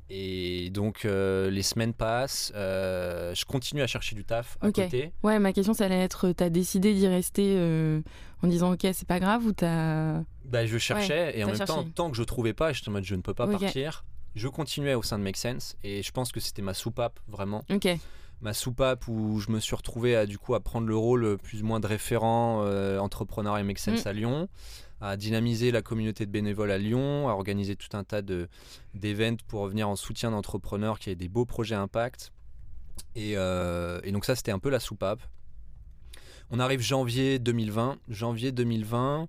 Et 0.08 0.70
donc 0.70 1.04
euh, 1.04 1.50
les 1.50 1.62
semaines 1.62 1.92
passent, 1.92 2.52
je 2.54 3.44
continue 3.44 3.82
à 3.82 3.86
chercher 3.86 4.14
du 4.14 4.24
taf 4.24 4.56
à 4.60 4.70
côté. 4.72 5.12
Ouais, 5.22 5.38
ma 5.38 5.52
question, 5.52 5.74
ça 5.74 5.84
allait 5.86 6.00
être, 6.00 6.32
t'as 6.32 6.50
décidé 6.50 6.94
d'y 6.94 7.06
rester 7.06 7.56
en 8.42 8.48
disant, 8.48 8.72
ok, 8.72 8.86
c'est 8.92 9.06
pas 9.06 9.20
grave, 9.20 9.44
ou 9.46 9.52
t'as... 9.52 10.22
Bah, 10.44 10.66
je 10.66 10.78
cherchais 10.78 11.38
et 11.38 11.44
en 11.44 11.48
même 11.48 11.58
temps, 11.58 11.84
tant 11.94 12.10
que 12.10 12.16
je 12.16 12.22
trouvais 12.22 12.54
pas, 12.54 12.72
j'étais 12.72 12.88
en 12.88 12.92
mode 12.92 13.04
je 13.04 13.14
ne 13.14 13.22
peux 13.22 13.34
pas 13.34 13.46
partir. 13.46 14.04
Je 14.36 14.48
continuais 14.48 14.94
au 14.94 15.02
sein 15.02 15.18
de 15.18 15.24
Make 15.24 15.36
Sense 15.36 15.76
et 15.82 16.02
je 16.04 16.10
pense 16.12 16.30
que 16.30 16.38
c'était 16.38 16.62
ma 16.62 16.72
soupape 16.74 17.18
vraiment. 17.26 17.64
Ok. 17.68 17.88
Ma 18.40 18.54
soupape 18.54 19.06
où 19.08 19.38
je 19.40 19.50
me 19.50 19.60
suis 19.60 19.76
retrouvé 19.76 20.16
à 20.16 20.24
du 20.26 20.38
coup 20.38 20.54
à 20.54 20.60
prendre 20.60 20.86
le 20.86 20.96
rôle 20.96 21.24
euh, 21.24 21.36
plus 21.36 21.62
ou 21.62 21.66
moins 21.66 21.80
de 21.80 21.86
référent 21.86 22.62
euh, 22.64 22.98
entrepreneur 22.98 23.58
et 23.58 23.62
Make 23.62 23.78
Sense 23.78 24.06
à 24.06 24.14
Lyon, 24.14 24.48
à 25.00 25.16
dynamiser 25.16 25.70
la 25.70 25.82
communauté 25.82 26.24
de 26.24 26.30
bénévoles 26.30 26.70
à 26.70 26.78
Lyon, 26.78 27.28
à 27.28 27.32
organiser 27.32 27.76
tout 27.76 27.94
un 27.96 28.04
tas 28.04 28.22
d'événements 28.94 29.36
pour 29.46 29.66
venir 29.66 29.88
en 29.88 29.96
soutien 29.96 30.30
d'entrepreneurs 30.30 30.98
qui 30.98 31.10
avaient 31.10 31.16
des 31.16 31.28
beaux 31.28 31.44
projets 31.44 31.74
impact. 31.74 32.32
Et, 33.14 33.36
euh, 33.36 34.00
et 34.04 34.12
donc 34.12 34.24
ça 34.24 34.34
c'était 34.34 34.52
un 34.52 34.58
peu 34.58 34.70
la 34.70 34.80
soupape. 34.80 35.22
On 36.50 36.58
arrive 36.58 36.80
janvier 36.80 37.38
2020. 37.38 37.98
Janvier 38.08 38.50
2020, 38.50 39.22
euh, 39.22 39.26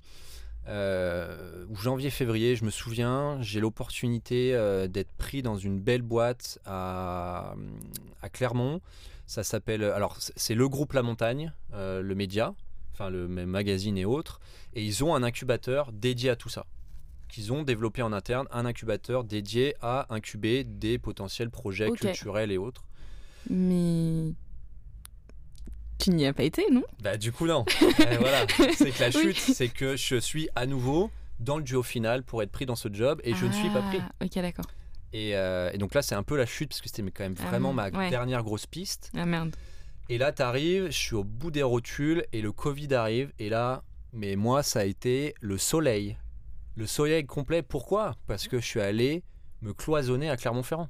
ou 0.67 1.75
janvier-février, 1.75 2.55
je 2.55 2.65
me 2.65 2.69
souviens, 2.69 3.37
j'ai 3.41 3.59
l'opportunité 3.59 4.53
euh, 4.53 4.87
d'être 4.87 5.11
pris 5.13 5.41
dans 5.41 5.57
une 5.57 5.79
belle 5.79 6.01
boîte 6.01 6.59
à, 6.65 7.55
à 8.21 8.29
Clermont. 8.29 8.81
Ça 9.25 9.43
s'appelle, 9.43 9.83
alors 9.83 10.17
c'est 10.19 10.55
le 10.55 10.67
groupe 10.67 10.93
La 10.93 11.03
Montagne, 11.03 11.53
euh, 11.73 12.01
le 12.01 12.15
média, 12.15 12.53
enfin 12.93 13.09
le 13.09 13.27
même 13.27 13.49
magazine 13.49 13.97
et 13.97 14.05
autres, 14.05 14.39
et 14.73 14.83
ils 14.83 15.03
ont 15.03 15.15
un 15.15 15.23
incubateur 15.23 15.91
dédié 15.91 16.29
à 16.29 16.35
tout 16.35 16.49
ça. 16.49 16.65
Qu'ils 17.29 17.53
ont 17.53 17.63
développé 17.63 18.01
en 18.01 18.11
interne 18.11 18.47
un 18.51 18.65
incubateur 18.65 19.23
dédié 19.23 19.75
à 19.81 20.05
incuber 20.09 20.65
des 20.65 20.99
potentiels 20.99 21.49
projets 21.49 21.89
culturels 21.91 22.51
et 22.51 22.57
autres. 22.57 22.83
Mais... 23.49 24.33
Tu 26.01 26.09
n'y 26.11 26.25
as 26.25 26.33
pas 26.33 26.43
été, 26.43 26.65
non? 26.71 26.83
Bah 27.03 27.17
du 27.17 27.31
coup 27.31 27.45
non. 27.45 27.65
Et 28.11 28.17
voilà, 28.17 28.45
c'est 28.75 28.91
que 28.91 28.99
la 29.01 29.07
Oui. 29.09 29.33
chute, 29.33 29.37
c'est 29.37 29.67
que 29.67 29.95
je 29.95 30.15
suis 30.17 30.49
à 30.55 30.65
nouveau 30.65 31.11
dans 31.39 31.57
le 31.57 31.63
duo 31.63 31.83
final 31.83 32.23
pour 32.23 32.41
être 32.43 32.51
pris 32.51 32.65
dans 32.65 32.75
ce 32.75 32.89
job 32.91 33.19
et 33.23 33.33
je 33.35 33.45
ne 33.45 33.51
suis 33.51 33.69
pas 33.69 33.81
pris. 33.81 33.99
Ah, 34.01 34.25
Ok, 34.25 34.33
d'accord. 34.35 34.65
Et, 35.13 35.35
euh, 35.35 35.69
et 35.73 35.77
donc 35.77 35.93
là 35.93 36.01
c'est 36.01 36.15
un 36.15 36.23
peu 36.23 36.37
la 36.37 36.45
chute 36.45 36.69
parce 36.69 36.81
que 36.81 36.87
c'était 36.87 37.03
quand 37.11 37.23
même 37.23 37.35
Ah, 37.39 37.47
vraiment 37.47 37.73
ma 37.73 37.89
ouais. 37.89 38.09
dernière 38.09 38.43
grosse 38.43 38.65
piste. 38.65 39.11
Ah 39.15 39.25
merde. 39.25 39.55
Et 40.09 40.17
là 40.17 40.31
t'arrives, 40.31 40.85
je 40.87 40.97
suis 40.97 41.15
au 41.15 41.23
bout 41.23 41.51
des 41.51 41.63
rotules 41.63 42.25
et 42.31 42.41
le 42.41 42.51
Covid 42.51 42.93
arrive 42.93 43.31
et 43.39 43.49
là, 43.49 43.83
mais 44.13 44.35
moi 44.35 44.63
ça 44.63 44.79
a 44.79 44.83
été 44.85 45.33
le 45.41 45.57
soleil. 45.57 46.17
Le 46.77 46.87
soleil 46.87 47.25
complet, 47.25 47.61
pourquoi? 47.61 48.15
Parce 48.27 48.47
que 48.47 48.59
je 48.59 48.65
suis 48.65 48.79
allé 48.81 49.23
me 49.61 49.73
cloisonner 49.73 50.29
à 50.29 50.37
Clermont-Ferrand. 50.37 50.89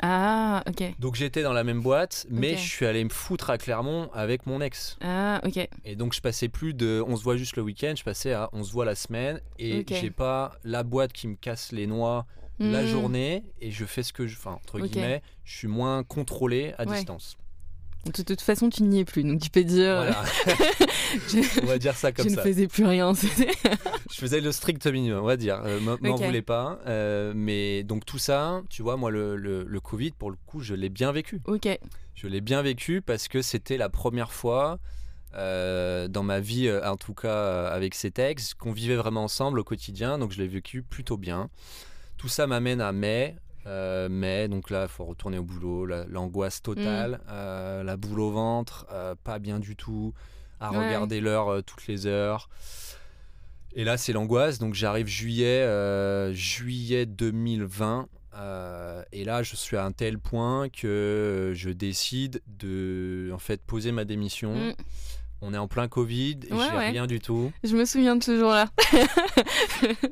Ah, 0.00 0.62
ok. 0.68 0.82
Donc 0.98 1.14
j'étais 1.16 1.42
dans 1.42 1.52
la 1.52 1.64
même 1.64 1.80
boîte, 1.82 2.26
mais 2.30 2.52
Ok. 2.52 2.58
je 2.58 2.68
suis 2.68 2.86
allé 2.86 3.02
me 3.04 3.08
foutre 3.10 3.50
à 3.50 3.58
Clermont 3.58 4.10
avec 4.12 4.46
mon 4.46 4.60
ex. 4.60 4.96
Ah, 5.00 5.40
ok. 5.44 5.68
Et 5.84 5.96
donc 5.96 6.12
je 6.14 6.20
passais 6.20 6.48
plus 6.48 6.74
de 6.74 7.02
on 7.06 7.16
se 7.16 7.22
voit 7.24 7.36
juste 7.36 7.56
le 7.56 7.62
week-end, 7.62 7.94
je 7.96 8.04
passais 8.04 8.32
à 8.32 8.48
on 8.52 8.62
se 8.62 8.72
voit 8.72 8.84
la 8.84 8.94
semaine 8.94 9.40
et 9.58 9.80
Ok. 9.80 9.92
j'ai 10.00 10.10
pas 10.10 10.52
la 10.64 10.82
boîte 10.82 11.12
qui 11.12 11.28
me 11.28 11.34
casse 11.36 11.72
les 11.72 11.86
noix 11.86 12.26
la 12.60 12.82
Hmm. 12.82 12.86
journée 12.86 13.44
et 13.60 13.70
je 13.70 13.84
fais 13.84 14.02
ce 14.02 14.12
que 14.12 14.26
je 14.26 14.36
enfin 14.36 14.52
entre 14.52 14.80
Ok. 14.80 14.86
guillemets, 14.88 15.22
je 15.44 15.56
suis 15.56 15.68
moins 15.68 16.02
contrôlé 16.02 16.74
à 16.76 16.84
Ouais. 16.86 16.96
distance. 16.96 17.36
De 18.16 18.22
toute 18.22 18.40
façon, 18.40 18.70
tu 18.70 18.82
n'y 18.82 19.00
es 19.00 19.04
plus, 19.04 19.22
donc 19.24 19.40
tu 19.40 19.50
peux 19.50 19.64
dire... 19.64 19.96
Voilà, 19.96 20.22
je, 21.28 21.62
on 21.62 21.66
va 21.66 21.78
dire 21.78 21.96
ça 21.96 22.12
comme 22.12 22.28
je 22.28 22.34
ça. 22.34 22.42
ne 22.42 22.46
faisais 22.46 22.66
plus 22.66 22.84
rien. 22.84 23.12
Je 23.14 24.16
faisais 24.18 24.40
le 24.40 24.52
strict 24.52 24.86
minimum, 24.86 25.20
on 25.22 25.26
va 25.26 25.36
dire. 25.36 25.60
Euh, 25.64 25.80
m'en 25.80 26.16
voulais 26.16 26.42
pas, 26.42 26.78
euh, 26.86 27.32
mais 27.34 27.82
donc 27.84 28.04
tout 28.04 28.18
ça, 28.18 28.62
tu 28.70 28.82
vois, 28.82 28.96
moi 28.96 29.10
le, 29.10 29.36
le, 29.36 29.64
le 29.64 29.80
Covid 29.80 30.12
pour 30.12 30.30
le 30.30 30.36
coup, 30.46 30.60
je 30.60 30.74
l'ai 30.74 30.88
bien 30.88 31.12
vécu. 31.12 31.40
ok. 31.46 31.68
Je 32.14 32.26
l'ai 32.26 32.40
bien 32.40 32.62
vécu 32.62 33.00
parce 33.00 33.28
que 33.28 33.42
c'était 33.42 33.76
la 33.76 33.88
première 33.88 34.32
fois 34.32 34.80
euh, 35.34 36.08
dans 36.08 36.24
ma 36.24 36.40
vie, 36.40 36.66
euh, 36.66 36.84
en 36.84 36.96
tout 36.96 37.14
cas 37.14 37.28
euh, 37.28 37.72
avec 37.72 37.94
cet 37.94 38.18
ex, 38.18 38.54
qu'on 38.54 38.72
vivait 38.72 38.96
vraiment 38.96 39.22
ensemble 39.24 39.60
au 39.60 39.64
quotidien. 39.64 40.18
Donc 40.18 40.32
je 40.32 40.38
l'ai 40.38 40.48
vécu 40.48 40.82
plutôt 40.82 41.16
bien. 41.16 41.48
Tout 42.16 42.28
ça 42.28 42.46
m'amène 42.46 42.80
à 42.80 42.90
mai. 42.92 43.36
Euh, 43.66 44.08
mai, 44.08 44.48
donc 44.48 44.70
là, 44.70 44.82
il 44.84 44.88
faut 44.88 45.04
retourner 45.04 45.38
au 45.38 45.42
boulot, 45.44 45.84
la- 45.86 46.04
l'angoisse 46.06 46.62
totale, 46.62 47.20
euh, 47.28 47.82
la 47.82 47.96
boule 47.96 48.20
au 48.20 48.30
ventre, 48.30 48.86
euh, 48.92 49.14
pas 49.24 49.38
bien 49.38 49.58
du 49.58 49.76
tout, 49.76 50.14
à 50.60 50.70
Ouais. 50.72 50.86
regarder 50.86 51.20
l'heure 51.20 51.62
toutes 51.64 51.86
les 51.86 52.06
heures. 52.06 52.48
Et 53.74 53.84
là, 53.84 53.96
c'est 53.96 54.12
l'angoisse. 54.12 54.58
Donc 54.58 54.74
j'arrive 54.74 55.06
juillet, 55.06 56.32
juillet 56.34 57.06
2020. 57.06 58.08
euh, 58.34 59.02
et 59.10 59.24
là, 59.24 59.42
je 59.42 59.56
suis 59.56 59.76
à 59.76 59.84
un 59.84 59.90
tel 59.92 60.18
point 60.18 60.68
que 60.68 61.52
je 61.56 61.70
décide 61.70 62.40
de 62.46 63.30
en 63.34 63.38
fait 63.38 63.60
poser 63.62 63.90
ma 63.90 64.04
démission. 64.04 64.54
Hmm. 64.54 64.72
On 65.40 65.54
est 65.54 65.58
en 65.58 65.68
plein 65.68 65.86
Covid, 65.86 66.38
et 66.48 66.52
Ouais, 66.52 66.64
j'ai 66.70 66.76
ouais. 66.76 66.90
rien 66.90 67.06
du 67.06 67.20
tout. 67.20 67.52
Je 67.62 67.76
me 67.76 67.84
souviens 67.84 68.16
de 68.16 68.24
ce 68.24 68.36
jour-là. 68.38 68.68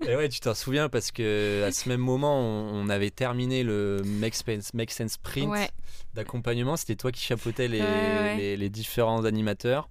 Et 0.06 0.14
ouais, 0.16 0.28
tu 0.28 0.40
t'en 0.40 0.54
souviens 0.54 0.88
parce 0.88 1.10
que 1.10 1.64
à 1.66 1.72
ce 1.72 1.88
même 1.88 2.00
moment, 2.00 2.38
on, 2.40 2.84
on 2.84 2.88
avait 2.88 3.10
terminé 3.10 3.62
le 3.64 4.02
Make 4.04 4.34
Sense, 4.34 4.72
Make 4.74 4.90
Sense 4.92 5.12
Sprint 5.12 5.50
Ouais. 5.50 5.68
d'accompagnement. 6.14 6.76
C'était 6.76 6.94
toi 6.96 7.10
qui 7.12 7.20
chapeautais 7.22 7.66
les, 7.68 8.68
différents 8.70 9.24
animateurs. 9.24 9.88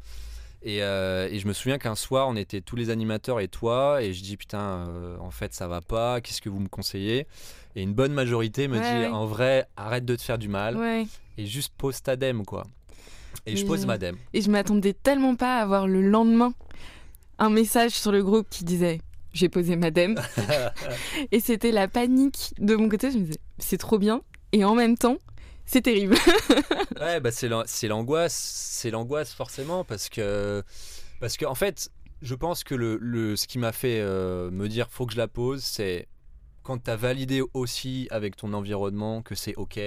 Et, 0.64 0.82
euh, 0.82 1.28
et 1.30 1.38
je 1.40 1.48
me 1.48 1.54
souviens 1.54 1.78
qu'un 1.78 1.94
soir, 1.96 2.28
on 2.28 2.36
était 2.36 2.62
tous 2.62 2.76
les 2.76 2.90
animateurs 2.90 3.40
et 3.40 3.48
toi, 3.48 4.02
et 4.02 4.14
je 4.14 4.24
dis 4.24 4.36
putain, 4.36 4.88
euh, 4.90 5.16
en 5.20 5.30
fait, 5.30 5.54
ça 5.54 5.68
va 5.68 5.82
pas. 5.82 6.22
Qu'est-ce 6.22 6.42
que 6.42 6.50
vous 6.50 6.60
me 6.60 6.68
conseillez? 6.70 7.28
Et 7.76 7.84
une 7.84 7.94
bonne 7.94 8.14
majorité 8.14 8.68
me 8.68 8.80
dit 8.80 9.06
en 9.14 9.26
vrai, 9.26 9.68
arrête 9.78 10.06
de 10.06 10.16
te 10.16 10.22
faire 10.22 10.38
du 10.40 10.48
mal 10.48 11.06
et 11.38 11.46
juste 11.46 11.74
pose 11.78 12.02
ta 12.02 12.16
dème 12.16 12.46
quoi. 12.46 12.64
Et 13.46 13.56
je 13.56 13.66
pose 13.66 13.84
euh, 13.84 13.88
ma 13.88 13.98
dème. 13.98 14.18
Et 14.34 14.42
je 14.42 14.50
m'attendais 14.50 14.94
tellement 14.94 15.36
pas 15.36 15.60
à 15.60 15.62
avoir 15.62 15.88
le 15.88 16.02
lendemain 16.02 16.54
un 17.38 17.50
message 17.50 17.92
sur 17.92 18.12
le 18.12 18.24
groupe 18.24 18.48
qui 18.50 18.64
disait 18.64 19.02
j'ai 19.34 19.50
posé 19.50 19.76
madame. 19.76 20.16
et 21.32 21.40
c'était 21.40 21.72
la 21.72 21.88
panique 21.88 22.54
de 22.60 22.76
mon 22.76 22.88
côté. 22.90 23.12
Je 23.12 23.18
me 23.18 23.24
disais 23.26 23.40
c'est 23.58 23.78
trop 23.78 23.98
bien. 24.00 24.22
Et 24.52 24.64
en 24.64 24.76
même 24.76 24.98
temps, 24.98 25.18
c'est 25.66 25.82
terrible. 25.82 26.16
Ouais, 27.02 27.20
bah 27.20 27.30
c'est 27.32 27.50
l'an- 27.50 27.64
c'est 27.66 27.90
l'angoisse, 27.90 28.34
c'est 28.34 28.90
l'angoisse 28.90 29.34
forcément 29.34 29.84
parce 29.84 30.08
que 30.08 30.64
parce 31.20 31.36
que 31.36 31.46
en 31.46 31.56
fait, 31.56 31.90
je 32.22 32.34
pense 32.34 32.64
que 32.64 32.74
le, 32.74 32.98
le 33.02 33.36
ce 33.36 33.48
qui 33.48 33.60
m'a 33.60 33.74
fait 33.74 34.00
euh, 34.00 34.50
me 34.50 34.70
dire 34.70 34.88
faut 34.90 35.06
que 35.06 35.12
je 35.12 35.18
la 35.18 35.28
pose, 35.28 35.62
c'est 35.62 36.08
quand 36.64 36.86
tu 36.86 36.90
as 36.90 36.96
validé 36.96 37.44
aussi 37.54 38.08
avec 38.12 38.38
ton 38.38 38.54
environnement 38.54 39.22
que 39.22 39.36
c'est 39.36 39.56
OK, 39.56 39.78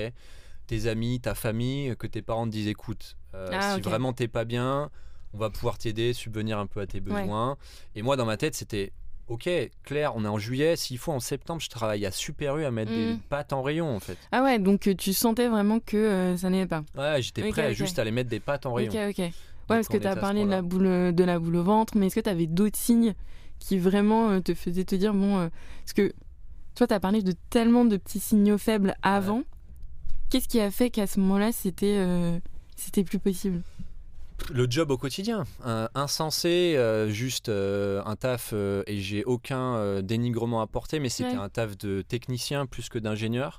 tes 0.67 0.87
amis, 0.87 1.21
ta 1.21 1.35
famille, 1.35 1.97
que 1.99 2.07
tes 2.07 2.21
parents 2.21 2.45
te 2.47 2.53
disent 2.53 2.69
écoute, 2.69 3.17
euh, 3.35 3.51
Ah, 3.53 3.75
si 3.75 3.81
vraiment 3.81 4.13
t'es 4.13 4.29
pas 4.29 4.45
bien, 4.45 4.91
on 5.35 5.39
va 5.39 5.51
pouvoir 5.51 5.79
t'aider, 5.79 6.13
subvenir 6.13 6.59
un 6.59 6.67
peu 6.67 6.81
à 6.81 6.87
tes 6.87 7.01
besoins. 7.01 7.57
Et 7.95 8.03
moi 8.03 8.17
dans 8.17 8.25
ma 8.27 8.37
tête, 8.37 8.55
c'était 8.55 8.93
OK, 9.29 9.49
Claire, 9.85 10.17
on 10.17 10.25
est 10.25 10.29
en 10.29 10.39
juillet, 10.39 10.75
s'il 10.77 10.97
faut 10.97 11.13
en 11.13 11.21
septembre, 11.21 11.61
je 11.61 11.69
travaille 11.69 12.07
à 12.07 12.11
Super 12.11 12.57
U 12.57 12.65
à 12.65 12.71
mettre 12.71 12.93
des 12.95 13.13
Mm. 13.13 13.19
pâtes 13.29 13.53
en 13.53 13.63
rayon 13.63 13.95
en 13.95 14.01
fait. 14.01 14.17
ah 14.33 14.43
ouais, 14.43 14.59
donc 14.59 14.87
euh, 14.87 14.95
tu 14.95 15.13
sentais 15.13 15.49
vraiment 15.49 15.81
que 15.81 15.97
euh, 15.99 16.37
ça 16.39 16.49
n'allait 16.49 16.67
pas. 16.67 16.83
Ouais, 16.97 17.21
j'étais 17.21 17.47
prêt 17.51 17.67
à 17.67 17.73
juste 17.75 17.99
à 17.99 18.03
aller 18.03 18.11
mettre 18.11 18.31
des 18.31 18.41
pâtes 18.41 18.65
en 18.65 18.73
rayon. 18.73 18.91
Ok, 18.91 18.99
ok. 19.11 19.19
Ouais, 19.19 19.33
parce 19.67 19.89
que 19.89 19.99
tu 19.99 20.07
as 20.07 20.17
parlé 20.17 20.45
de 20.45 20.49
la, 20.49 20.63
boule, 20.63 21.15
de 21.15 21.25
la 21.25 21.39
boule 21.39 21.57
au 21.57 21.63
ventre, 21.63 21.95
mais 21.99 22.07
est-ce 22.07 22.15
que 22.15 22.21
tu 22.21 22.31
avais 22.31 22.47
d'autres 22.47 22.79
signes 22.79 23.13
qui 23.59 23.77
vraiment 23.79 24.31
euh, 24.31 24.41
te 24.41 24.55
faisaient 24.55 24.85
te 24.85 24.95
dire, 24.95 25.13
bon, 25.13 25.37
euh, 25.37 25.49
parce 25.85 25.93
que 25.93 26.15
toi, 26.75 26.87
tu 26.87 26.95
as 26.95 27.01
parlé 27.01 27.21
de 27.21 27.35
tellement 27.51 27.85
de 27.85 27.99
petits 27.99 28.21
signaux 28.21 28.57
faibles 28.57 28.95
avant. 29.03 29.43
Qu'est-ce 30.31 30.49
qui 30.49 30.59
a 30.61 30.71
fait 30.71 30.89
qu'à 30.89 31.07
ce 31.07 31.21
moment-là, 31.21 31.53
c'était 31.53 31.99
c'était 32.79 33.05
plus 33.05 33.19
possible 33.19 33.61
Le 34.53 34.67
job 34.71 34.91
au 34.93 34.97
quotidien, 34.97 35.45
un- 35.65 35.89
insensé, 35.95 36.75
euh, 36.77 37.09
juste 37.11 37.49
euh, 37.49 38.01
un 38.07 38.15
taf, 38.17 38.51
euh, 38.53 38.83
et 38.87 39.01
j'ai 39.01 39.25
aucun 39.25 39.75
euh, 39.75 40.01
dénigrement 40.01 40.61
à 40.61 40.67
porter, 40.67 41.01
mais 41.01 41.09
c'était 41.09 41.31
Ouais. 41.31 41.43
un 41.43 41.49
taf 41.49 41.77
de 41.77 42.03
technicien 42.03 42.67
plus 42.67 42.89
que 42.89 42.99
d'ingénieur. 42.99 43.59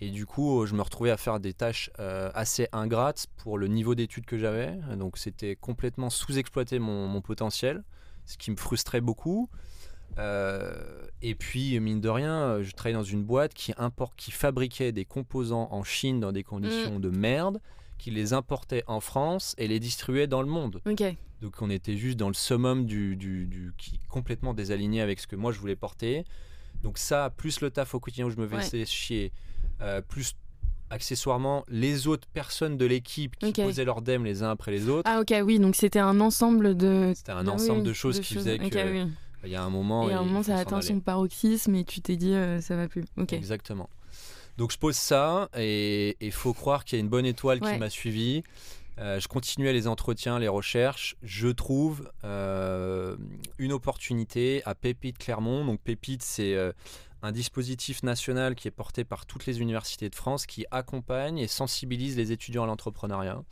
Et 0.00 0.10
du 0.10 0.24
coup, 0.26 0.64
je 0.66 0.74
me 0.74 0.82
retrouvais 0.82 1.10
à 1.10 1.16
faire 1.16 1.38
des 1.38 1.52
tâches 1.52 1.88
assez 2.34 2.66
ingrates 2.72 3.28
pour 3.36 3.56
le 3.56 3.68
niveau 3.68 3.94
d'études 3.94 4.26
que 4.26 4.36
j'avais. 4.36 4.76
Donc 4.98 5.16
c'était 5.16 5.54
complètement 5.54 6.10
sous-exploiter 6.10 6.80
mon, 6.80 7.06
mon, 7.06 7.20
potentiel, 7.20 7.84
ce 8.26 8.36
qui 8.36 8.50
me 8.50 8.56
frustrait 8.56 9.00
beaucoup. 9.00 9.48
et 10.18 11.34
puis, 11.36 11.78
mine 11.78 12.00
de 12.00 12.08
rien, 12.08 12.62
je 12.62 12.72
travaillais 12.72 12.96
dans 12.96 13.04
une 13.04 13.22
boîte 13.22 13.54
qui, 13.54 13.72
qui 14.16 14.32
fabriquait 14.32 14.90
des 14.90 15.04
composants 15.04 15.68
en 15.70 15.84
Chine 15.84 16.18
dans 16.18 16.32
des 16.32 16.42
conditions 16.42 16.98
de 16.98 17.08
merde 17.08 17.60
qui 18.02 18.10
les 18.10 18.32
importait 18.32 18.82
en 18.88 18.98
France 18.98 19.54
et 19.58 19.68
les 19.68 19.78
distribuait 19.78 20.26
dans 20.26 20.42
le 20.42 20.48
monde. 20.48 20.80
Donc 21.40 21.54
on 21.60 21.70
était 21.70 21.96
juste 21.96 22.16
dans 22.16 22.26
le 22.26 22.34
summum 22.34 22.84
du, 22.84 23.14
du, 23.14 23.72
qui 23.78 24.00
complètement 24.08 24.54
désaligné 24.54 25.00
avec 25.00 25.20
ce 25.20 25.28
que 25.28 25.36
moi 25.36 25.52
je 25.52 25.60
voulais 25.60 25.76
porter. 25.76 26.24
Donc 26.82 26.98
ça, 26.98 27.30
plus 27.36 27.60
le 27.60 27.70
taf 27.70 27.94
au 27.94 28.00
quotidien 28.00 28.26
où 28.26 28.30
je 28.30 28.38
me 28.38 28.48
faisais 28.48 28.84
chier, 28.86 29.32
euh, 29.80 30.02
plus 30.02 30.34
accessoirement 30.90 31.64
les 31.68 32.08
autres 32.08 32.26
personnes 32.26 32.76
de 32.76 32.86
l'équipe 32.86 33.36
qui 33.36 33.52
posaient 33.52 33.84
leurs 33.84 34.02
dèmes 34.02 34.24
les 34.24 34.42
uns 34.42 34.50
après 34.50 34.72
les 34.72 34.88
autres. 34.88 35.08
Ah 35.08 35.20
ok, 35.20 35.32
oui, 35.44 35.60
donc 35.60 35.76
c'était 35.76 36.00
un 36.00 36.18
ensemble 36.20 36.76
de... 36.76 37.12
C'était 37.14 37.32
un 37.32 37.46
ensemble 37.46 37.84
de 37.84 37.92
choses 37.92 38.18
qui 38.18 38.34
faisaient 38.34 38.58
que... 38.58 39.06
Il 39.44 39.50
y 39.50 39.56
a 39.56 39.62
un 39.62 39.70
moment... 39.70 40.08
Et 40.08 40.12
à 40.12 40.20
un 40.20 40.24
moment, 40.24 40.42
ça 40.42 40.56
a 40.56 40.60
atteint 40.60 40.80
son 40.80 41.00
paroxysme 41.00 41.74
et 41.76 41.84
tu 41.84 42.00
t'es 42.00 42.16
dit, 42.16 42.34
euh, 42.34 42.60
ça 42.60 42.76
va 42.76 42.88
plus. 42.88 43.04
Ok. 43.16 43.32
Exactement. 43.32 43.88
Donc 44.58 44.72
je 44.72 44.78
pose 44.78 44.96
ça 44.96 45.48
et 45.56 46.16
il 46.20 46.32
faut 46.32 46.52
croire 46.52 46.84
qu'il 46.84 46.98
y 46.98 47.00
a 47.00 47.02
une 47.02 47.08
bonne 47.08 47.26
étoile 47.26 47.60
qui 47.60 47.78
m'a 47.78 47.90
suivi. 47.90 48.42
Euh, 48.98 49.18
je 49.18 49.28
continuais 49.28 49.72
les 49.72 49.88
entretiens, 49.88 50.38
les 50.38 50.48
recherches. 50.48 51.16
Je 51.22 51.48
trouve 51.48 52.10
euh, 52.24 53.16
une 53.58 53.72
opportunité 53.72 54.62
à 54.64 54.74
Pépite 54.74 55.18
Clermont. 55.18 55.64
Donc 55.64 55.80
Pépite, 55.80 56.22
c'est 56.22 56.54
euh, 56.54 56.72
un 57.22 57.32
dispositif 57.32 58.02
national 58.02 58.54
qui 58.54 58.68
est 58.68 58.72
porté 58.72 59.04
par 59.04 59.24
toutes 59.24 59.46
les 59.46 59.60
universités 59.60 60.10
de 60.10 60.14
France 60.14 60.46
qui 60.46 60.66
accompagne 60.70 61.38
et 61.38 61.48
sensibilise 61.48 62.16
les 62.16 62.32
étudiants 62.32 62.64
à 62.64 62.66
l'entrepreneuriat. 62.66 63.42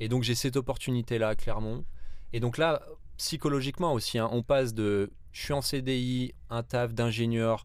Et 0.00 0.08
donc 0.08 0.22
j'ai 0.22 0.34
cette 0.34 0.56
opportunité-là 0.56 1.28
à 1.28 1.34
Clermont. 1.34 1.84
Et 2.32 2.40
donc 2.40 2.58
là, 2.58 2.82
psychologiquement 3.16 3.92
aussi, 3.94 4.18
hein, 4.18 4.28
on 4.32 4.42
passe 4.42 4.74
de 4.74 5.10
je 5.32 5.42
suis 5.42 5.52
en 5.52 5.62
CDI, 5.62 6.32
un 6.50 6.62
taf 6.62 6.94
d'ingénieur 6.94 7.64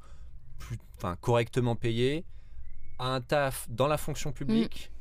correctement 1.21 1.75
payé, 1.75 2.25
un 2.99 3.21
taf 3.21 3.67
dans 3.69 3.87
la 3.87 3.97
fonction 3.97 4.31
publique, 4.31 4.91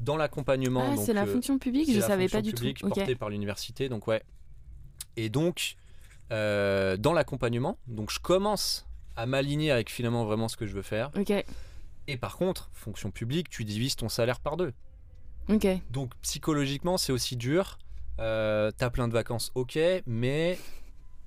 mm. 0.00 0.04
dans 0.04 0.16
l'accompagnement. 0.16 0.94
Ah, 0.94 0.96
c'est 0.96 1.12
la 1.12 1.24
euh, 1.24 1.32
fonction 1.32 1.58
publique, 1.58 1.92
je 1.92 2.00
savais 2.00 2.28
pas 2.28 2.42
du 2.42 2.52
tout. 2.52 2.64
Portée 2.80 3.14
par 3.14 3.28
l'université, 3.28 3.88
donc 3.88 4.06
ouais. 4.06 4.22
Et 5.16 5.28
donc, 5.28 5.76
euh, 6.30 6.96
dans 6.96 7.12
l'accompagnement, 7.12 7.78
donc 7.86 8.10
je 8.10 8.18
commence 8.18 8.86
à 9.16 9.26
m'aligner 9.26 9.70
avec 9.70 9.90
finalement 9.90 10.24
vraiment 10.24 10.48
ce 10.48 10.56
que 10.56 10.66
je 10.66 10.74
veux 10.74 10.82
faire. 10.82 11.10
Ok. 11.18 11.32
Et 12.08 12.16
par 12.16 12.36
contre, 12.36 12.70
fonction 12.72 13.10
publique, 13.10 13.48
tu 13.48 13.64
divises 13.64 13.96
ton 13.96 14.08
salaire 14.08 14.40
par 14.40 14.56
deux. 14.56 14.72
Ok. 15.48 15.66
Donc 15.90 16.12
psychologiquement, 16.22 16.96
c'est 16.96 17.12
aussi 17.12 17.36
dur. 17.36 17.78
Euh, 18.18 18.70
t'as 18.76 18.90
plein 18.90 19.08
de 19.08 19.12
vacances, 19.12 19.50
ok, 19.54 19.78
mais 20.06 20.58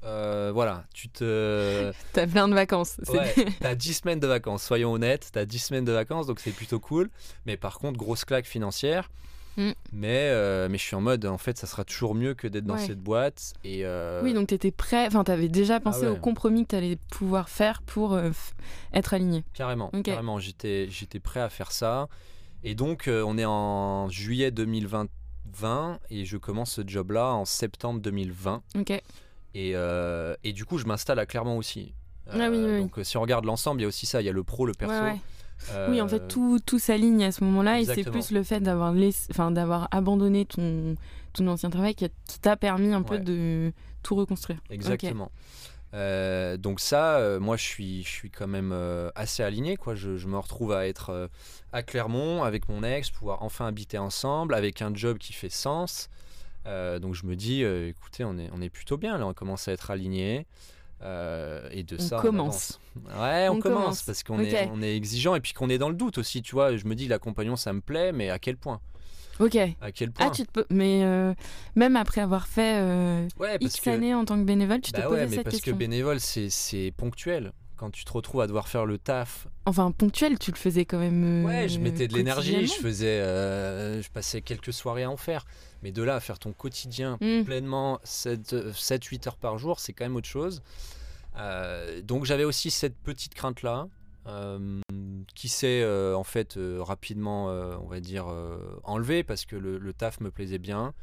euh, 0.06 0.52
voilà, 0.54 0.86
tu 0.94 1.10
te. 1.10 1.92
T'as 2.14 2.28
plein 2.28 2.48
de 2.48 2.54
vacances. 2.54 3.00
Ouais, 3.08 3.34
t'as 3.60 3.76
10 3.76 3.94
semaines 3.94 4.20
de 4.20 4.28
vacances, 4.28 4.64
soyons 4.64 4.94
honnêtes, 4.94 5.30
t'as 5.34 5.46
10 5.46 5.60
semaines 5.60 5.86
de 5.86 5.92
vacances, 5.92 6.28
donc 6.28 6.40
c'est 6.40 6.52
plutôt 6.52 6.80
cool. 6.80 7.10
Mais 7.46 7.58
par 7.58 7.80
contre, 7.80 7.98
grosse 7.98 8.26
claque 8.26 8.46
financière. 8.46 9.10
Mm. 9.58 9.72
Mais, 9.94 10.30
euh, 10.32 10.68
mais 10.70 10.78
je 10.78 10.84
suis 10.84 10.96
en 10.96 11.02
mode, 11.02 11.26
en 11.26 11.38
fait, 11.38 11.58
ça 11.58 11.66
sera 11.66 11.86
toujours 11.86 12.14
mieux 12.14 12.34
que 12.34 12.48
d'être 12.48 12.66
dans 12.66 12.78
cette 12.78 13.00
boîte. 13.00 13.54
Et 13.64 13.86
euh, 13.86 14.22
Oui, 14.22 14.34
donc 14.34 14.48
t'étais 14.48 14.72
prêt, 14.72 15.08
enfin, 15.08 15.24
t'avais 15.24 15.48
déjà 15.48 15.80
pensé 15.80 16.06
ah 16.06 16.12
au 16.12 16.18
compromis 16.18 16.64
que 16.64 16.72
t'allais 16.72 16.98
pouvoir 17.10 17.50
faire 17.50 17.82
pour 17.82 18.20
être 18.94 19.14
aligné. 19.14 19.44
Carrément, 19.54 19.92
carrément. 20.04 20.40
J'étais, 20.40 20.88
j'étais 20.90 21.20
prêt 21.20 21.40
à 21.40 21.50
faire 21.50 21.72
ça. 21.72 22.10
Et 22.64 22.76
donc, 22.76 23.10
on 23.10 23.38
est 23.38 23.46
en 23.46 24.10
juillet 24.10 24.52
2020 24.52 25.08
et 26.10 26.26
je 26.26 26.38
commence 26.38 26.74
ce 26.74 26.82
job-là 26.86 27.34
en 27.34 27.46
septembre 27.46 28.02
2020. 28.02 28.62
Ok. 28.78 29.02
Euh, 29.56 30.36
et, 30.44 30.54
du 30.54 30.66
coup, 30.66 30.78
je 30.78 30.86
m'installe 30.86 31.20
à 31.20 31.26
Clermont 31.26 31.58
aussi. 31.58 31.94
Ah 32.30 32.50
donc, 32.50 33.00
si 33.04 33.18
on 33.18 33.22
regarde 33.22 33.46
l'ensemble, 33.46 33.82
il 33.82 33.84
y 33.84 33.86
a 33.86 33.88
aussi 33.88 34.06
ça. 34.06 34.22
Il 34.22 34.26
y 34.26 34.30
a 34.30 34.32
le 34.32 34.44
pro, 34.44 34.66
le 34.66 34.74
perso. 34.74 34.96
oui, 35.90 36.02
en 36.02 36.08
fait, 36.08 36.24
euh, 36.24 36.28
tout, 36.28 36.60
tout 36.66 36.80
s'aligne 36.80 37.24
à 37.24 37.32
ce 37.32 37.44
moment-là. 37.44 37.80
Et 37.80 37.86
c'est 37.86 38.04
plus 38.04 38.32
le 38.32 38.44
fait 38.44 38.60
d'avoir 38.60 38.94
enfin, 39.30 39.52
d'avoir 39.52 39.88
abandonné 39.92 40.46
ton, 40.46 40.96
ton 41.34 41.48
ancien 41.48 41.70
travail 41.70 41.96
qui 41.96 42.10
t'a 42.42 42.58
permis 42.58 42.94
un 42.94 43.04
peu 43.04 43.20
de 43.20 43.72
tout 44.04 44.16
reconstruire. 44.16 44.60
Exactement. 44.70 45.32
Euh, 45.94 46.58
donc 46.58 46.82
ça, 46.82 47.38
moi, 47.40 47.56
je 47.56 47.64
suis, 47.64 48.04
je 48.04 48.10
suis 48.10 48.32
quand 48.32 48.48
même 48.48 48.76
assez 49.14 49.44
aligné. 49.44 49.78
Quoi. 49.78 49.94
Je, 49.94 50.18
je, 50.18 50.28
me 50.28 50.38
retrouve 50.38 50.74
à 50.74 50.88
être 50.88 51.30
à 51.72 51.84
Clermont 51.84 52.44
avec 52.44 52.68
mon 52.70 52.84
ex, 52.84 53.12
pouvoir 53.12 53.44
enfin 53.44 53.68
habiter 53.68 54.00
ensemble, 54.00 54.56
avec 54.56 54.82
un 54.82 54.94
job 54.96 55.20
qui 55.20 55.32
fait 55.32 55.50
sens. 55.50 56.10
Euh, 56.68 57.00
donc 57.00 57.14
je 57.14 57.26
me 57.26 57.36
dis, 57.36 57.64
euh, 57.64 57.90
écoutez, 57.90 58.24
on 58.24 58.38
est, 58.38 58.50
on 58.54 58.62
est 58.62 58.70
plutôt 58.70 58.98
bien, 58.98 59.18
là, 59.18 59.28
on 59.28 59.34
commence 59.34 59.68
à 59.68 59.74
être 59.74 59.92
aligné. 59.92 60.46
Euh, 61.02 61.68
et 61.72 61.84
de 61.84 61.98
on 61.98 62.00
ça, 62.00 62.20
commence. 62.20 62.80
ouais, 63.20 63.50
on, 63.50 63.60
commence, 63.60 64.02
parce 64.04 64.24
qu'on 64.24 64.40
est, 64.40 64.70
on 64.72 64.82
est 64.82 64.96
exigeant 64.96 65.36
et 65.36 65.42
puis 65.42 65.54
qu'on 65.54 65.70
est 65.70 65.78
dans 65.78 65.90
le 65.90 65.96
doute 65.96 66.18
aussi, 66.18 66.42
tu 66.42 66.56
vois. 66.56 66.76
Je 66.78 66.86
me 66.86 66.96
dis, 66.96 67.08
l'accompagnement, 67.08 67.58
ça 67.58 67.74
me 67.74 67.82
plaît, 67.82 68.12
mais 68.12 68.30
à 68.30 68.40
quel 68.40 68.58
point? 68.58 68.80
Ok. 69.40 69.58
À 69.82 69.92
quel 69.92 70.12
point? 70.12 70.28
Ah, 70.28 70.32
tu 70.32 70.46
te 70.46 70.52
peux... 70.52 70.66
Mais 70.70 71.04
même 71.76 71.96
après 71.98 72.22
avoir 72.22 72.48
fait 72.48 73.28
X 73.60 73.88
années 73.88 74.16
en 74.16 74.26
tant 74.26 74.38
que 74.38 74.46
bénévole, 74.46 74.82
tu 74.82 74.92
te 74.92 74.98
bah 74.98 75.08
posais 75.08 75.22
ouais, 75.22 75.28
mais 75.28 75.36
cette 75.36 75.44
parce 75.44 75.62
que 75.62 75.72
bénévole, 75.72 76.20
c'est 76.20 76.94
ponctuel 76.96 77.52
quand 77.76 77.92
tu 77.92 78.06
te 78.06 78.12
retrouves 78.12 78.42
à 78.42 78.48
devoir 78.48 78.68
faire 78.68 78.86
le 78.86 78.98
taf. 78.98 79.48
Enfin, 79.66 79.92
ponctuel, 79.92 80.40
tu 80.40 80.52
le 80.52 80.58
faisais 80.58 80.86
quand 80.86 81.00
même. 81.00 81.46
ouais, 81.46 81.70
je 81.70 81.80
mettais 81.80 82.08
de 82.08 82.14
l'énergie, 82.14 82.68
je 82.68 82.74
faisais, 82.74 83.20
je 84.02 84.10
passais 84.10 84.42
quelques 84.42 84.74
soirées 84.74 85.04
à 85.04 85.10
en 85.10 85.18
faire. 85.18 85.46
Mais 85.84 85.92
de 85.92 86.02
là 86.02 86.16
à 86.16 86.20
faire 86.20 86.40
ton 86.40 86.52
quotidien 86.52 87.18
mm. 87.22 87.44
pleinement 87.44 88.00
7-8 88.06 89.28
heures 89.28 89.38
par 89.38 89.58
jour, 89.58 89.80
c'est 89.80 89.94
quand 89.94 90.06
même 90.06 90.16
autre 90.16 90.28
chose. 90.28 90.64
Euh, 91.38 92.02
donc 92.02 92.26
j'avais 92.26 92.44
aussi 92.44 92.72
cette 92.72 92.98
petite 92.98 93.34
crainte-là. 93.34 93.88
Euh, 94.28 94.82
qui 95.36 95.50
s'est 95.50 95.84
euh, 95.84 96.18
en 96.18 96.24
fait 96.24 96.58
rapidement, 96.80 97.46
on 97.46 97.86
va 97.86 98.00
dire, 98.00 98.26
enlevée 98.84 99.24
parce 99.24 99.46
que 99.46 99.56
le, 99.56 99.94
taf 99.94 100.20
me 100.20 100.32
plaisait 100.32 100.58
bien. 100.58 100.94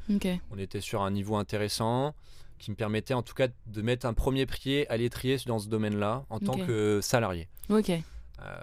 On 0.50 0.58
était 0.58 0.80
sur 0.80 1.02
un 1.02 1.10
niveau 1.10 1.36
intéressant 1.36 2.14
qui 2.62 2.70
me 2.70 2.76
permettait 2.76 3.12
en 3.12 3.22
tout 3.22 3.34
cas 3.34 3.48
de 3.66 3.82
mettre 3.82 4.06
un 4.06 4.14
premier 4.14 4.46
pied 4.46 4.88
à 4.88 4.96
l'étrier 4.96 5.36
dans 5.46 5.58
ce 5.58 5.68
domaine-là 5.68 6.24
en 6.30 6.38
tant 6.38 6.56
que 6.56 7.00
salarié. 7.02 7.48
Ok. 7.68 7.90
Euh, 7.90 8.56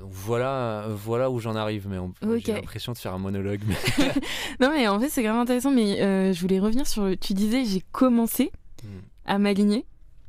voilà, 0.00 0.86
voilà 0.88 1.30
où 1.30 1.38
j'en 1.38 1.54
arrive, 1.54 1.88
mais 1.88 1.98
j'ai 2.40 2.52
l'impression 2.52 2.92
de 2.92 2.98
faire 2.98 3.12
un 3.12 3.18
monologue. 3.18 3.60
non, 4.60 4.70
mais 4.70 4.88
en 4.88 4.98
fait, 4.98 5.10
c'est 5.10 5.22
vraiment 5.22 5.42
intéressant. 5.42 5.70
Mais 5.70 6.00
euh, 6.00 6.32
je 6.32 6.40
voulais 6.40 6.58
revenir 6.58 6.86
sur. 6.86 7.10
Tu 7.20 7.34
disais, 7.34 7.64
j'ai 7.66 7.82
commencé 7.92 8.50
hmm. 8.82 9.00
à 9.26 9.38
m'aligner. 9.38 9.84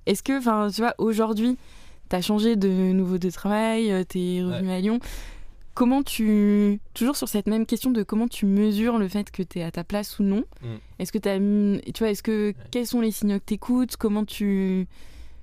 Est-ce 0.06 0.22
que, 0.22 0.38
enfin, 0.38 0.68
tu 0.74 0.82
vois, 0.82 0.95
aujourd'hui, 0.97 1.58
tu 2.10 2.16
as 2.16 2.22
changé 2.22 2.58
de 2.58 2.68
nouveau 2.68 3.18
de 3.18 3.30
travail, 3.30 3.91
euh, 3.91 4.04
tu 4.08 4.20
es 4.20 4.43
revenu 4.43 4.72
à 4.72 4.80
Lyon. 4.80 5.00
Comment 5.80 6.03
tu. 6.03 6.82
Toujours 6.93 7.15
sur 7.15 7.30
cette 7.30 7.47
même 7.47 7.65
question 7.65 7.89
de 7.89 8.03
comment 8.03 8.27
tu 8.27 8.45
mesures 8.45 8.97
le 8.97 9.07
fait 9.07 9.32
que 9.32 9.41
tu 9.41 9.59
es 9.59 9.63
à 9.63 9.71
ta 9.71 9.86
place 9.86 10.19
ou 10.19 10.23
non. 10.23 10.43
Hmm. 10.61 10.75
Est-ce 10.99 11.13
que 11.13 11.19
as. 11.19 11.91
Tu 11.93 11.99
vois, 11.99 12.09
est-ce 12.09 12.21
que. 12.21 12.53
Quels 12.69 12.86
sont 12.86 12.99
les 12.99 13.11
signaux 13.11 13.39
que 13.39 13.45
tu 13.45 13.53
écoutes 13.53 13.95
Comment 13.95 14.25
tu. 14.25 14.89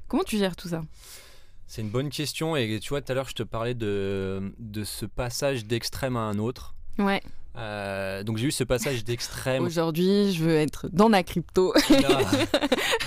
Comment 0.09 0.25
tu 0.25 0.37
gères 0.37 0.55
tout 0.55 0.69
ça? 0.69 0.85
C'est 1.67 1.81
une 1.81 1.89
bonne 1.89 2.11
question 2.11 2.55
et 2.55 2.79
tu 2.83 2.91
vois 2.91 3.01
tout 3.01 3.13
à 3.13 3.15
l'heure 3.15 3.31
je 3.31 3.35
te 3.35 3.45
parlais 3.45 3.73
de, 3.73 4.53
de 4.59 4.85
ce 4.85 5.07
passage 5.07 5.65
d'extrême 5.65 6.19
à 6.19 6.21
un 6.21 6.39
autre. 6.39 6.75
Ouais. 6.99 7.23
Euh, 7.57 8.23
donc 8.23 8.37
j'ai 8.37 8.49
eu 8.49 8.53
ce 8.53 8.65
passage 8.65 9.05
d'extrême. 9.07 9.65
Aujourd'hui, 9.65 10.35
je 10.35 10.45
veux 10.45 10.57
être 10.57 10.91
dans 10.93 11.09
la 11.09 11.23
crypto. 11.23 11.73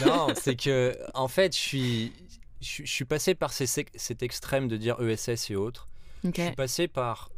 non, 0.04 0.30
c'est 0.36 0.56
que 0.56 0.98
en 1.14 1.28
fait, 1.28 1.54
je 1.54 1.60
suis, 1.60 2.12
je, 2.60 2.86
suis 2.86 3.06
passé 3.06 3.36
par 3.36 3.54
ces, 3.54 3.68
cet 3.68 4.24
extrême 4.24 4.68
de 4.68 4.78
dire 4.78 5.00
ESS 5.00 5.52
et 5.52 5.56
autres. 5.56 5.90
Je 6.24 6.32
suis 6.32 6.52
passé 6.56 6.88
par 6.88 7.30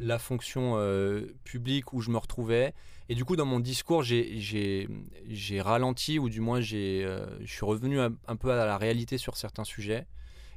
la 0.00 0.18
fonction 0.18 0.74
euh, 0.76 1.34
publique 1.44 1.92
où 1.92 2.00
je 2.00 2.10
me 2.10 2.18
retrouvais. 2.18 2.74
Et 3.08 3.14
du 3.14 3.24
coup, 3.24 3.36
dans 3.36 3.44
mon 3.44 3.60
discours, 3.60 4.02
j'ai 4.02 4.88
ralenti, 5.60 6.18
ou 6.18 6.28
du 6.28 6.40
moins, 6.40 6.60
euh, 6.72 7.26
je 7.40 7.52
suis 7.52 7.64
revenu 7.64 8.00
un, 8.00 8.36
peu 8.36 8.50
à 8.50 8.66
la 8.66 8.78
réalité 8.78 9.18
sur 9.18 9.36
certains 9.36 9.64
sujets. 9.64 10.06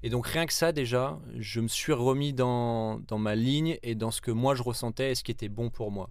Et 0.03 0.09
donc 0.09 0.27
rien 0.27 0.45
que 0.45 0.53
ça 0.53 0.71
déjà, 0.71 1.19
je 1.37 1.59
me 1.59 1.67
suis 1.67 1.91
remis 1.91 2.31
dans, 2.31 2.99
dans, 2.99 3.17
ma 3.17 3.35
ligne 3.35 3.79
et 3.81 3.95
dans 3.95 4.11
ce 4.11 4.21
que 4.21 4.29
moi 4.29 4.53
je 4.53 4.61
ressentais 4.61 5.11
et 5.11 5.15
ce 5.15 5.23
qui 5.23 5.31
était 5.31 5.49
bon 5.49 5.71
pour 5.71 5.91
moi. 5.91 6.09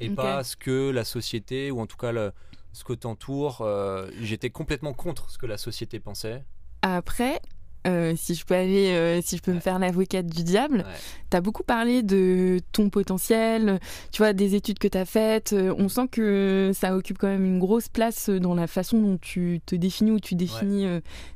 Et 0.00 0.08
pas 0.08 0.42
ce 0.42 0.56
que 0.56 0.90
la 0.90 1.04
société, 1.04 1.70
ou 1.70 1.80
en 1.80 1.86
tout 1.86 1.98
cas 1.98 2.12
le, 2.12 2.32
ce 2.72 2.84
que 2.84 2.94
t'entoure, 2.94 3.60
euh, 3.60 4.10
j'étais 4.22 4.50
complètement 4.50 4.94
contre 4.94 5.30
ce 5.30 5.36
que 5.36 5.46
la 5.46 5.58
société 5.58 6.00
pensait. 6.00 6.44
Après, 6.82 7.40
euh, 7.86 8.14
si 8.16 8.34
je 8.34 8.44
peux 8.44 8.54
aller, 8.54 8.90
euh, 8.90 9.20
si 9.22 9.36
je 9.36 9.42
peux 9.42 9.52
me 9.52 9.60
faire 9.60 9.78
l'avocate 9.78 10.26
du 10.26 10.42
diable, 10.42 10.84
tu 11.30 11.36
as 11.36 11.40
beaucoup 11.40 11.62
parlé 11.62 12.02
de 12.02 12.60
ton 12.72 12.90
potentiel, 12.90 13.80
tu 14.12 14.18
vois, 14.18 14.32
des 14.32 14.54
études 14.54 14.78
que 14.78 14.88
tu 14.88 14.98
as 14.98 15.06
faites. 15.06 15.54
on 15.54 15.88
sent 15.88 16.08
que 16.08 16.72
ça 16.74 16.96
occupe 16.96 17.18
quand 17.18 17.28
même 17.28 17.44
une 17.44 17.58
grosse 17.58 17.88
place 17.88 18.28
dans 18.30 18.54
la 18.54 18.66
façon 18.66 19.00
dont 19.00 19.18
tu 19.18 19.60
te 19.64 19.74
définis 19.74 20.10
ou 20.10 20.20
tu 20.20 20.34
définis 20.34 20.86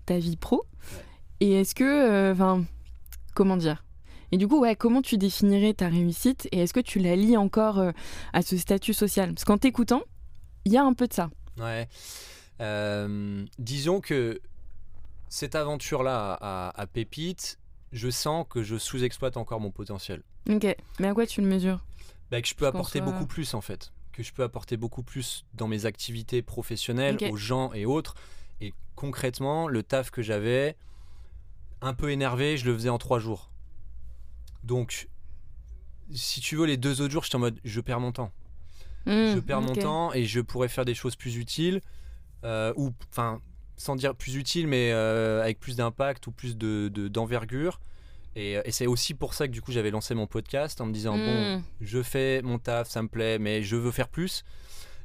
ta 0.07 0.19
vie 0.19 0.37
pro. 0.37 0.65
Et 1.41 1.53
est-ce 1.53 1.75
que, 1.75 1.85
euh, 1.85 2.33
enfin, 2.33 2.65
comment 3.35 3.57
dire? 3.57 3.85
Et 4.33 4.39
du 4.39 4.49
coup, 4.49 4.61
ouais, 4.61 4.77
comment 4.77 5.03
tu 5.03 5.19
définirais 5.19 5.75
ta 5.75 5.89
réussite 5.89 6.49
et 6.53 6.61
est-ce 6.61 6.73
que 6.73 6.81
tu 6.81 6.99
la 6.99 7.17
lis 7.17 7.37
encore 7.37 7.79
euh, 7.79 7.93
à 8.33 8.43
ce 8.43 8.57
statut 8.57 8.95
social? 8.95 9.35
Parce 9.35 9.45
qu'en 9.45 9.59
t'écoutant, 9.59 10.03
il 10.65 10.73
y 10.73 10.77
a 10.77 10.83
un 10.83 10.95
peu 10.95 11.07
de 11.07 11.13
ça. 11.13 11.31
Ouais. 11.59 11.87
Euh, 12.61 13.45
disons 13.59 14.01
que 14.01 14.41
cette 15.35 15.57
aventure-là 15.57 16.39
à, 16.41 16.81
à 16.81 16.87
Pépite, 16.87 17.59
je 17.91 18.09
sens 18.09 18.47
que 18.49 18.63
je 18.63 18.79
sous-exploite 18.79 19.37
encore 19.37 19.59
mon 19.59 19.73
potentiel. 19.73 20.23
Ok, 20.49 20.65
mais 21.01 21.09
à 21.09 21.13
quoi 21.13 21.27
tu 21.27 21.41
le 21.41 21.49
mesures? 21.49 21.85
Bah, 22.31 22.41
Que 22.41 22.47
je 22.47 22.55
peux 22.55 22.67
Je 22.67 22.69
apporter 22.69 23.01
beaucoup 23.01 23.27
plus 23.27 23.53
en 23.55 23.61
fait. 23.61 23.93
Que 24.13 24.23
je 24.23 24.33
peux 24.33 24.45
apporter 24.45 24.77
beaucoup 24.77 25.03
plus 25.03 25.45
dans 25.55 25.67
mes 25.67 25.87
activités 25.87 26.41
professionnelles, 26.41 27.19
aux 27.33 27.37
gens 27.37 27.73
et 27.73 27.85
autres. 27.85 28.15
Et 28.61 28.75
concrètement, 28.95 29.67
le 29.67 29.83
taf 29.83 30.13
que 30.13 30.23
j'avais, 30.23 30.77
un 31.81 31.95
peu 31.95 32.13
énervé, 32.13 32.57
je 32.57 32.67
le 32.67 32.75
faisais 32.75 32.89
en 32.89 32.99
trois 32.99 33.19
jours. 33.19 33.51
Donc, 34.63 35.09
si 36.13 36.41
tu 36.43 36.55
veux, 36.55 36.67
les 36.67 36.77
deux 36.77 37.01
autres 37.01 37.13
jours, 37.13 37.25
j'étais 37.25 37.35
en 37.35 37.41
mode 37.41 37.59
je 37.65 37.81
perds 37.81 37.99
mon 37.99 38.13
temps. 38.13 38.31
je 39.05 39.11
Hmm, 39.11 39.41
perds 39.41 39.63
mon 39.63 39.75
temps 39.75 40.13
et 40.15 40.27
je 40.27 40.41
pourrais 40.41 40.69
faire 40.69 40.85
des 40.85 40.95
choses 40.95 41.17
plus 41.17 41.37
utiles 41.39 41.81
euh, 42.45 42.73
ou 42.77 42.93
enfin 43.11 43.41
sans 43.77 43.97
dire 43.97 44.15
plus 44.15 44.37
utiles 44.37 44.67
mais 44.67 44.91
euh, 44.93 45.43
avec 45.43 45.59
plus 45.61 45.77
d'impact 45.77 46.27
ou 46.27 46.33
plus 46.33 46.57
de 46.57 46.89
de- 46.93 47.09
d'envergure. 47.09 47.81
Et, 48.37 48.57
euh, 48.57 48.63
et 48.65 48.73
c'est 48.73 48.87
aussi 48.89 49.15
pour 49.15 49.33
ça 49.35 49.47
que 49.47 49.53
du 49.53 49.63
coup 49.63 49.71
j'avais 49.73 49.91
lancé 49.91 50.15
mon 50.15 50.27
podcast 50.27 50.81
en 50.81 50.87
me 50.87 50.93
disant 50.93 51.17
bon 51.17 51.57
Hmm, 51.59 51.63
je 51.81 52.03
fais 52.03 52.43
mon 52.43 52.59
taf 52.59 52.89
ça 52.89 53.03
me 53.03 53.09
plaît 53.09 53.39
mais 53.39 53.63
je 53.63 53.77
veux 53.77 53.91
faire 53.93 54.09
plus. 54.09 54.45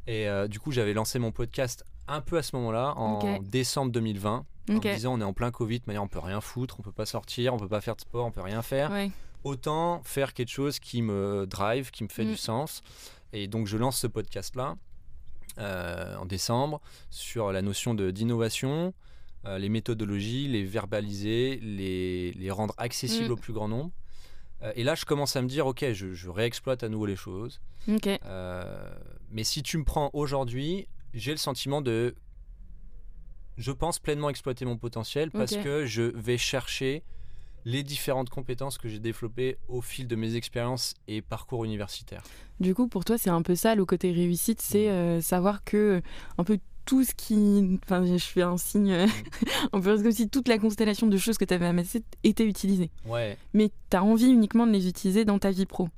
Et 0.07 0.27
euh, 0.27 0.47
du 0.47 0.59
coup 0.59 0.71
j'avais 0.71 0.93
lancé 0.93 1.19
mon 1.19 1.31
podcast 1.31 1.83
un 2.07 2.21
peu 2.21 2.37
à 2.37 2.43
ce 2.43 2.55
moment-là 2.55 2.93
en 2.97 3.19
décembre 3.39 3.91
2020 3.91 4.45
en 4.69 4.73
me 4.73 4.79
disant 4.95 5.13
on 5.13 5.21
est 5.21 5.23
en 5.23 5.33
plein 5.33 5.51
Covid 5.51 5.81
manière 5.87 6.01
on 6.03 6.07
peut 6.07 6.19
rien 6.19 6.41
foutre 6.41 6.79
on 6.79 6.83
peut 6.83 6.91
pas 6.91 7.05
sortir 7.05 7.53
on 7.53 7.57
peut 7.57 7.67
pas 7.67 7.81
faire 7.81 7.95
de 7.95 8.01
sport 8.01 8.25
on 8.25 8.31
peut 8.31 8.41
rien 8.41 8.61
faire. 8.63 8.89
Ouais. 8.91 9.11
autant 9.43 10.01
faire 10.03 10.33
quelque 10.33 10.49
chose 10.51 10.79
qui 10.79 11.01
me 11.01 11.45
drive, 11.47 11.91
qui 11.91 12.03
me 12.03 12.09
fait 12.09 12.25
du 12.25 12.35
sens. 12.37 12.81
Et 13.31 13.47
donc 13.47 13.67
je 13.67 13.77
lance 13.77 13.99
ce 13.99 14.07
podcast-là 14.07 14.75
euh, 15.59 16.15
en 16.17 16.25
décembre 16.25 16.81
sur 17.09 17.51
la 17.51 17.61
notion 17.61 17.93
d'innovation, 17.93 18.93
euh, 19.45 19.57
les 19.57 19.69
méthodologies, 19.69 20.47
les 20.47 20.63
verbaliser, 20.63 21.59
les, 21.61 22.31
les 22.33 22.51
rendre 22.51 22.73
accessibles 22.77 23.29
Mm. 23.29 23.31
au 23.31 23.35
plus 23.37 23.53
grand 23.53 23.67
nombre. 23.67 23.91
Euh, 24.63 24.71
et 24.75 24.83
là, 24.83 24.95
je 24.95 25.05
commence 25.05 25.35
à 25.35 25.41
me 25.41 25.47
dire, 25.47 25.67
ok, 25.67 25.85
je, 25.93 26.13
je 26.13 26.29
réexploite 26.29 26.83
à 26.83 26.89
nouveau 26.89 27.05
les 27.05 27.15
choses. 27.15 27.61
Mais 27.87 29.43
si 29.43 29.63
tu 29.63 29.77
me 29.77 29.83
prends 29.83 30.09
aujourd'hui, 30.13 30.87
j'ai 31.13 31.31
le 31.31 31.37
sentiment 31.37 31.81
de, 31.81 32.15
je 33.57 33.71
pense 33.71 33.99
pleinement 33.99 34.29
exploiter 34.29 34.65
mon 34.65 34.77
potentiel 34.77 35.31
parce 35.31 35.55
que 35.55 35.85
je 35.85 36.03
vais 36.03 36.37
chercher 36.37 37.03
les 37.65 37.83
différentes 37.83 38.29
compétences 38.29 38.77
que 38.77 38.87
j'ai 38.89 38.99
développées 38.99 39.57
au 39.67 39.81
fil 39.81 40.07
de 40.07 40.15
mes 40.15 40.35
expériences 40.35 40.93
et 41.07 41.21
parcours 41.21 41.65
universitaires. 41.65 42.23
Du 42.59 42.73
coup, 42.75 42.87
pour 42.87 43.05
toi, 43.05 43.17
c'est 43.17 43.29
un 43.29 43.41
peu 43.41 43.55
ça 43.55 43.75
le 43.75 43.85
côté 43.85 44.11
réussite, 44.11 44.61
c'est 44.61 44.87
Mm. 44.87 44.91
euh, 44.91 45.21
savoir 45.21 45.63
que 45.63 46.01
un 46.37 46.43
peu 46.43 46.59
tout 46.85 47.03
ce 47.03 47.13
qui. 47.13 47.79
Enfin, 47.83 48.03
je 48.05 48.17
fais 48.17 48.41
un 48.41 48.57
signe. 48.57 48.91
euh, 48.91 49.05
un 49.73 49.79
peu 49.79 50.01
comme 50.01 50.11
si 50.11 50.27
toute 50.29 50.47
la 50.47 50.57
constellation 50.57 51.05
de 51.07 51.17
choses 51.17 51.37
que 51.37 51.45
tu 51.45 51.53
avais 51.53 51.67
amassées 51.67 52.03
était 52.23 52.45
utilisée. 52.45 52.89
Ouais. 53.05 53.37
Mais 53.53 53.69
tu 53.91 53.97
as 53.97 54.03
envie 54.03 54.29
uniquement 54.31 54.65
de 54.65 54.71
les 54.71 54.87
utiliser 54.87 55.23
dans 55.25 55.37
ta 55.37 55.51
vie 55.51 55.65
pro. 55.67 55.89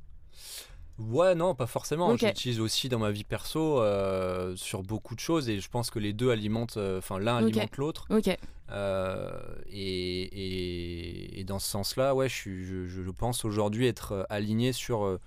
Ouais, 1.09 1.35
non, 1.35 1.55
pas 1.55 1.67
forcément. 1.67 2.15
J'utilise 2.17 2.59
aussi 2.59 2.89
dans 2.89 2.99
ma 2.99 3.11
vie 3.11 3.23
perso 3.23 3.81
euh, 3.81 4.55
sur 4.55 4.83
beaucoup 4.83 5.15
de 5.15 5.19
choses 5.19 5.49
et 5.49 5.59
je 5.59 5.69
pense 5.69 5.89
que 5.89 5.99
les 5.99 6.13
deux 6.13 6.31
alimentent, 6.31 6.77
euh, 6.77 6.97
enfin 6.99 7.17
l'un 7.19 7.37
Ok. 7.37 7.43
alimente 7.43 7.77
l'autre. 7.77 8.05
Ok. 8.09 8.29
Euh, 8.71 9.31
et, 9.67 10.21
et- 10.21 11.39
et 11.39 11.43
dans 11.43 11.59
ce 11.59 11.69
sens-là, 11.69 12.15
ouais, 12.15 12.29
je, 12.29 12.33
suis- 12.35 12.65
je, 12.65 12.87
je- 12.87 13.03
je 13.03 13.09
pense 13.11 13.43
aujourd'hui 13.45 13.87
être 13.87 14.25
aligné 14.29 14.73
sur 14.73 15.19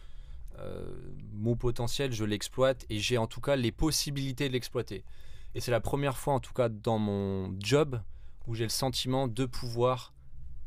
mon 1.33 1.57
potentiel, 1.57 2.13
je 2.13 2.25
l'exploite 2.25 2.87
et 2.89 2.99
j'ai 3.01 3.19
en 3.19 3.27
tout 3.27 3.41
cas 3.41 3.57
les 3.57 3.73
possibilités 3.73 4.47
de 4.49 4.53
l'exploiter. 4.53 5.05
Et 5.55 5.61
c'est 5.61 5.71
la 5.73 5.81
première 5.81 6.17
fois, 6.17 6.35
en 6.35 6.41
tout 6.41 6.53
cas, 6.55 6.69
dans 6.69 6.99
mon 6.99 7.55
job 7.61 8.01
où 8.47 8.55
j'ai 8.55 8.65
le 8.65 8.71
sentiment 8.71 9.27
de 9.29 9.45
pouvoir 9.47 10.13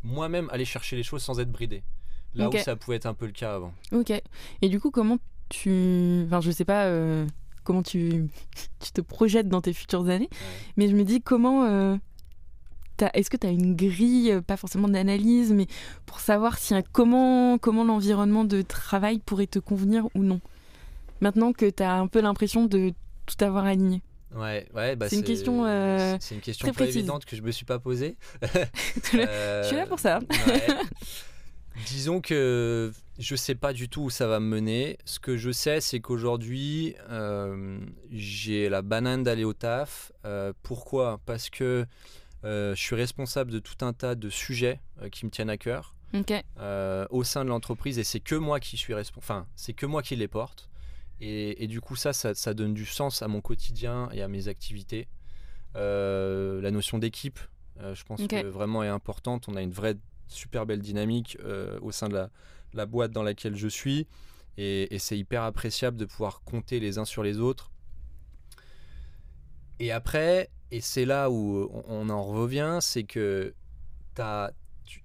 moi-même 0.04 0.50
aller 0.52 0.66
chercher 0.66 0.96
les 0.98 1.04
choses 1.04 1.24
sans 1.24 1.40
être 1.40 1.52
bridé. 1.52 1.84
Là 2.38 2.50
où 2.50 2.58
ça 2.58 2.76
pouvait 2.76 2.98
être 2.98 3.06
un 3.06 3.14
peu 3.14 3.26
le 3.26 3.32
cas 3.32 3.56
avant. 3.56 3.74
Ok. 3.92 4.12
Et 4.62 4.70
du 4.70 4.80
coup, 4.80 4.92
comment 4.92 5.18
tu. 5.50 6.24
Enfin, 6.28 6.42
je 6.42 6.52
sais 6.52 6.66
pas 6.66 6.86
euh, 6.86 7.26
comment 7.64 7.84
tu... 7.84 8.28
tu 8.80 8.92
te 8.92 9.02
projettes 9.02 9.50
dans 9.50 9.62
tes 9.62 9.74
futures 9.74 10.08
années, 10.10 10.30
mais 10.76 10.88
je 10.88 10.96
me 10.96 11.04
dis 11.04 11.22
comment. 11.22 11.66
euh, 11.66 11.96
Est-ce 13.14 13.30
que 13.30 13.38
tu 13.38 13.48
as 13.48 13.52
une 13.52 13.76
grille, 13.76 14.32
euh, 14.32 14.42
pas 14.42 14.58
forcément 14.58 14.88
d'analyse, 14.88 15.52
mais 15.54 15.68
pour 16.06 16.20
savoir 16.20 16.58
si, 16.58 16.74
comment, 16.92 17.58
comment 17.58 17.84
l'environnement 17.84 18.44
de 18.44 18.62
travail 18.62 19.20
pourrait 19.20 19.48
te 19.48 19.60
convenir 19.60 20.06
ou 20.16 20.24
non? 20.24 20.42
Maintenant 21.22 21.54
que 21.54 21.70
tu 21.70 21.84
as 21.84 21.94
un 21.96 22.08
peu 22.08 22.22
l'impression 22.22 22.66
de 22.66 22.94
tout 23.26 23.44
avoir 23.44 23.66
aligné. 23.66 24.02
Ouais, 24.36 24.68
ouais, 24.76 24.96
bah 24.96 25.08
C'est 25.10 25.16
une 25.16 25.24
question, 25.24 25.66
euh, 25.66 26.18
c'est 26.20 26.36
une 26.36 26.42
question 26.42 26.72
très 26.74 26.90
évidente 26.90 27.24
que 27.26 27.36
je 27.36 27.42
me 27.42 27.52
suis 27.52 27.66
pas 27.66 27.80
posée. 27.80 28.18
Je 29.14 29.64
suis 29.66 29.76
là 29.78 29.86
pour 29.88 30.00
ça. 30.00 30.20
ouais. 30.48 30.68
Disons 31.86 32.22
que 32.22 32.92
je 33.20 33.36
sais 33.36 33.56
pas 33.56 33.74
du 33.74 33.90
tout 33.90 34.04
où 34.04 34.10
ça 34.10 34.28
va 34.28 34.40
me 34.40 34.48
mener. 34.48 34.98
Ce 35.06 35.20
que 35.20 35.38
je 35.38 35.52
sais, 35.52 35.82
c'est 35.82 36.00
qu'aujourd'hui, 36.00 36.96
euh, 37.10 37.80
j'ai 38.12 38.70
la 38.70 38.82
banane 38.82 39.24
d'aller 39.24 39.44
au 39.44 39.54
taf. 39.54 40.12
Euh, 40.26 40.54
pourquoi? 40.64 41.20
Parce 41.26 41.50
que 41.50 41.86
euh, 42.44 42.76
je 42.76 42.82
suis 42.82 42.96
responsable 42.96 43.52
de 43.52 43.60
tout 43.60 43.86
un 43.86 43.94
tas 43.94 44.16
de 44.16 44.30
sujets 44.30 44.80
qui 45.12 45.26
me 45.26 45.32
tiennent 45.32 45.50
à 45.50 45.58
cœur 45.58 45.94
au 47.10 47.24
sein 47.24 47.44
de 47.44 47.50
l'entreprise 47.50 48.00
et 48.00 48.04
c'est 48.04 48.20
que 48.20 48.36
moi 48.36 48.60
qui 48.60 48.78
suis 48.78 48.94
responsable. 48.94 49.24
Enfin, 49.24 49.48
c'est 49.56 49.74
que 49.74 49.86
moi 49.86 50.02
qui 50.02 50.16
les 50.16 50.28
porte. 50.28 50.70
Et, 51.20 51.64
et 51.64 51.68
du 51.68 51.82
coup, 51.82 51.96
ça, 51.96 52.14
ça, 52.14 52.36
ça 52.36 52.54
donne 52.54 52.74
du 52.74 52.86
sens 52.86 53.24
à 53.24 53.28
mon 53.28 53.42
quotidien 53.42 54.10
et 54.14 54.22
à 54.22 54.28
mes 54.28 54.48
activités. 54.48 55.08
La 55.76 56.72
notion 56.72 56.98
d'équipe, 56.98 57.40
je 57.80 58.04
pense 58.04 58.26
que 58.26 58.46
vraiment 58.48 58.84
est 58.84 58.88
importante. 58.88 59.48
On 59.48 59.56
a 59.56 59.62
une 59.62 59.72
vraie 59.72 59.96
super 60.28 60.66
belle 60.66 60.82
dynamique 60.82 61.38
euh, 61.44 61.80
au 61.82 61.92
sein 61.92 62.10
de 62.10 62.14
la, 62.16 62.30
la 62.74 62.86
boîte 62.86 63.12
dans 63.12 63.24
laquelle 63.24 63.56
je 63.56 63.68
suis. 63.68 64.08
Et, 64.58 64.94
et 64.96 65.00
c'est 65.00 65.18
hyper 65.18 65.44
appréciable 65.44 65.98
de 65.98 66.06
pouvoir 66.06 66.42
compter 66.44 66.80
les 66.80 66.98
uns 66.98 67.06
sur 67.06 67.24
les 67.24 67.40
autres. 67.40 67.72
Et 69.80 69.92
après, 69.92 70.50
et 70.72 70.82
c'est 70.82 71.06
là 71.06 71.30
où 71.30 71.70
on, 71.72 71.84
on 71.88 72.10
en 72.10 72.24
revient, 72.24 72.80
c'est 72.82 73.04
que 73.04 73.54
t'as, 74.16 74.52
tu- 74.86 75.04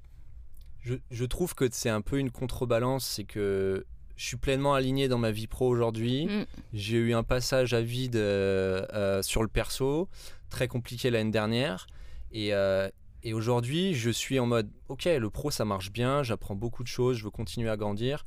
je, 0.81 0.95
je 1.11 1.25
trouve 1.27 1.55
que 1.55 1.69
c'est 1.71 1.91
un 1.91 2.01
peu 2.01 2.19
une 2.19 2.31
contrebalance, 2.31 3.05
c'est 3.05 3.25
que 3.25 3.85
je 4.17 4.25
suis 4.27 4.37
pleinement 4.39 4.73
aligné 4.75 5.09
dans 5.09 5.19
ma 5.19 5.31
vie 5.31 5.47
pro 5.47 5.69
aujourd'hui. 5.69 6.27
Mm. 6.27 6.47
J'ai 6.73 6.97
eu 6.97 7.13
un 7.13 7.23
passage 7.23 7.75
à 7.75 7.83
vide 7.83 8.17
euh, 8.17 8.87
euh, 8.95 9.23
sur 9.23 9.43
le 9.43 9.49
perso, 9.49 10.09
très 10.49 10.69
compliqué 10.69 11.11
l'année 11.11 11.31
dernière. 11.31 11.87
Et, 12.31 12.55
euh, 12.55 12.89
et 13.23 13.35
aujourd'hui, 13.35 13.95
je 13.95 14.11
suis 14.11 14.39
en 14.39 14.47
mode, 14.47 14.71
ok, 14.89 15.05
le 15.05 15.31
pro, 15.31 15.51
ça 15.51 15.65
marche 15.65 15.91
bien, 15.93 16.23
j'apprends 16.23 16.55
beaucoup 16.55 16.83
de 16.83 16.89
choses, 16.89 17.17
je 17.19 17.25
veux 17.25 17.31
continuer 17.31 17.69
à 17.69 17.77
grandir. 17.77 18.25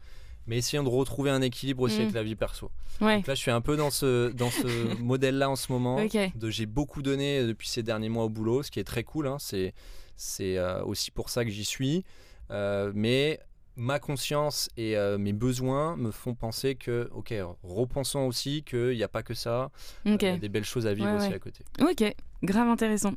Mais 0.47 0.57
essayons 0.59 0.83
de 0.83 0.89
retrouver 0.89 1.31
un 1.31 1.41
équilibre 1.41 1.81
aussi 1.81 1.97
Mm. 1.97 2.01
avec 2.03 2.13
la 2.13 2.21
vie 2.23 2.35
perso. 2.35 2.69
Ouais. 3.01 3.15
Donc 3.15 3.25
là, 3.27 3.33
je 3.33 3.39
suis 3.39 3.49
un 3.49 3.61
peu 3.61 3.75
dans 3.77 3.89
ce, 3.89 4.31
dans 4.31 4.51
ce 4.51 4.67
modèle-là 5.01 5.49
en 5.49 5.55
ce 5.55 5.71
moment. 5.71 5.97
De, 6.35 6.49
j'ai 6.51 6.67
beaucoup 6.67 7.01
donné 7.01 7.43
depuis 7.47 7.67
ces 7.67 7.81
derniers 7.81 8.09
mois 8.09 8.25
au 8.25 8.29
boulot, 8.29 8.61
ce 8.61 8.69
qui 8.69 8.79
est 8.79 8.83
très 8.83 9.03
cool. 9.03 9.25
hein. 9.27 9.37
C'est, 9.39 9.73
c'est 10.15 10.57
euh, 10.59 10.83
aussi 10.83 11.09
pour 11.09 11.29
ça 11.31 11.43
que 11.45 11.49
j'y 11.49 11.65
suis. 11.65 12.03
Euh, 12.51 12.91
mais 12.93 13.39
ma 13.75 13.97
conscience 13.99 14.69
et 14.77 14.95
euh, 14.95 15.17
mes 15.17 15.33
besoins 15.33 15.97
me 15.97 16.11
font 16.11 16.35
penser 16.35 16.75
que, 16.75 17.09
ok, 17.15 17.33
repensons 17.63 18.21
aussi 18.27 18.61
qu'il 18.63 18.91
n'y 18.95 19.03
a 19.03 19.07
pas 19.09 19.23
que 19.23 19.33
ça. 19.33 19.71
Il 20.05 20.11
y 20.21 20.25
a 20.27 20.37
des 20.37 20.47
belles 20.47 20.63
choses 20.63 20.85
à 20.85 20.93
vivre 20.93 21.09
Ouais, 21.09 21.15
aussi 21.17 21.29
ouais. 21.29 21.33
à 21.35 21.39
côté. 21.39 21.65
Ok, 21.81 22.03
grave 22.43 22.67
intéressant. 22.69 23.13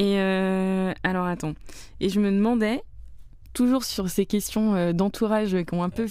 Et 0.00 0.18
euh, 0.18 0.94
alors 1.02 1.26
attends, 1.26 1.52
et 2.00 2.08
je 2.08 2.20
me 2.20 2.30
demandais, 2.32 2.82
toujours 3.52 3.84
sur 3.84 4.08
ces 4.08 4.24
questions 4.24 4.74
euh, 4.74 4.92
d'entourage 4.94 5.54
qui 5.64 5.74
ont 5.74 5.82
un 5.82 5.90
peu 5.90 6.06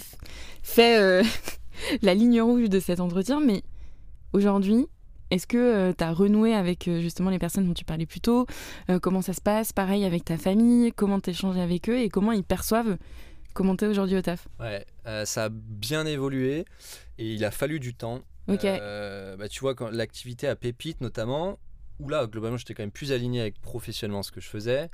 fait 0.62 0.96
euh, 1.00 1.24
la 2.02 2.14
ligne 2.14 2.40
rouge 2.40 2.68
de 2.68 2.78
cet 2.78 3.00
entretien, 3.00 3.40
mais 3.40 3.64
aujourd'hui, 4.32 4.86
est-ce 5.32 5.48
que 5.48 5.90
tu 5.90 6.04
as 6.04 6.12
renoué 6.12 6.54
avec 6.54 6.84
justement 7.00 7.30
les 7.30 7.40
personnes 7.40 7.66
dont 7.66 7.74
tu 7.74 7.84
parlais 7.84 8.06
plus 8.06 8.20
tôt? 8.20 8.46
Comment 9.00 9.22
ça 9.22 9.32
se 9.32 9.40
passe? 9.40 9.72
Pareil 9.72 10.04
avec 10.04 10.24
ta 10.24 10.36
famille 10.36 10.90
Comment 10.92 11.20
t'échanges 11.20 11.56
avec 11.56 11.88
eux 11.88 11.98
et 11.98 12.08
comment 12.08 12.32
ils 12.32 12.42
perçoivent 12.42 12.96
comment 13.54 13.76
t'es 13.76 13.86
aujourd'hui 13.86 14.16
au 14.16 14.22
taf? 14.22 14.48
Ouais, 14.58 14.84
euh, 15.06 15.24
ça 15.24 15.44
a 15.44 15.48
bien 15.50 16.06
évolué 16.06 16.64
et 17.18 17.34
il 17.34 17.44
a 17.44 17.50
fallu 17.50 17.80
du 17.80 17.94
temps. 17.94 18.20
Ok, 18.48 18.64
Euh, 18.64 19.36
bah, 19.36 19.48
tu 19.48 19.60
vois, 19.60 19.74
quand 19.74 19.90
l'activité 19.90 20.48
à 20.48 20.56
Pépite 20.56 21.00
notamment, 21.00 21.58
où 22.00 22.08
là, 22.08 22.26
globalement, 22.26 22.56
j'étais 22.56 22.74
quand 22.74 22.82
même 22.82 22.90
plus 22.90 23.12
aligné 23.12 23.40
avec 23.40 23.60
professionnellement 23.60 24.22
ce 24.22 24.32
que 24.32 24.40
je 24.40 24.48
faisais, 24.48 24.90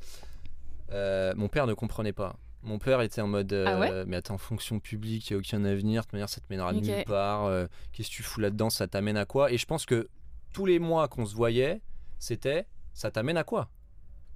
euh, 0.92 1.32
mon 1.36 1.48
père 1.48 1.66
ne 1.66 1.74
comprenait 1.74 2.12
pas. 2.12 2.36
Mon 2.62 2.78
père 2.78 3.00
était 3.00 3.20
en 3.20 3.28
mode 3.28 3.52
Ah 3.52 3.78
ouais 3.78 3.90
euh, 3.92 4.04
Mais 4.09 4.16
attends, 4.16 4.38
fonction 4.38 4.80
publique, 4.80 5.30
il 5.30 5.34
n'y 5.34 5.36
a 5.36 5.38
aucun 5.38 5.64
avenir, 5.64 6.02
de 6.02 6.07
toute 6.07 6.12
manière, 6.14 6.28
ça 6.28 6.40
te 6.40 6.46
mènera 6.50 6.72
nulle 6.72 7.04
part. 7.04 7.44
euh, 7.44 7.66
Qu'est-ce 7.92 8.09
que 8.11 8.14
tu 8.14 8.22
fous 8.22 8.40
là-dedans 8.40 8.70
Ça 8.70 8.88
t'amène 8.88 9.16
à 9.16 9.24
quoi? 9.24 9.52
Et 9.52 9.59
je 9.59 9.66
pense 9.66 9.86
que 9.86 10.09
tous 10.52 10.66
les 10.66 10.78
mois 10.78 11.07
qu'on 11.09 11.26
se 11.26 11.34
voyait, 11.34 11.80
c'était 12.18 12.66
Ça 12.92 13.11
t'amène 13.11 13.36
à 13.36 13.44
quoi? 13.44 13.70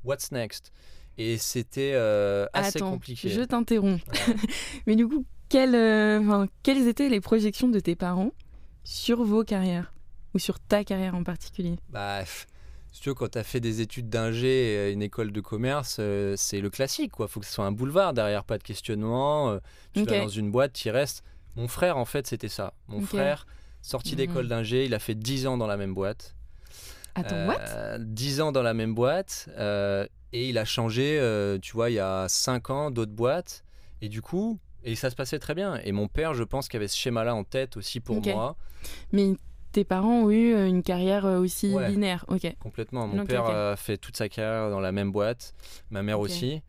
What's 0.05 0.31
next? 0.33 0.73
Et 1.19 1.39
c'était 1.39 1.95
assez 2.53 2.79
Attends, 2.79 2.93
compliqué. 2.93 3.29
je 3.31 3.41
t'interromps. 3.43 4.03
Mais 4.87 4.97
du 4.97 5.07
coup, 5.09 5.27
quelles, 5.49 5.75
enfin, 6.23 6.47
quelles 6.63 6.87
étaient 6.87 7.09
les 7.09 7.21
projections 7.21 7.69
de 7.69 7.81
tes 7.81 7.97
parents 7.97 8.31
sur 8.85 9.25
vos 9.25 9.45
carrières? 9.45 9.93
Ou 10.33 10.39
sur 10.39 10.61
ta 10.61 10.85
carrière 10.85 11.17
en 11.17 11.25
particulier? 11.25 11.77
Bah, 11.89 12.23
si 12.93 13.01
tu 13.03 13.09
veux, 13.11 13.15
quand 13.15 13.29
tu 13.31 13.39
as 13.39 13.45
fait 13.45 13.61
des 13.61 13.81
études 13.81 14.09
d'ingé 14.09 14.89
et 14.89 14.93
une 14.93 15.03
école 15.03 15.33
de 15.33 15.41
commerce, 15.41 15.97
euh, 16.01 16.35
c'est 16.37 16.61
le 16.61 16.71
classique, 16.71 17.13
quoi. 17.13 17.29
Faut 17.29 17.41
que 17.41 17.47
ce 17.47 17.53
soit 17.53 17.65
un 17.67 17.73
boulevard 17.73 18.13
derrière, 18.13 18.45
pas 18.45 18.59
de 18.59 18.63
questionnement. 18.63 19.51
euh, 19.51 19.59
tu 19.93 20.03
Ok. 20.03 20.09
vas 20.11 20.19
dans 20.19 20.29
une 20.29 20.51
boîte, 20.51 20.73
tu 20.73 20.89
y 20.89 20.91
restes. 20.91 21.23
Mon 21.57 21.69
frère, 21.69 21.97
en 21.97 22.05
fait, 22.05 22.27
c'était 22.27 22.49
ça. 22.49 22.75
Mon 22.89 23.01
frère, 23.01 23.47
sorti 23.83 24.11
Mhm. 24.13 24.17
d'école 24.17 24.49
d'ingé, 24.49 24.85
il 24.85 24.95
a 24.95 24.99
fait 24.99 25.15
10 25.15 25.47
ans 25.47 25.57
dans 25.57 25.67
la 25.67 25.77
même 25.77 25.95
boîte. 25.95 26.35
Attends, 27.15 27.47
what? 27.47 27.59
Euh, 27.61 27.99
10 28.01 28.41
ans 28.41 28.53
dans 28.53 28.63
la 28.63 28.75
même 28.75 28.95
boîte. 28.95 29.49
euh, 29.59 30.07
et 30.33 30.49
il 30.49 30.59
a 30.59 30.65
changé, 30.65 31.19
tu 31.61 31.73
vois, 31.73 31.91
il 31.91 31.95
y 31.95 31.99
a 31.99 32.27
5 32.29 32.71
ans, 32.71 32.93
d'autres 32.93 33.11
boîtes. 33.13 33.65
Et 34.01 34.09
du 34.09 34.23
coup, 34.23 34.61
et 34.85 34.95
ça 34.95 35.11
se 35.11 35.17
passait 35.17 35.41
très 35.41 35.55
bien. 35.55 35.81
Et 35.85 35.91
mon 35.93 36.07
père, 36.07 36.35
je 36.35 36.45
pense 36.45 36.69
qu'il 36.69 36.77
avait 36.79 36.87
ce 36.89 36.97
schéma-là 36.97 37.35
en 37.35 37.43
tête 37.43 37.77
aussi 37.77 37.99
pour 37.99 38.23
moi. 38.35 38.57
Mais 39.13 39.35
tes 39.73 39.85
parents 39.85 40.23
ont 40.25 40.31
eu 40.31 40.55
euh, 40.55 40.67
une 40.67 40.83
carrière 40.83 41.27
euh, 41.27 41.39
aussi 41.41 41.73
Ouais. 41.75 41.89
linéaire. 41.91 42.25
Ok. 42.29 42.47
Complètement. 42.61 43.07
Mon 43.07 43.25
père 43.25 43.45
a 43.47 43.77
fait 43.77 43.97
toute 43.97 44.17
sa 44.17 44.29
carrière 44.29 44.71
dans 44.71 44.81
la 44.81 44.93
même 44.93 45.13
boîte, 45.13 45.55
ma 45.91 46.03
mère 46.03 46.21
aussi. 46.21 46.63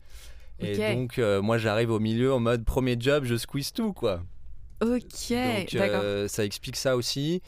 Et 0.60 0.76
donc, 0.94 1.18
euh, 1.18 1.42
moi, 1.42 1.58
j'arrive 1.58 1.90
au 1.90 1.98
milieu 1.98 2.32
en 2.32 2.38
mode 2.40 2.64
premier 2.64 2.96
job, 2.98 3.24
je 3.24 3.36
squeeze 3.36 3.72
tout, 3.72 3.92
quoi. 3.92 4.22
Ok, 4.80 4.88
donc, 5.30 5.74
d'accord. 5.74 6.00
euh, 6.04 6.28
ça 6.28 6.44
explique 6.44 6.76
ça 6.76 6.96
aussi. 6.96 7.40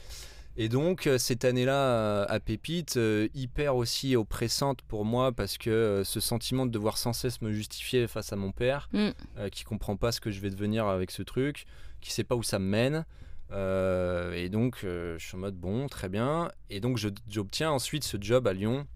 Et 0.57 0.69
donc, 0.69 1.05
euh, 1.05 1.17
cette 1.17 1.43
année-là 1.43 1.73
euh, 1.75 2.25
à 2.29 2.39
Pépite, 2.39 2.95
euh, 2.95 3.27
hyper 3.33 3.75
aussi 3.75 4.15
oppressante 4.15 4.81
pour 4.83 5.03
moi 5.03 5.33
parce 5.33 5.57
que 5.57 5.69
euh, 5.69 6.03
ce 6.05 6.21
sentiment 6.21 6.65
de 6.65 6.71
devoir 6.71 6.97
sans 6.97 7.11
cesse 7.11 7.41
me 7.41 7.51
justifier 7.51 8.07
face 8.07 8.31
à 8.31 8.37
mon 8.37 8.51
père, 8.53 8.87
Mm. 8.93 9.09
euh, 9.37 9.49
qui 9.49 9.63
comprend 9.65 9.97
pas 9.97 10.13
ce 10.13 10.21
que 10.21 10.31
je 10.31 10.39
vais 10.39 10.49
devenir 10.49 10.87
avec 10.87 11.11
ce 11.11 11.23
truc, 11.23 11.65
qui 11.99 12.11
sait 12.11 12.23
pas 12.23 12.35
où 12.35 12.43
ça 12.43 12.57
me 12.59 12.65
mène. 12.65 13.05
Euh, 13.51 14.33
et 14.33 14.49
donc, 14.49 14.79
euh, 14.83 15.17
je 15.19 15.25
suis 15.25 15.35
en 15.35 15.39
mode 15.39 15.55
bon, 15.55 15.87
très 15.87 16.09
bien. 16.09 16.51
Et 16.69 16.79
donc, 16.79 16.99
j'obtiens 17.29 17.71
ensuite 17.71 18.03
ce 18.03 18.17
job 18.19 18.47
à 18.47 18.53
Lyon, 18.53 18.87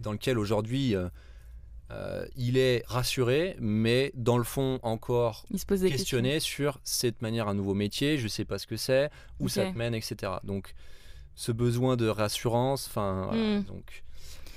dans 0.00 0.12
lequel 0.12 0.38
aujourd'hui 0.38 0.94
euh, 1.90 2.26
il 2.36 2.56
est 2.56 2.84
rassuré, 2.86 3.56
mais 3.60 4.12
dans 4.14 4.38
le 4.38 4.44
fond 4.44 4.78
encore 4.82 5.44
se 5.54 5.88
questionner 5.88 6.40
sur 6.40 6.80
cette 6.84 7.22
manière 7.22 7.48
un 7.48 7.54
nouveau 7.54 7.74
métier, 7.74 8.18
je 8.18 8.28
sais 8.28 8.44
pas 8.44 8.58
ce 8.58 8.66
que 8.66 8.76
c'est, 8.76 9.10
où 9.40 9.48
ça 9.48 9.70
te 9.70 9.76
mène, 9.76 9.94
etc. 9.94 10.32
Donc, 10.44 10.74
ce 11.34 11.50
besoin 11.52 11.96
de 11.96 12.08
rassurance, 12.08 12.86
enfin, 12.88 13.26
voilà, 13.28 13.58
Mm. 13.58 13.64
donc. 13.64 14.04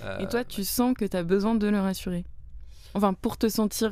questions. 0.01 0.19
Et 0.19 0.27
toi, 0.27 0.43
tu 0.43 0.63
sens 0.63 0.93
que 0.93 1.05
tu 1.05 1.15
as 1.15 1.23
besoin 1.23 1.55
de 1.55 1.67
le 1.67 1.79
rassurer? 1.79 2.25
Enfin, 2.93 3.13
pour 3.13 3.37
te 3.37 3.49
sentir. 3.49 3.91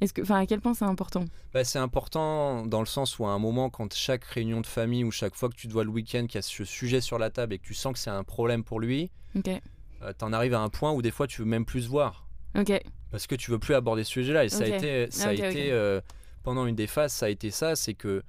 Est-ce 0.00 0.12
que, 0.12 0.22
enfin, 0.22 0.40
à 0.40 0.46
quel 0.46 0.60
point 0.60 0.74
c'est 0.74 0.84
important? 0.84 1.24
Bah, 1.54 1.64
c'est 1.64 1.78
important 1.78 2.66
dans 2.66 2.80
le 2.80 2.86
sens 2.86 3.18
où 3.18 3.24
à 3.26 3.30
un 3.30 3.38
moment, 3.38 3.70
quand 3.70 3.92
chaque 3.94 4.24
réunion 4.24 4.60
de 4.60 4.66
famille 4.66 5.04
ou 5.04 5.10
chaque 5.10 5.34
fois 5.34 5.48
que 5.48 5.54
tu 5.54 5.68
te 5.68 5.72
vois 5.72 5.84
le 5.84 5.90
week-end 5.90 6.26
qu'il 6.26 6.34
y 6.34 6.38
a 6.38 6.42
ce 6.42 6.64
sujet 6.64 7.00
sur 7.00 7.18
la 7.18 7.30
table 7.30 7.54
et 7.54 7.58
que 7.58 7.64
tu 7.66 7.74
sens 7.74 7.92
que 7.94 7.98
c'est 7.98 8.10
un 8.10 8.24
problème 8.24 8.62
pour 8.62 8.78
lui, 8.80 9.10
Ok, 9.34 9.48
euh, 10.02 10.12
t'en 10.18 10.32
arrives 10.32 10.54
à 10.54 10.60
un 10.60 10.68
point 10.68 10.92
où 10.92 11.00
des 11.02 11.10
fois 11.10 11.26
tu 11.26 11.40
veux 11.42 11.48
même 11.48 11.64
plus 11.64 11.82
se 11.82 11.88
voir 11.88 12.26
parce 13.10 13.26
que 13.26 13.34
tu 13.34 13.50
veux 13.50 13.58
plus 13.58 13.74
aborder 13.74 14.04
ce 14.04 14.10
sujet-là. 14.12 14.44
Et 14.44 14.48
ça 14.48 14.64
a 14.64 14.66
été, 14.66 15.10
ça 15.10 15.24
Ok, 15.24 15.28
a 15.30 15.32
été 15.48 15.72
euh, 15.72 16.00
pendant 16.42 16.66
une 16.66 16.74
des 16.76 16.86
phases, 16.86 17.12
ça 17.12 17.26
a 17.26 17.28
été 17.28 17.50
ça, 17.50 17.76
c'est 17.76 17.94
que 17.94 18.22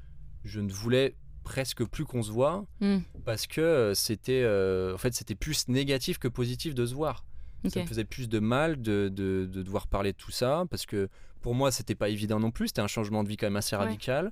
je 0.46 0.60
ne 0.62 0.72
voulais 0.72 1.16
presque 1.44 1.84
plus 1.86 2.06
qu'on 2.06 2.24
se 2.24 2.32
voit 2.32 2.66
Hmm, 2.80 3.00
parce 3.26 3.48
que 3.48 3.62
euh, 3.62 3.94
c'était, 3.94 4.44
euh, 4.44 4.94
en 4.94 4.98
fait, 4.98 5.14
c'était 5.14 5.36
plus 5.36 5.68
négatif 5.68 6.18
que 6.20 6.28
positif 6.30 6.74
de 6.76 6.86
se 6.86 6.94
voir. 6.94 7.26
Ça 7.68 7.82
me 7.82 7.86
faisait 7.86 8.06
plus 8.06 8.30
de 8.30 8.40
mal 8.40 8.82
de, 8.82 9.10
de- 9.12 9.46
de 9.52 9.62
devoir 9.64 9.88
parler 9.88 10.14
de 10.14 10.18
tout 10.18 10.32
ça 10.32 10.64
parce 10.70 10.86
que 10.86 11.10
pour 11.42 11.56
moi 11.56 11.72
c'était 11.72 11.96
pas 11.96 12.10
évident 12.10 12.40
non 12.40 12.52
plus. 12.52 12.68
C'était 12.68 12.82
un 12.82 12.88
changement 12.88 13.24
de 13.24 13.30
vie 13.30 13.38
quand 13.38 13.48
même 13.48 13.56
assez 13.56 13.76
radical. 13.76 14.32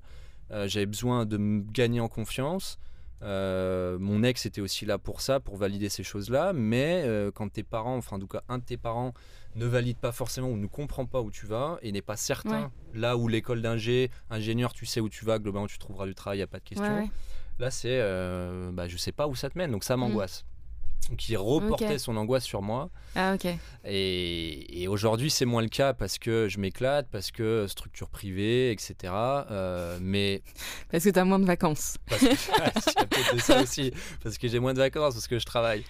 Euh, 0.51 0.67
J'avais 0.67 0.85
besoin 0.85 1.25
de 1.25 1.37
me 1.37 1.61
gagner 1.71 1.99
en 1.99 2.07
confiance. 2.07 2.77
Euh, 3.23 3.97
mon 3.97 4.23
ex 4.23 4.45
était 4.45 4.61
aussi 4.61 4.85
là 4.85 4.97
pour 4.97 5.21
ça, 5.21 5.39
pour 5.39 5.55
valider 5.57 5.89
ces 5.89 6.03
choses-là. 6.03 6.53
Mais 6.53 7.01
euh, 7.05 7.31
quand 7.33 7.49
tes 7.51 7.63
parents, 7.63 7.95
enfin 7.97 8.17
en 8.17 8.19
tout 8.19 8.27
cas 8.27 8.43
un 8.49 8.57
de 8.59 8.63
tes 8.63 8.77
parents, 8.77 9.13
ne 9.55 9.65
valide 9.65 9.97
pas 9.97 10.11
forcément 10.11 10.49
ou 10.49 10.57
ne 10.57 10.67
comprend 10.67 11.05
pas 11.05 11.21
où 11.21 11.31
tu 11.31 11.45
vas 11.45 11.77
et 11.81 11.91
n'est 11.91 12.01
pas 12.01 12.17
certain 12.17 12.63
Ouais. 12.63 12.69
là 12.93 13.15
où 13.17 13.27
l'école 13.27 13.61
d'ingé, 13.61 14.11
ingénieur, 14.29 14.73
tu 14.73 14.85
sais 14.85 14.99
où 14.99 15.09
tu 15.09 15.23
vas, 15.25 15.39
globalement 15.39 15.67
tu 15.67 15.77
trouveras 15.79 16.05
du 16.05 16.13
travail, 16.13 16.37
il 16.37 16.39
n'y 16.39 16.43
a 16.43 16.47
pas 16.47 16.59
de 16.59 16.63
question. 16.65 16.85
Ouais, 16.85 17.01
ouais. 17.03 17.09
Là, 17.57 17.71
c'est 17.71 17.87
euh, 18.01 18.69
bah, 18.73 18.87
je 18.89 18.97
sais 18.97 19.13
pas 19.13 19.27
où 19.27 19.33
ça 19.35 19.49
te 19.49 19.57
mène, 19.57 19.71
donc 19.71 19.85
ça 19.85 19.95
m'angoisse. 19.95 20.41
Donc 20.41 20.54
il 21.29 21.37
reportait 21.37 21.95
Mm. 21.95 21.99
Son 21.99 22.15
angoisse 22.17 22.43
sur 22.43 22.61
moi. 22.61 22.89
Ah, 23.15 23.35
ok. 23.35 23.47
Et, 23.85 24.81
et 24.81 24.87
aujourd'hui, 24.87 25.29
c'est 25.29 25.45
moins 25.45 25.61
le 25.61 25.67
cas 25.69 25.93
parce 25.93 26.17
que 26.17 26.47
je 26.49 26.59
m'éclate, 26.59 27.07
parce 27.11 27.31
que 27.31 27.67
structure 27.67 28.09
privée, 28.09 28.71
etc. 28.71 29.13
Euh, 29.13 29.97
mais 30.01 30.41
Parce 30.91 31.03
que 31.03 31.09
tu 31.09 31.19
as 31.19 31.25
moins 31.25 31.39
de 31.39 31.45
vacances. 31.45 31.97
parce 32.09 32.21
que 32.25 33.35
de 33.35 33.39
ça 33.39 33.61
aussi, 33.61 33.91
parce 34.23 34.37
que 34.37 34.47
j'ai 34.47 34.59
moins 34.59 34.73
de 34.73 34.79
vacances, 34.79 35.13
parce 35.13 35.27
que 35.27 35.37
je 35.39 35.45
travaille. 35.45 35.83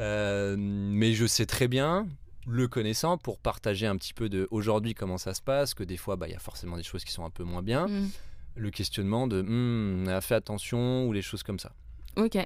Euh, 0.00 0.54
mais 0.58 1.14
je 1.14 1.26
sais 1.26 1.46
très 1.46 1.66
bien, 1.68 2.06
le 2.46 2.68
connaissant, 2.68 3.16
pour 3.18 3.38
partager 3.38 3.86
un 3.86 3.96
petit 3.96 4.12
peu 4.14 4.28
de 4.28 4.46
aujourd'hui 4.50 4.94
comment 4.94 5.18
ça 5.18 5.32
se 5.34 5.40
passe, 5.42 5.72
que 5.74 5.82
des 5.84 5.96
fois, 5.96 6.16
bah, 6.16 6.28
il 6.28 6.32
y 6.32 6.36
a 6.36 6.40
forcément 6.40 6.76
des 6.76 6.82
choses 6.82 7.04
qui 7.04 7.12
sont 7.12 7.24
un 7.24 7.30
peu 7.30 7.42
moins 7.44 7.62
bien. 7.62 7.86
Hmm, 7.88 8.08
Le 8.54 8.70
questionnement 8.70 9.26
de 9.26 9.40
Hum, 9.40 10.20
fais 10.20 10.34
attention 10.34 11.06
ou 11.06 11.12
les 11.12 11.22
choses 11.22 11.42
comme 11.42 11.58
ça. 11.58 11.72
Ok, 12.16 12.36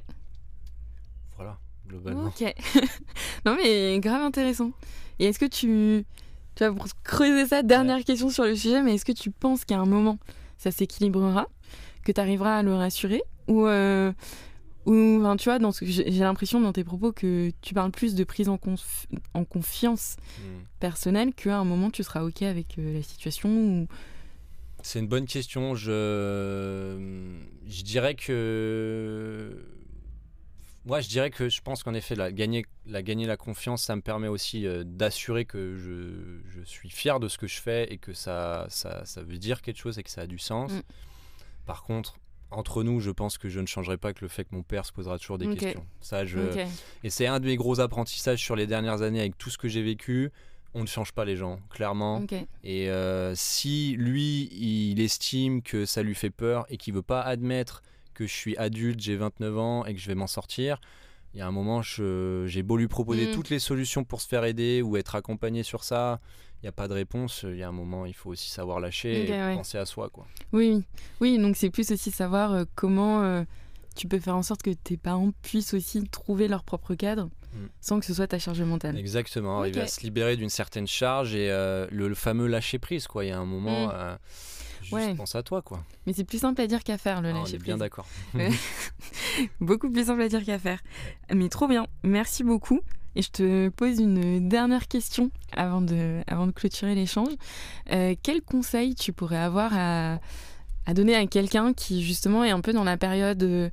Voilà, 1.37 1.59
globalement. 1.89 2.26
ok. 2.26 2.55
non, 3.47 3.57
mais 3.57 3.99
grave 4.01 4.22
intéressant. 4.22 4.72
Et 5.18 5.26
est-ce 5.26 5.39
que 5.39 5.47
tu. 5.47 6.05
Tu 6.55 6.64
vois, 6.66 6.74
pour 6.74 6.87
creuser 7.05 7.47
ça, 7.47 7.62
dernière 7.62 8.05
question 8.05 8.28
sur 8.28 8.45
le 8.45 8.55
sujet, 8.57 8.83
mais 8.83 8.95
est-ce 8.95 9.05
que 9.05 9.12
tu 9.12 9.30
penses 9.30 9.64
qu'à 9.64 9.78
un 9.78 9.87
moment, 9.87 10.18
ça 10.59 10.70
s'équilibrera 10.70 11.49
Que 12.05 12.12
tu 12.12 12.20
arriveras 12.20 12.59
à 12.59 12.62
le 12.62 12.74
rassurer 12.74 13.22
Ou. 13.49 13.66
euh, 13.66 14.12
ou 14.85 15.20
enfin, 15.20 15.37
tu 15.37 15.45
vois, 15.45 15.61
dans 15.61 15.70
ce 15.70 15.80
que 15.85 15.87
j'ai 15.87 16.11
l'impression 16.11 16.61
dans 16.61 16.72
tes 16.72 16.83
propos 16.83 17.12
que 17.12 17.53
tu 17.62 17.72
parles 17.72 17.93
plus 17.93 18.16
de 18.16 18.24
prise 18.24 18.49
en, 18.49 18.57
conf- 18.57 19.05
en 19.33 19.45
confiance 19.45 20.16
Hum. 20.41 20.64
personnelle 20.80 21.33
qu'à 21.35 21.57
un 21.57 21.64
moment 21.64 21.89
tu 21.91 22.03
seras 22.03 22.24
ok 22.24 22.43
avec 22.43 22.76
euh, 22.80 22.93
la 22.95 23.03
situation 23.05 23.49
ou 23.49 23.87
C'est 24.83 24.99
une 24.99 25.07
bonne 25.07 25.26
question. 25.26 25.76
Je, 25.76 27.28
je 27.68 27.83
dirais 27.85 28.16
que. 28.16 29.57
Moi, 30.85 31.01
je 31.01 31.09
dirais 31.09 31.30
que 31.30 31.49
je 31.49 31.61
pense 31.61 31.83
qu'en 31.83 31.95
effet, 31.95 32.14
la 32.14 32.33
gagner, 32.33 32.66
la 32.87 33.03
gagner 33.03 33.26
la 33.26 33.37
confiance, 33.37 33.83
ça 33.83 33.95
me 33.95 34.03
permet 34.03 34.28
aussi 34.28 34.66
euh, 34.66 34.83
d'assurer 34.85 35.45
que 35.45 35.76
je, 35.76 36.41
je 36.51 36.64
suis 36.64 36.91
fier 36.91 37.20
de 37.20 37.28
ce 37.28 37.39
que 37.39 37.47
je 37.47 37.61
fais 37.61 37.93
et 37.93 37.99
que 37.99 38.12
ça, 38.12 38.66
ça, 38.68 39.05
ça 39.05 39.22
veut 39.22 39.39
dire 39.39 39.62
quelque 39.62 39.78
chose 39.78 39.99
et 39.99 40.03
que 40.03 40.11
ça 40.11 40.22
a 40.22 40.26
du 40.26 40.39
sens. 40.39 40.72
Mm. 40.72 40.83
Par 41.66 41.85
contre, 41.85 42.18
entre 42.51 42.83
nous, 42.83 43.01
je 43.01 43.11
pense 43.11 43.39
que 43.39 43.49
je 43.49 43.61
ne 43.61 43.66
changerai 43.66 43.97
pas 43.97 44.12
que 44.12 44.20
le 44.22 44.28
fait 44.28 44.45
que 44.45 44.55
mon 44.55 44.62
père 44.62 44.85
se 44.85 44.93
posera 44.93 45.18
toujours 45.18 45.39
des 45.39 45.55
questions. 45.55 45.87
Ça, 46.01 46.24
je, 46.24 46.39
et 47.03 47.11
c'est 47.11 47.26
un 47.26 47.41
de 47.41 47.47
mes 47.47 47.57
gros 47.57 47.80
apprentissages 47.80 48.41
sur 48.41 48.57
les 48.57 48.66
dernières 48.66 49.03
années 49.03 49.20
avec 49.20 49.39
tout 49.39 49.51
ce 49.51 49.59
que 49.59 49.68
j'ai 49.68 49.83
vécu. 49.83 50.30
On 50.74 50.83
ne 50.83 50.87
change 50.87 51.12
pas 51.12 51.24
les 51.24 51.37
gens, 51.37 51.61
clairement. 51.70 52.24
Et 52.64 52.89
euh, 52.91 53.35
si 53.35 53.95
lui, 53.99 54.49
il 54.53 55.01
estime 55.01 55.62
que 55.62 55.85
ça 55.85 56.03
lui 56.03 56.14
fait 56.14 56.30
peur 56.30 56.64
et 56.68 56.76
qu'il 56.76 56.95
veut 56.95 57.03
pas 57.03 57.20
admettre 57.20 57.83
que 58.13 58.27
je 58.27 58.33
suis 58.33 58.57
adulte, 58.57 59.01
j'ai 59.01 59.17
29 59.17 59.59
ans 59.59 59.85
et 59.85 59.95
que 59.95 60.01
je 60.01 60.07
vais 60.07 60.15
m'en 60.15 60.27
sortir, 60.27 60.81
il 61.35 61.39
y 61.39 61.41
a 61.41 61.47
un 61.47 61.51
moment, 61.51 61.81
j'ai 61.83 62.63
beau 62.63 62.77
lui 62.77 62.89
proposer 62.89 63.29
Mm. 63.29 63.31
toutes 63.33 63.49
les 63.51 63.59
solutions 63.59 64.05
pour 64.05 64.21
se 64.21 64.29
faire 64.29 64.45
aider 64.45 64.83
ou 64.83 64.97
être 64.97 65.15
accompagné 65.15 65.63
sur 65.63 65.83
ça, 65.83 66.21
il 66.63 66.67
n'y 66.67 66.69
a 66.69 66.73
pas 66.73 66.89
de 66.89 66.93
réponse. 66.93 67.45
Il 67.49 67.57
y 67.57 67.63
a 67.63 67.69
un 67.69 67.73
moment, 67.73 68.05
il 68.07 68.13
faut 68.15 68.31
aussi 68.31 68.51
savoir 68.51 68.81
lâcher 68.81 69.27
et 69.29 69.31
ouais. 69.33 69.55
penser 69.57 69.79
à 69.79 69.87
soi. 69.87 70.11
Quoi. 70.11 70.27
Oui, 70.53 70.73
oui. 70.75 70.85
Oui, 71.21 71.39
donc 71.39 71.57
c'est 71.57 71.71
plus 71.71 71.91
aussi 71.91 72.11
savoir 72.11 72.53
euh, 72.53 72.65
comment 72.75 73.23
euh, 73.23 73.45
tu 73.97 74.07
peux 74.09 74.19
faire 74.21 74.37
en 74.37 74.43
sorte 74.43 74.63
que 74.63 74.71
tes 74.71 74.97
parents 74.99 75.33
puissent 75.43 75.75
aussi 75.75 76.03
trouver 76.09 76.49
leur 76.49 76.63
propre 76.65 76.95
cadre 76.95 77.29
Mm. 77.55 77.67
sans 77.83 78.01
que 78.01 78.07
ce 78.07 78.15
soit 78.15 78.27
ta 78.29 78.39
charge 78.39 78.63
mentale. 78.63 78.97
Exactement, 78.97 79.59
arriver 79.61 79.81
Ok. 79.81 79.85
à 79.85 79.89
se 79.89 80.01
libérer 80.01 80.37
d'une 80.39 80.49
certaine 80.49 80.87
charge 80.87 81.35
et 81.35 81.51
euh, 81.51 81.87
le, 81.91 82.09
le 82.09 82.15
fameux 82.15 82.47
lâcher 82.47 82.79
prise. 82.79 83.07
Quoi. 83.07 83.27
Il 83.27 83.29
y 83.29 83.31
a 83.31 83.39
un 83.39 83.45
moment, 83.45 83.89
Mm. 83.89 84.19
Ouais. 84.95 85.14
pense 85.14 85.34
à 85.34 85.43
toi. 85.43 85.62
Quoi. 85.62 85.82
Mais 86.07 86.12
c'est 86.12 86.24
plus 86.24 86.38
simple 86.38 86.61
à 86.61 86.66
dire 86.66 86.82
qu'à 86.84 86.99
faire 86.99 87.20
le 87.22 87.30
Ah, 87.30 87.34
on 87.34 87.40
lâcher 87.40 87.57
est 87.57 87.59
bien 87.59 87.76
prise. 87.76 87.80
d'accord. 87.80 88.07
Beaucoup 89.61 89.90
plus 89.90 90.07
simple 90.07 90.22
à 90.22 90.28
dire 90.28 90.45
qu'à 90.45 90.59
faire. 90.59 90.80
Mais 91.32 91.49
trop 91.49 91.68
bien. 91.68 91.86
Merci 92.03 92.45
beaucoup. 92.45 92.80
Et 93.14 93.22
je 93.22 93.30
te 93.30 93.68
pose 93.68 93.99
une 93.99 94.49
dernière 94.49 94.88
question 94.88 95.30
avant 95.55 95.82
de, 95.82 96.22
avant 96.26 96.47
de 96.47 96.53
clôturer 96.53 96.95
l'échange. 96.95 97.32
Euh, 97.93 98.14
quel 98.22 98.40
conseil 98.43 98.95
tu 98.95 99.12
pourrais 99.12 99.36
avoir 99.38 99.70
à, 99.74 100.18
à 100.86 100.95
donner 100.95 101.14
à 101.14 101.26
quelqu'un 101.26 101.74
qui 101.74 102.03
justement 102.03 102.43
est 102.45 102.51
un 102.51 102.61
peu 102.61 102.72
dans 102.72 102.84
la 102.84 102.97
période 102.97 103.43
euh, 103.43 103.68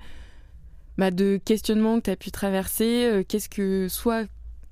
bah, 0.97 1.11
de 1.11 1.39
questionnement 1.43 1.99
que 1.99 2.05
tu 2.05 2.09
as 2.09 2.17
pu 2.17 2.31
traverser 2.31 3.05
euh, 3.05 3.23
Qu'est-ce 3.25 3.47
que 3.47 3.87
soit 3.89 4.25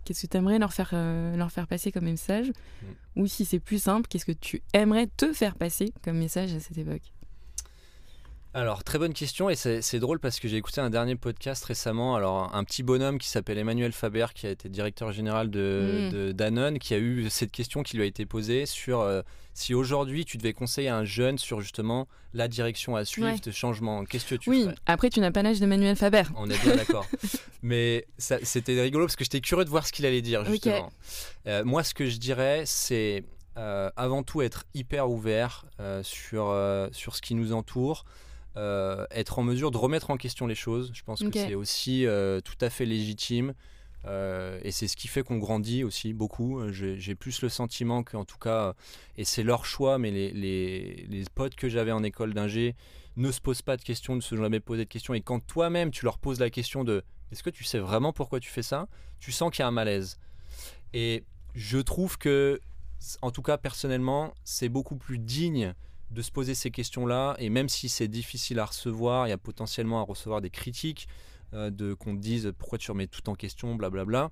qu'est-ce 0.04 0.24
que 0.26 0.32
tu 0.32 0.38
aimerais 0.38 0.60
leur 0.60 0.74
faire, 0.74 0.92
euh, 0.94 1.36
leur 1.38 1.52
faire 1.52 1.68
passer 1.68 1.92
comme 1.94 2.04
message 2.06 2.52
Ou 3.18 3.26
si 3.26 3.46
c'est 3.46 3.60
plus 3.60 3.82
simple, 3.82 4.08
qu'est-ce 4.08 4.26
que 4.26 4.32
tu 4.32 4.62
aimerais 4.74 5.08
te 5.08 5.34
faire 5.34 5.56
passer 5.56 5.92
comme 6.04 6.20
message 6.20 6.54
à 6.54 6.60
cette 6.60 6.78
époque? 6.78 7.02
Alors, 8.58 8.84
très 8.84 8.98
bonne 8.98 9.14
question, 9.14 9.52
et 9.52 9.56
c'est 9.56 10.00
drôle 10.00 10.20
parce 10.20 10.40
que 10.40 10.48
j'ai 10.48 10.58
écouté 10.58 10.82
un 10.82 10.90
dernier 10.90 11.16
podcast 11.16 11.64
récemment. 11.64 12.16
Alors, 12.16 12.56
un 12.56 12.64
petit 12.64 12.82
bonhomme 12.82 13.20
qui 13.20 13.30
s'appelle 13.30 13.60
Emmanuel 13.60 13.92
Faber, 13.92 14.26
qui 14.34 14.48
a 14.48 14.50
été 14.50 14.68
directeur 14.68 15.12
général 15.12 15.52
de, 15.52 16.10
mm. 16.12 16.34
Danone, 16.34 16.80
qui 16.80 16.96
a 16.96 16.98
eu 16.98 17.30
cette 17.30 17.52
question 17.52 17.84
qui 17.84 17.98
lui 17.98 18.04
a 18.04 18.08
été 18.08 18.26
posée 18.26 18.66
sur 18.66 19.02
euh, 19.02 19.22
si 19.54 19.76
aujourd'hui 19.76 20.26
tu 20.26 20.38
devais 20.38 20.54
conseiller 20.54 20.88
à 20.88 20.98
un 20.98 21.04
jeune 21.06 21.38
sur 21.38 21.62
justement 21.62 22.08
la 22.34 22.48
direction 22.48 22.96
à 22.96 23.06
suivre, 23.06 23.28
ouais. 23.28 23.52
changement, 23.52 24.06
qu'est-ce 24.06 24.26
que 24.26 24.34
tu 24.34 24.50
oui, 24.50 24.68
après, 24.88 25.12
tu 25.12 25.20
n'as 25.20 25.30
pas 25.30 25.44
l'âge 25.44 25.60
d'Emmanuel 25.60 25.96
Faber. 25.96 26.24
On 26.36 26.50
est 26.50 26.60
bien 26.64 26.76
d'accord. 26.78 27.06
Mais 27.62 28.08
c'était 28.18 28.82
rigolo 28.82 29.06
parce 29.06 29.16
que 29.16 29.24
j'étais 29.24 29.42
curieux 29.42 29.66
de 29.66 29.70
voir 29.70 29.86
ce 29.86 29.92
qu'il 29.92 30.08
allait 30.08 30.24
dire, 30.24 30.44
justement. 30.46 30.92
Euh, 31.46 31.64
moi, 31.64 31.84
ce 31.84 31.94
que 31.94 32.10
je 32.10 32.18
dirais, 32.18 32.64
c'est. 32.66 33.24
Euh, 33.56 33.90
avant 33.96 34.22
tout 34.22 34.44
être 34.44 34.66
hyper 34.76 35.10
ouvert 35.10 35.66
sur, 36.02 36.56
sur 36.92 37.16
ce 37.16 37.22
qui 37.22 37.36
nous 37.36 37.54
entoure, 37.54 38.06
euh, 38.58 39.06
être 39.12 39.38
en 39.38 39.44
mesure 39.44 39.70
de 39.70 39.78
remettre 39.78 40.10
en 40.10 40.18
question 40.18 40.48
les 40.48 40.56
choses. 40.56 40.92
Je 40.94 41.04
pense 41.04 41.20
que 41.20 41.32
c'est 41.32 41.56
aussi 41.56 42.06
euh, 42.06 42.42
tout 42.42 42.58
à 42.60 42.70
fait 42.70 42.86
légitime. 42.86 43.54
Euh, 44.06 44.60
et 44.64 44.72
c'est 44.72 44.88
ce 44.88 44.96
qui 44.96 45.08
fait 45.08 45.22
qu'on 45.22 45.38
grandit 45.38 45.84
aussi 45.84 46.14
beaucoup. 46.14 46.62
J'ai 46.72 47.16
plus 47.16 47.42
le 47.42 47.50
sentiment 47.50 48.04
qu'en 48.04 48.26
tout 48.26 48.38
cas, 48.38 48.74
et 49.16 49.26
c'est 49.26 49.44
leur 49.44 49.66
choix, 49.66 49.98
mais 49.98 50.12
les, 50.12 50.32
les, 50.32 51.06
les 51.08 51.24
potes 51.34 51.56
que 51.56 51.70
j'avais 51.70 51.92
en 51.92 52.04
école 52.04 52.34
d'ingé 52.34 52.76
ne 53.16 53.32
se 53.32 53.42
posent 53.42 53.62
pas 53.62 53.78
de 53.78 53.84
questions, 53.84 54.16
ne 54.16 54.22
se 54.22 54.36
sont 54.36 54.42
jamais 54.42 54.60
posé 54.60 54.86
de 54.86 54.90
questions. 54.90 55.14
Et 55.14 55.22
quand 55.22 55.40
toi-même 55.46 55.92
tu 55.92 56.06
leur 56.06 56.18
poses 56.18 56.40
la 56.40 56.50
question 56.50 56.84
de 56.84 57.04
est-ce 57.32 57.44
que 57.44 57.50
tu 57.50 57.64
sais 57.64 57.80
vraiment 57.80 58.14
pourquoi 58.14 58.40
tu 58.40 58.50
fais 58.50 58.64
ça, 58.64 58.88
tu 59.20 59.32
sens 59.32 59.52
qu'il 59.52 59.62
y 59.62 59.64
a 59.64 59.68
un 59.68 59.72
malaise. 59.72 60.18
Et 60.94 61.26
je 61.54 61.78
trouve 61.78 62.18
que, 62.18 62.62
en 63.22 63.32
tout 63.32 63.42
cas 63.42 63.58
personnellement, 63.58 64.34
c'est 64.44 64.70
beaucoup 64.70 64.96
plus 64.96 65.20
digne 65.20 65.74
de 66.12 66.22
se 66.22 66.32
poser 66.32 66.56
ces 66.56 66.72
questions-là. 66.72 67.36
Et 67.40 67.50
même 67.50 67.70
si 67.70 67.90
c'est 67.90 68.08
difficile 68.08 68.60
à 68.60 68.66
recevoir, 68.66 69.28
il 69.28 69.32
y 69.32 69.34
a 69.34 69.38
potentiellement 69.38 70.00
à 70.00 70.04
recevoir 70.04 70.42
des 70.42 70.50
critiques, 70.50 71.08
euh, 71.54 71.70
de 71.70 71.94
qu'on 71.94 72.16
te 72.16 72.22
dise 72.22 72.54
pourquoi 72.58 72.78
tu 72.78 72.92
remets 72.92 73.08
tout 73.08 73.30
en 73.30 73.36
question, 73.36 73.76
blablabla. 73.76 74.32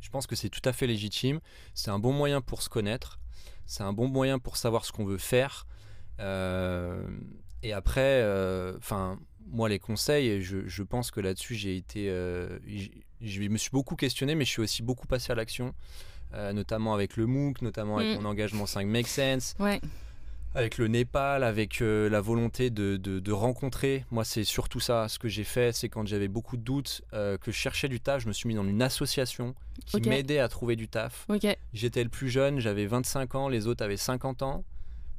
Je 0.00 0.10
pense 0.10 0.26
que 0.26 0.36
c'est 0.36 0.50
tout 0.50 0.66
à 0.66 0.72
fait 0.72 0.86
légitime. 0.86 1.40
C'est 1.74 1.90
un 1.90 1.98
bon 1.98 2.12
moyen 2.12 2.40
pour 2.40 2.62
se 2.62 2.68
connaître. 2.68 3.18
C'est 3.66 3.82
un 3.82 3.92
bon 3.92 4.08
moyen 4.08 4.38
pour 4.38 4.56
savoir 4.56 4.84
ce 4.84 4.92
qu'on 4.92 5.04
veut 5.04 5.18
faire. 5.18 5.66
Euh, 6.20 7.06
et 7.62 7.72
après, 7.72 8.20
euh, 8.22 8.76
enfin, 8.76 9.18
moi 9.46 9.70
les 9.70 9.78
conseils, 9.78 10.42
je, 10.42 10.66
je 10.66 10.82
pense 10.82 11.10
que 11.10 11.20
là-dessus 11.20 11.54
j'ai 11.54 11.76
été, 11.76 12.08
je 13.20 13.40
me 13.40 13.56
suis 13.56 13.70
beaucoup 13.70 13.96
questionné, 13.96 14.34
mais 14.34 14.44
je 14.44 14.50
suis 14.50 14.62
aussi 14.62 14.82
beaucoup 14.82 15.06
passé 15.06 15.32
à 15.32 15.34
l'action. 15.34 15.74
notamment 16.32 16.92
avec 16.92 17.16
le 17.16 17.26
MOOC, 17.26 17.62
notamment 17.62 17.96
avec 17.96 18.18
mm. 18.18 18.20
mon 18.20 18.28
engagement 18.28 18.66
5 18.66 18.86
Make 18.86 19.08
Sense. 19.08 19.54
Ouais 19.58 19.80
avec 20.54 20.78
le 20.78 20.88
Népal, 20.88 21.42
avec 21.42 21.82
euh, 21.82 22.08
la 22.08 22.20
volonté 22.20 22.70
de, 22.70 22.96
de, 22.96 23.32
rencontrer. 23.32 24.04
Moi, 24.10 24.24
c'est 24.24 24.44
surtout 24.44 24.80
ça. 24.80 25.08
Ce 25.08 25.18
que 25.18 25.28
j'ai 25.28 25.44
fait, 25.44 25.74
c'est 25.74 25.88
quand 25.88 26.06
j'avais 26.06 26.28
beaucoup 26.28 26.56
de 26.56 26.62
doutes, 26.62 27.02
euh, 27.12 27.36
que 27.38 27.50
je 27.50 27.56
cherchais 27.56 27.88
du 27.88 28.00
taf, 28.00 28.22
je 28.22 28.28
me 28.28 28.32
suis 28.32 28.48
mis 28.48 28.54
dans 28.54 28.64
une 28.64 28.82
association 28.82 29.54
qui 29.86 30.00
m'aidait 30.00 30.38
à 30.38 30.48
trouver 30.48 30.76
du 30.76 30.88
taf. 30.88 31.26
J'étais 31.72 32.04
le 32.04 32.10
plus 32.10 32.28
jeune, 32.28 32.60
j'avais 32.60 32.86
25 32.86 33.34
ans, 33.34 33.48
les 33.48 33.66
autres 33.66 33.84
avaient 33.84 33.96
50 33.96 34.42
ans. 34.42 34.64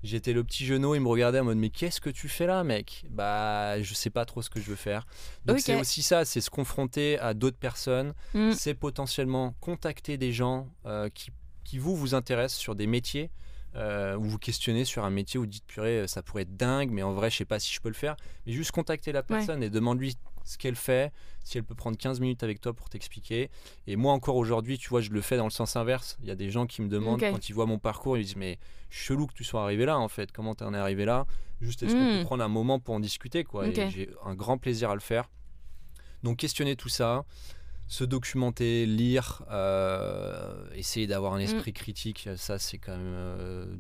J'étais 0.03 0.33
le 0.33 0.43
petit 0.43 0.65
genou, 0.65 0.93
ils 0.93 1.01
me 1.01 1.07
regardaient 1.07 1.39
en 1.39 1.45
mode 1.45 1.57
mais 1.57 1.71
qu'est-ce 1.71 1.99
que 1.99 2.11
tu 2.11 2.29
fais 2.29 2.45
là 2.45 2.63
mec? 2.63 3.05
Bah 3.09 3.81
je 3.81 3.93
sais 3.95 4.11
pas 4.11 4.23
trop 4.23 4.43
ce 4.43 4.51
que 4.51 4.61
je 4.61 4.69
veux 4.69 4.75
faire. 4.75 5.07
Donc 5.45 5.59
c'est 5.59 5.73
aussi 5.73 6.03
ça, 6.03 6.25
c'est 6.25 6.41
se 6.41 6.51
confronter 6.51 7.17
à 7.17 7.33
d'autres 7.33 7.57
personnes, 7.57 8.13
mm. 8.35 8.51
c'est 8.51 8.75
potentiellement 8.75 9.55
contacter 9.61 10.17
des 10.17 10.31
gens 10.31 10.69
euh, 10.85 11.09
qui, 11.09 11.31
qui 11.63 11.79
vous 11.79 11.95
vous 11.95 12.13
intéressent 12.13 12.59
sur 12.59 12.75
des 12.75 12.85
métiers 12.85 13.31
euh, 13.75 14.15
ou 14.15 14.23
vous 14.23 14.37
questionnez 14.37 14.85
sur 14.85 15.03
un 15.03 15.09
métier 15.09 15.39
où 15.39 15.45
dites 15.45 15.65
purée, 15.65 16.01
euh, 16.01 16.07
ça 16.07 16.23
pourrait 16.23 16.43
être 16.43 16.55
dingue, 16.55 16.91
mais 16.91 17.03
en 17.03 17.13
vrai, 17.13 17.29
je 17.29 17.37
sais 17.37 17.45
pas 17.45 17.59
si 17.59 17.73
je 17.73 17.81
peux 17.81 17.89
le 17.89 17.95
faire. 17.95 18.15
Mais 18.45 18.53
juste 18.53 18.71
contacter 18.71 19.11
la 19.11 19.23
personne 19.23 19.61
et 19.63 19.69
demande-lui 19.69 20.15
ce 20.45 20.57
qu'elle 20.57 20.75
fait, 20.75 21.11
si 21.43 21.57
elle 21.57 21.63
peut 21.63 21.75
prendre 21.75 21.97
15 21.97 22.19
minutes 22.19 22.43
avec 22.43 22.61
toi 22.61 22.73
pour 22.73 22.89
t'expliquer. 22.89 23.49
Et 23.87 23.95
moi, 23.95 24.13
encore 24.13 24.35
aujourd'hui, 24.35 24.77
tu 24.77 24.89
vois, 24.89 25.01
je 25.01 25.09
le 25.09 25.21
fais 25.21 25.37
dans 25.37 25.45
le 25.45 25.49
sens 25.49 25.75
inverse. 25.75 26.17
Il 26.21 26.27
y 26.27 26.31
a 26.31 26.35
des 26.35 26.51
gens 26.51 26.67
qui 26.67 26.81
me 26.81 26.87
demandent, 26.87 27.19
quand 27.19 27.49
ils 27.49 27.53
voient 27.53 27.65
mon 27.65 27.79
parcours, 27.79 28.17
ils 28.17 28.23
disent 28.23 28.35
Mais 28.35 28.59
chelou 28.89 29.27
que 29.27 29.33
tu 29.33 29.43
sois 29.43 29.63
arrivé 29.63 29.85
là, 29.85 29.97
en 29.97 30.07
fait. 30.07 30.31
Comment 30.31 30.55
tu 30.55 30.63
en 30.63 30.73
es 30.73 30.77
arrivé 30.77 31.03
là? 31.03 31.25
Juste, 31.61 31.83
est-ce 31.83 31.93
qu'on 31.93 31.99
peut 31.99 32.21
hmm. 32.21 32.25
prendre 32.25 32.43
un 32.43 32.49
moment 32.49 32.79
pour 32.79 32.93
en 32.95 32.99
discuter, 32.99 33.43
quoi? 33.43 33.69
J'ai 33.71 34.09
un 34.23 34.35
grand 34.35 34.57
plaisir 34.57 34.89
à 34.89 34.93
le 34.93 35.01
faire. 35.01 35.29
Donc, 36.23 36.37
questionner 36.37 36.75
tout 36.75 36.89
ça 36.89 37.25
se 37.87 38.03
documenter, 38.03 38.85
lire, 38.85 39.43
euh, 39.51 40.67
essayer 40.73 41.07
d'avoir 41.07 41.33
un 41.33 41.39
mm. 41.39 41.41
esprit 41.41 41.73
critique, 41.73 42.29
ça 42.35 42.57
c'est 42.59 42.77
quand 42.77 42.97
même 42.97 43.13
euh, 43.13 43.75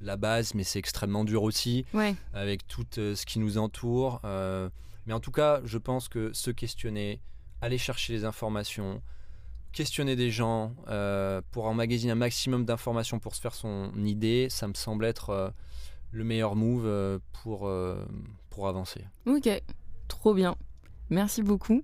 la 0.00 0.16
base, 0.16 0.54
mais 0.54 0.64
c'est 0.64 0.78
extrêmement 0.78 1.24
dur 1.24 1.42
aussi, 1.42 1.84
avec 2.32 2.66
tout 2.66 2.86
euh, 2.98 3.14
ce 3.14 3.26
qui 3.26 3.38
nous 3.38 3.58
entoure. 3.58 4.20
mais 4.24 5.12
en 5.12 5.20
tout 5.20 5.32
cas, 5.32 5.60
je 5.64 5.78
pense 5.78 6.08
que 6.08 6.32
se 6.32 6.50
questionner, 6.50 7.20
aller 7.60 7.78
chercher 7.78 8.12
les 8.12 8.24
informations, 8.24 9.02
questionner 9.72 10.16
des 10.16 10.30
gens 10.30 10.74
pour 11.50 11.66
emmagasiner 11.66 12.12
un 12.12 12.16
maximum 12.16 12.64
d'informations 12.64 13.18
pour 13.18 13.34
se 13.34 13.40
faire 13.40 13.54
son 13.54 13.92
idée, 14.04 14.48
ça 14.50 14.66
me 14.66 14.74
semble 14.74 15.04
être 15.04 15.52
le 16.10 16.24
meilleur 16.24 16.56
move 16.56 17.20
pour, 17.32 17.70
pour 18.50 18.68
avancer. 18.68 19.04
Ok, 19.26 19.48
trop 20.08 20.34
bien. 20.34 20.56
Merci 21.10 21.42
beaucoup. 21.42 21.82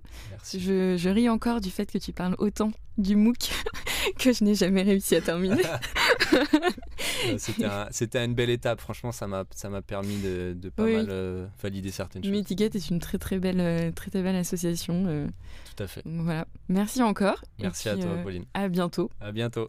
Je, 0.53 1.09
ris 1.09 1.29
encore 1.29 1.61
du 1.61 1.71
fait 1.71 1.91
que 1.91 1.97
tu 1.97 2.13
parles 2.13 2.35
autant 2.37 2.71
du 2.97 3.15
MOOC 3.15 3.49
que 4.19 4.31
je 4.31 4.43
n'ai 4.43 4.55
jamais 4.55 4.83
réussi 4.83 5.15
à 5.15 5.21
terminer. 5.21 5.63
C'était 7.91 8.23
une 8.23 8.35
belle 8.35 8.49
étape, 8.49 8.79
franchement, 8.81 9.11
ça 9.11 9.27
m'a 9.27 9.81
permis 9.81 10.17
de, 10.17 10.55
de 10.57 10.69
pas 10.69 10.83
mal 10.83 11.07
euh, 11.09 11.47
valider 11.61 11.91
certaines 11.91 12.23
choses. 12.23 12.31
Mitiquette 12.31 12.75
est 12.75 12.89
une 12.89 12.99
très 12.99 13.17
très 13.17 13.39
belle, 13.39 13.59
euh, 13.59 13.91
très, 13.91 14.11
très 14.11 14.21
belle 14.21 14.35
association. 14.35 15.05
Euh. 15.07 15.27
Tout 15.75 15.83
à 15.83 15.87
fait. 15.87 16.01
Voilà. 16.05 16.47
Merci 16.69 17.01
encore. 17.01 17.43
Merci 17.59 17.89
à 17.89 17.97
toi, 17.97 18.17
Pauline. 18.23 18.45
À 18.53 18.67
bientôt. 18.67 19.09
À 19.19 19.31
bientôt. 19.31 19.67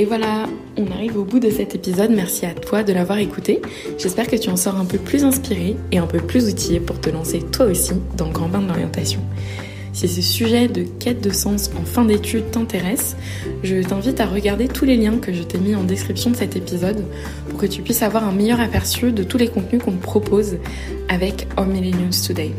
Et 0.00 0.06
voilà, 0.06 0.46
on 0.78 0.90
arrive 0.92 1.18
au 1.18 1.24
bout 1.24 1.40
de 1.40 1.50
cet 1.50 1.74
épisode. 1.74 2.10
Merci 2.10 2.46
à 2.46 2.54
toi 2.54 2.82
de 2.82 2.90
l'avoir 2.90 3.18
écouté. 3.18 3.60
J'espère 3.98 4.28
que 4.28 4.36
tu 4.36 4.48
en 4.48 4.56
sors 4.56 4.76
un 4.76 4.86
peu 4.86 4.96
plus 4.96 5.24
inspiré 5.24 5.76
et 5.92 5.98
un 5.98 6.06
peu 6.06 6.20
plus 6.20 6.48
outillé 6.48 6.80
pour 6.80 6.98
te 7.02 7.10
lancer 7.10 7.40
toi 7.40 7.66
aussi 7.66 7.92
dans 8.16 8.24
le 8.24 8.32
grand 8.32 8.48
bain 8.48 8.62
de 8.62 8.68
l'orientation. 8.68 9.20
Si 9.92 10.08
ce 10.08 10.22
sujet 10.22 10.68
de 10.68 10.84
quête 10.84 11.20
de 11.20 11.28
sens 11.28 11.70
en 11.78 11.84
fin 11.84 12.06
d'études 12.06 12.50
t'intéresse, 12.50 13.14
je 13.62 13.86
t'invite 13.86 14.20
à 14.20 14.26
regarder 14.26 14.68
tous 14.68 14.86
les 14.86 14.96
liens 14.96 15.18
que 15.18 15.34
je 15.34 15.42
t'ai 15.42 15.58
mis 15.58 15.74
en 15.74 15.84
description 15.84 16.30
de 16.30 16.36
cet 16.36 16.56
épisode 16.56 17.04
pour 17.50 17.58
que 17.58 17.66
tu 17.66 17.82
puisses 17.82 18.00
avoir 18.00 18.26
un 18.26 18.32
meilleur 18.32 18.60
aperçu 18.60 19.12
de 19.12 19.22
tous 19.22 19.36
les 19.36 19.48
contenus 19.48 19.82
qu'on 19.84 19.98
propose 19.98 20.56
avec 21.10 21.46
Our 21.58 21.66
Millennials 21.66 22.22
Today. 22.26 22.52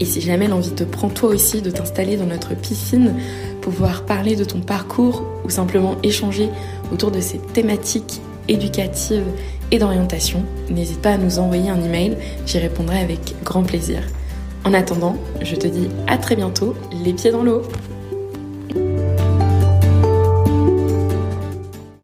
Et 0.00 0.06
si 0.06 0.22
jamais 0.22 0.48
l'envie 0.48 0.72
te 0.72 0.84
prend 0.84 1.10
toi 1.10 1.28
aussi 1.28 1.60
de 1.60 1.70
t'installer 1.70 2.16
dans 2.16 2.24
notre 2.24 2.56
piscine, 2.56 3.12
pouvoir 3.60 4.04
parler 4.04 4.36
de 4.36 4.44
ton 4.44 4.60
parcours 4.60 5.24
ou 5.44 5.50
simplement 5.50 5.96
échanger 6.02 6.48
autour 6.92 7.10
de 7.10 7.20
ces 7.20 7.38
thématiques 7.38 8.20
éducatives 8.48 9.26
et 9.70 9.78
d'orientation, 9.78 10.44
n'hésite 10.68 11.00
pas 11.00 11.12
à 11.12 11.18
nous 11.18 11.38
envoyer 11.38 11.70
un 11.70 11.82
email, 11.82 12.16
j'y 12.46 12.58
répondrai 12.58 13.00
avec 13.00 13.34
grand 13.44 13.62
plaisir. 13.62 14.02
En 14.64 14.74
attendant, 14.74 15.16
je 15.42 15.56
te 15.56 15.66
dis 15.66 15.88
à 16.06 16.18
très 16.18 16.36
bientôt, 16.36 16.74
les 17.04 17.12
pieds 17.12 17.30
dans 17.30 17.42
l'eau 17.42 17.62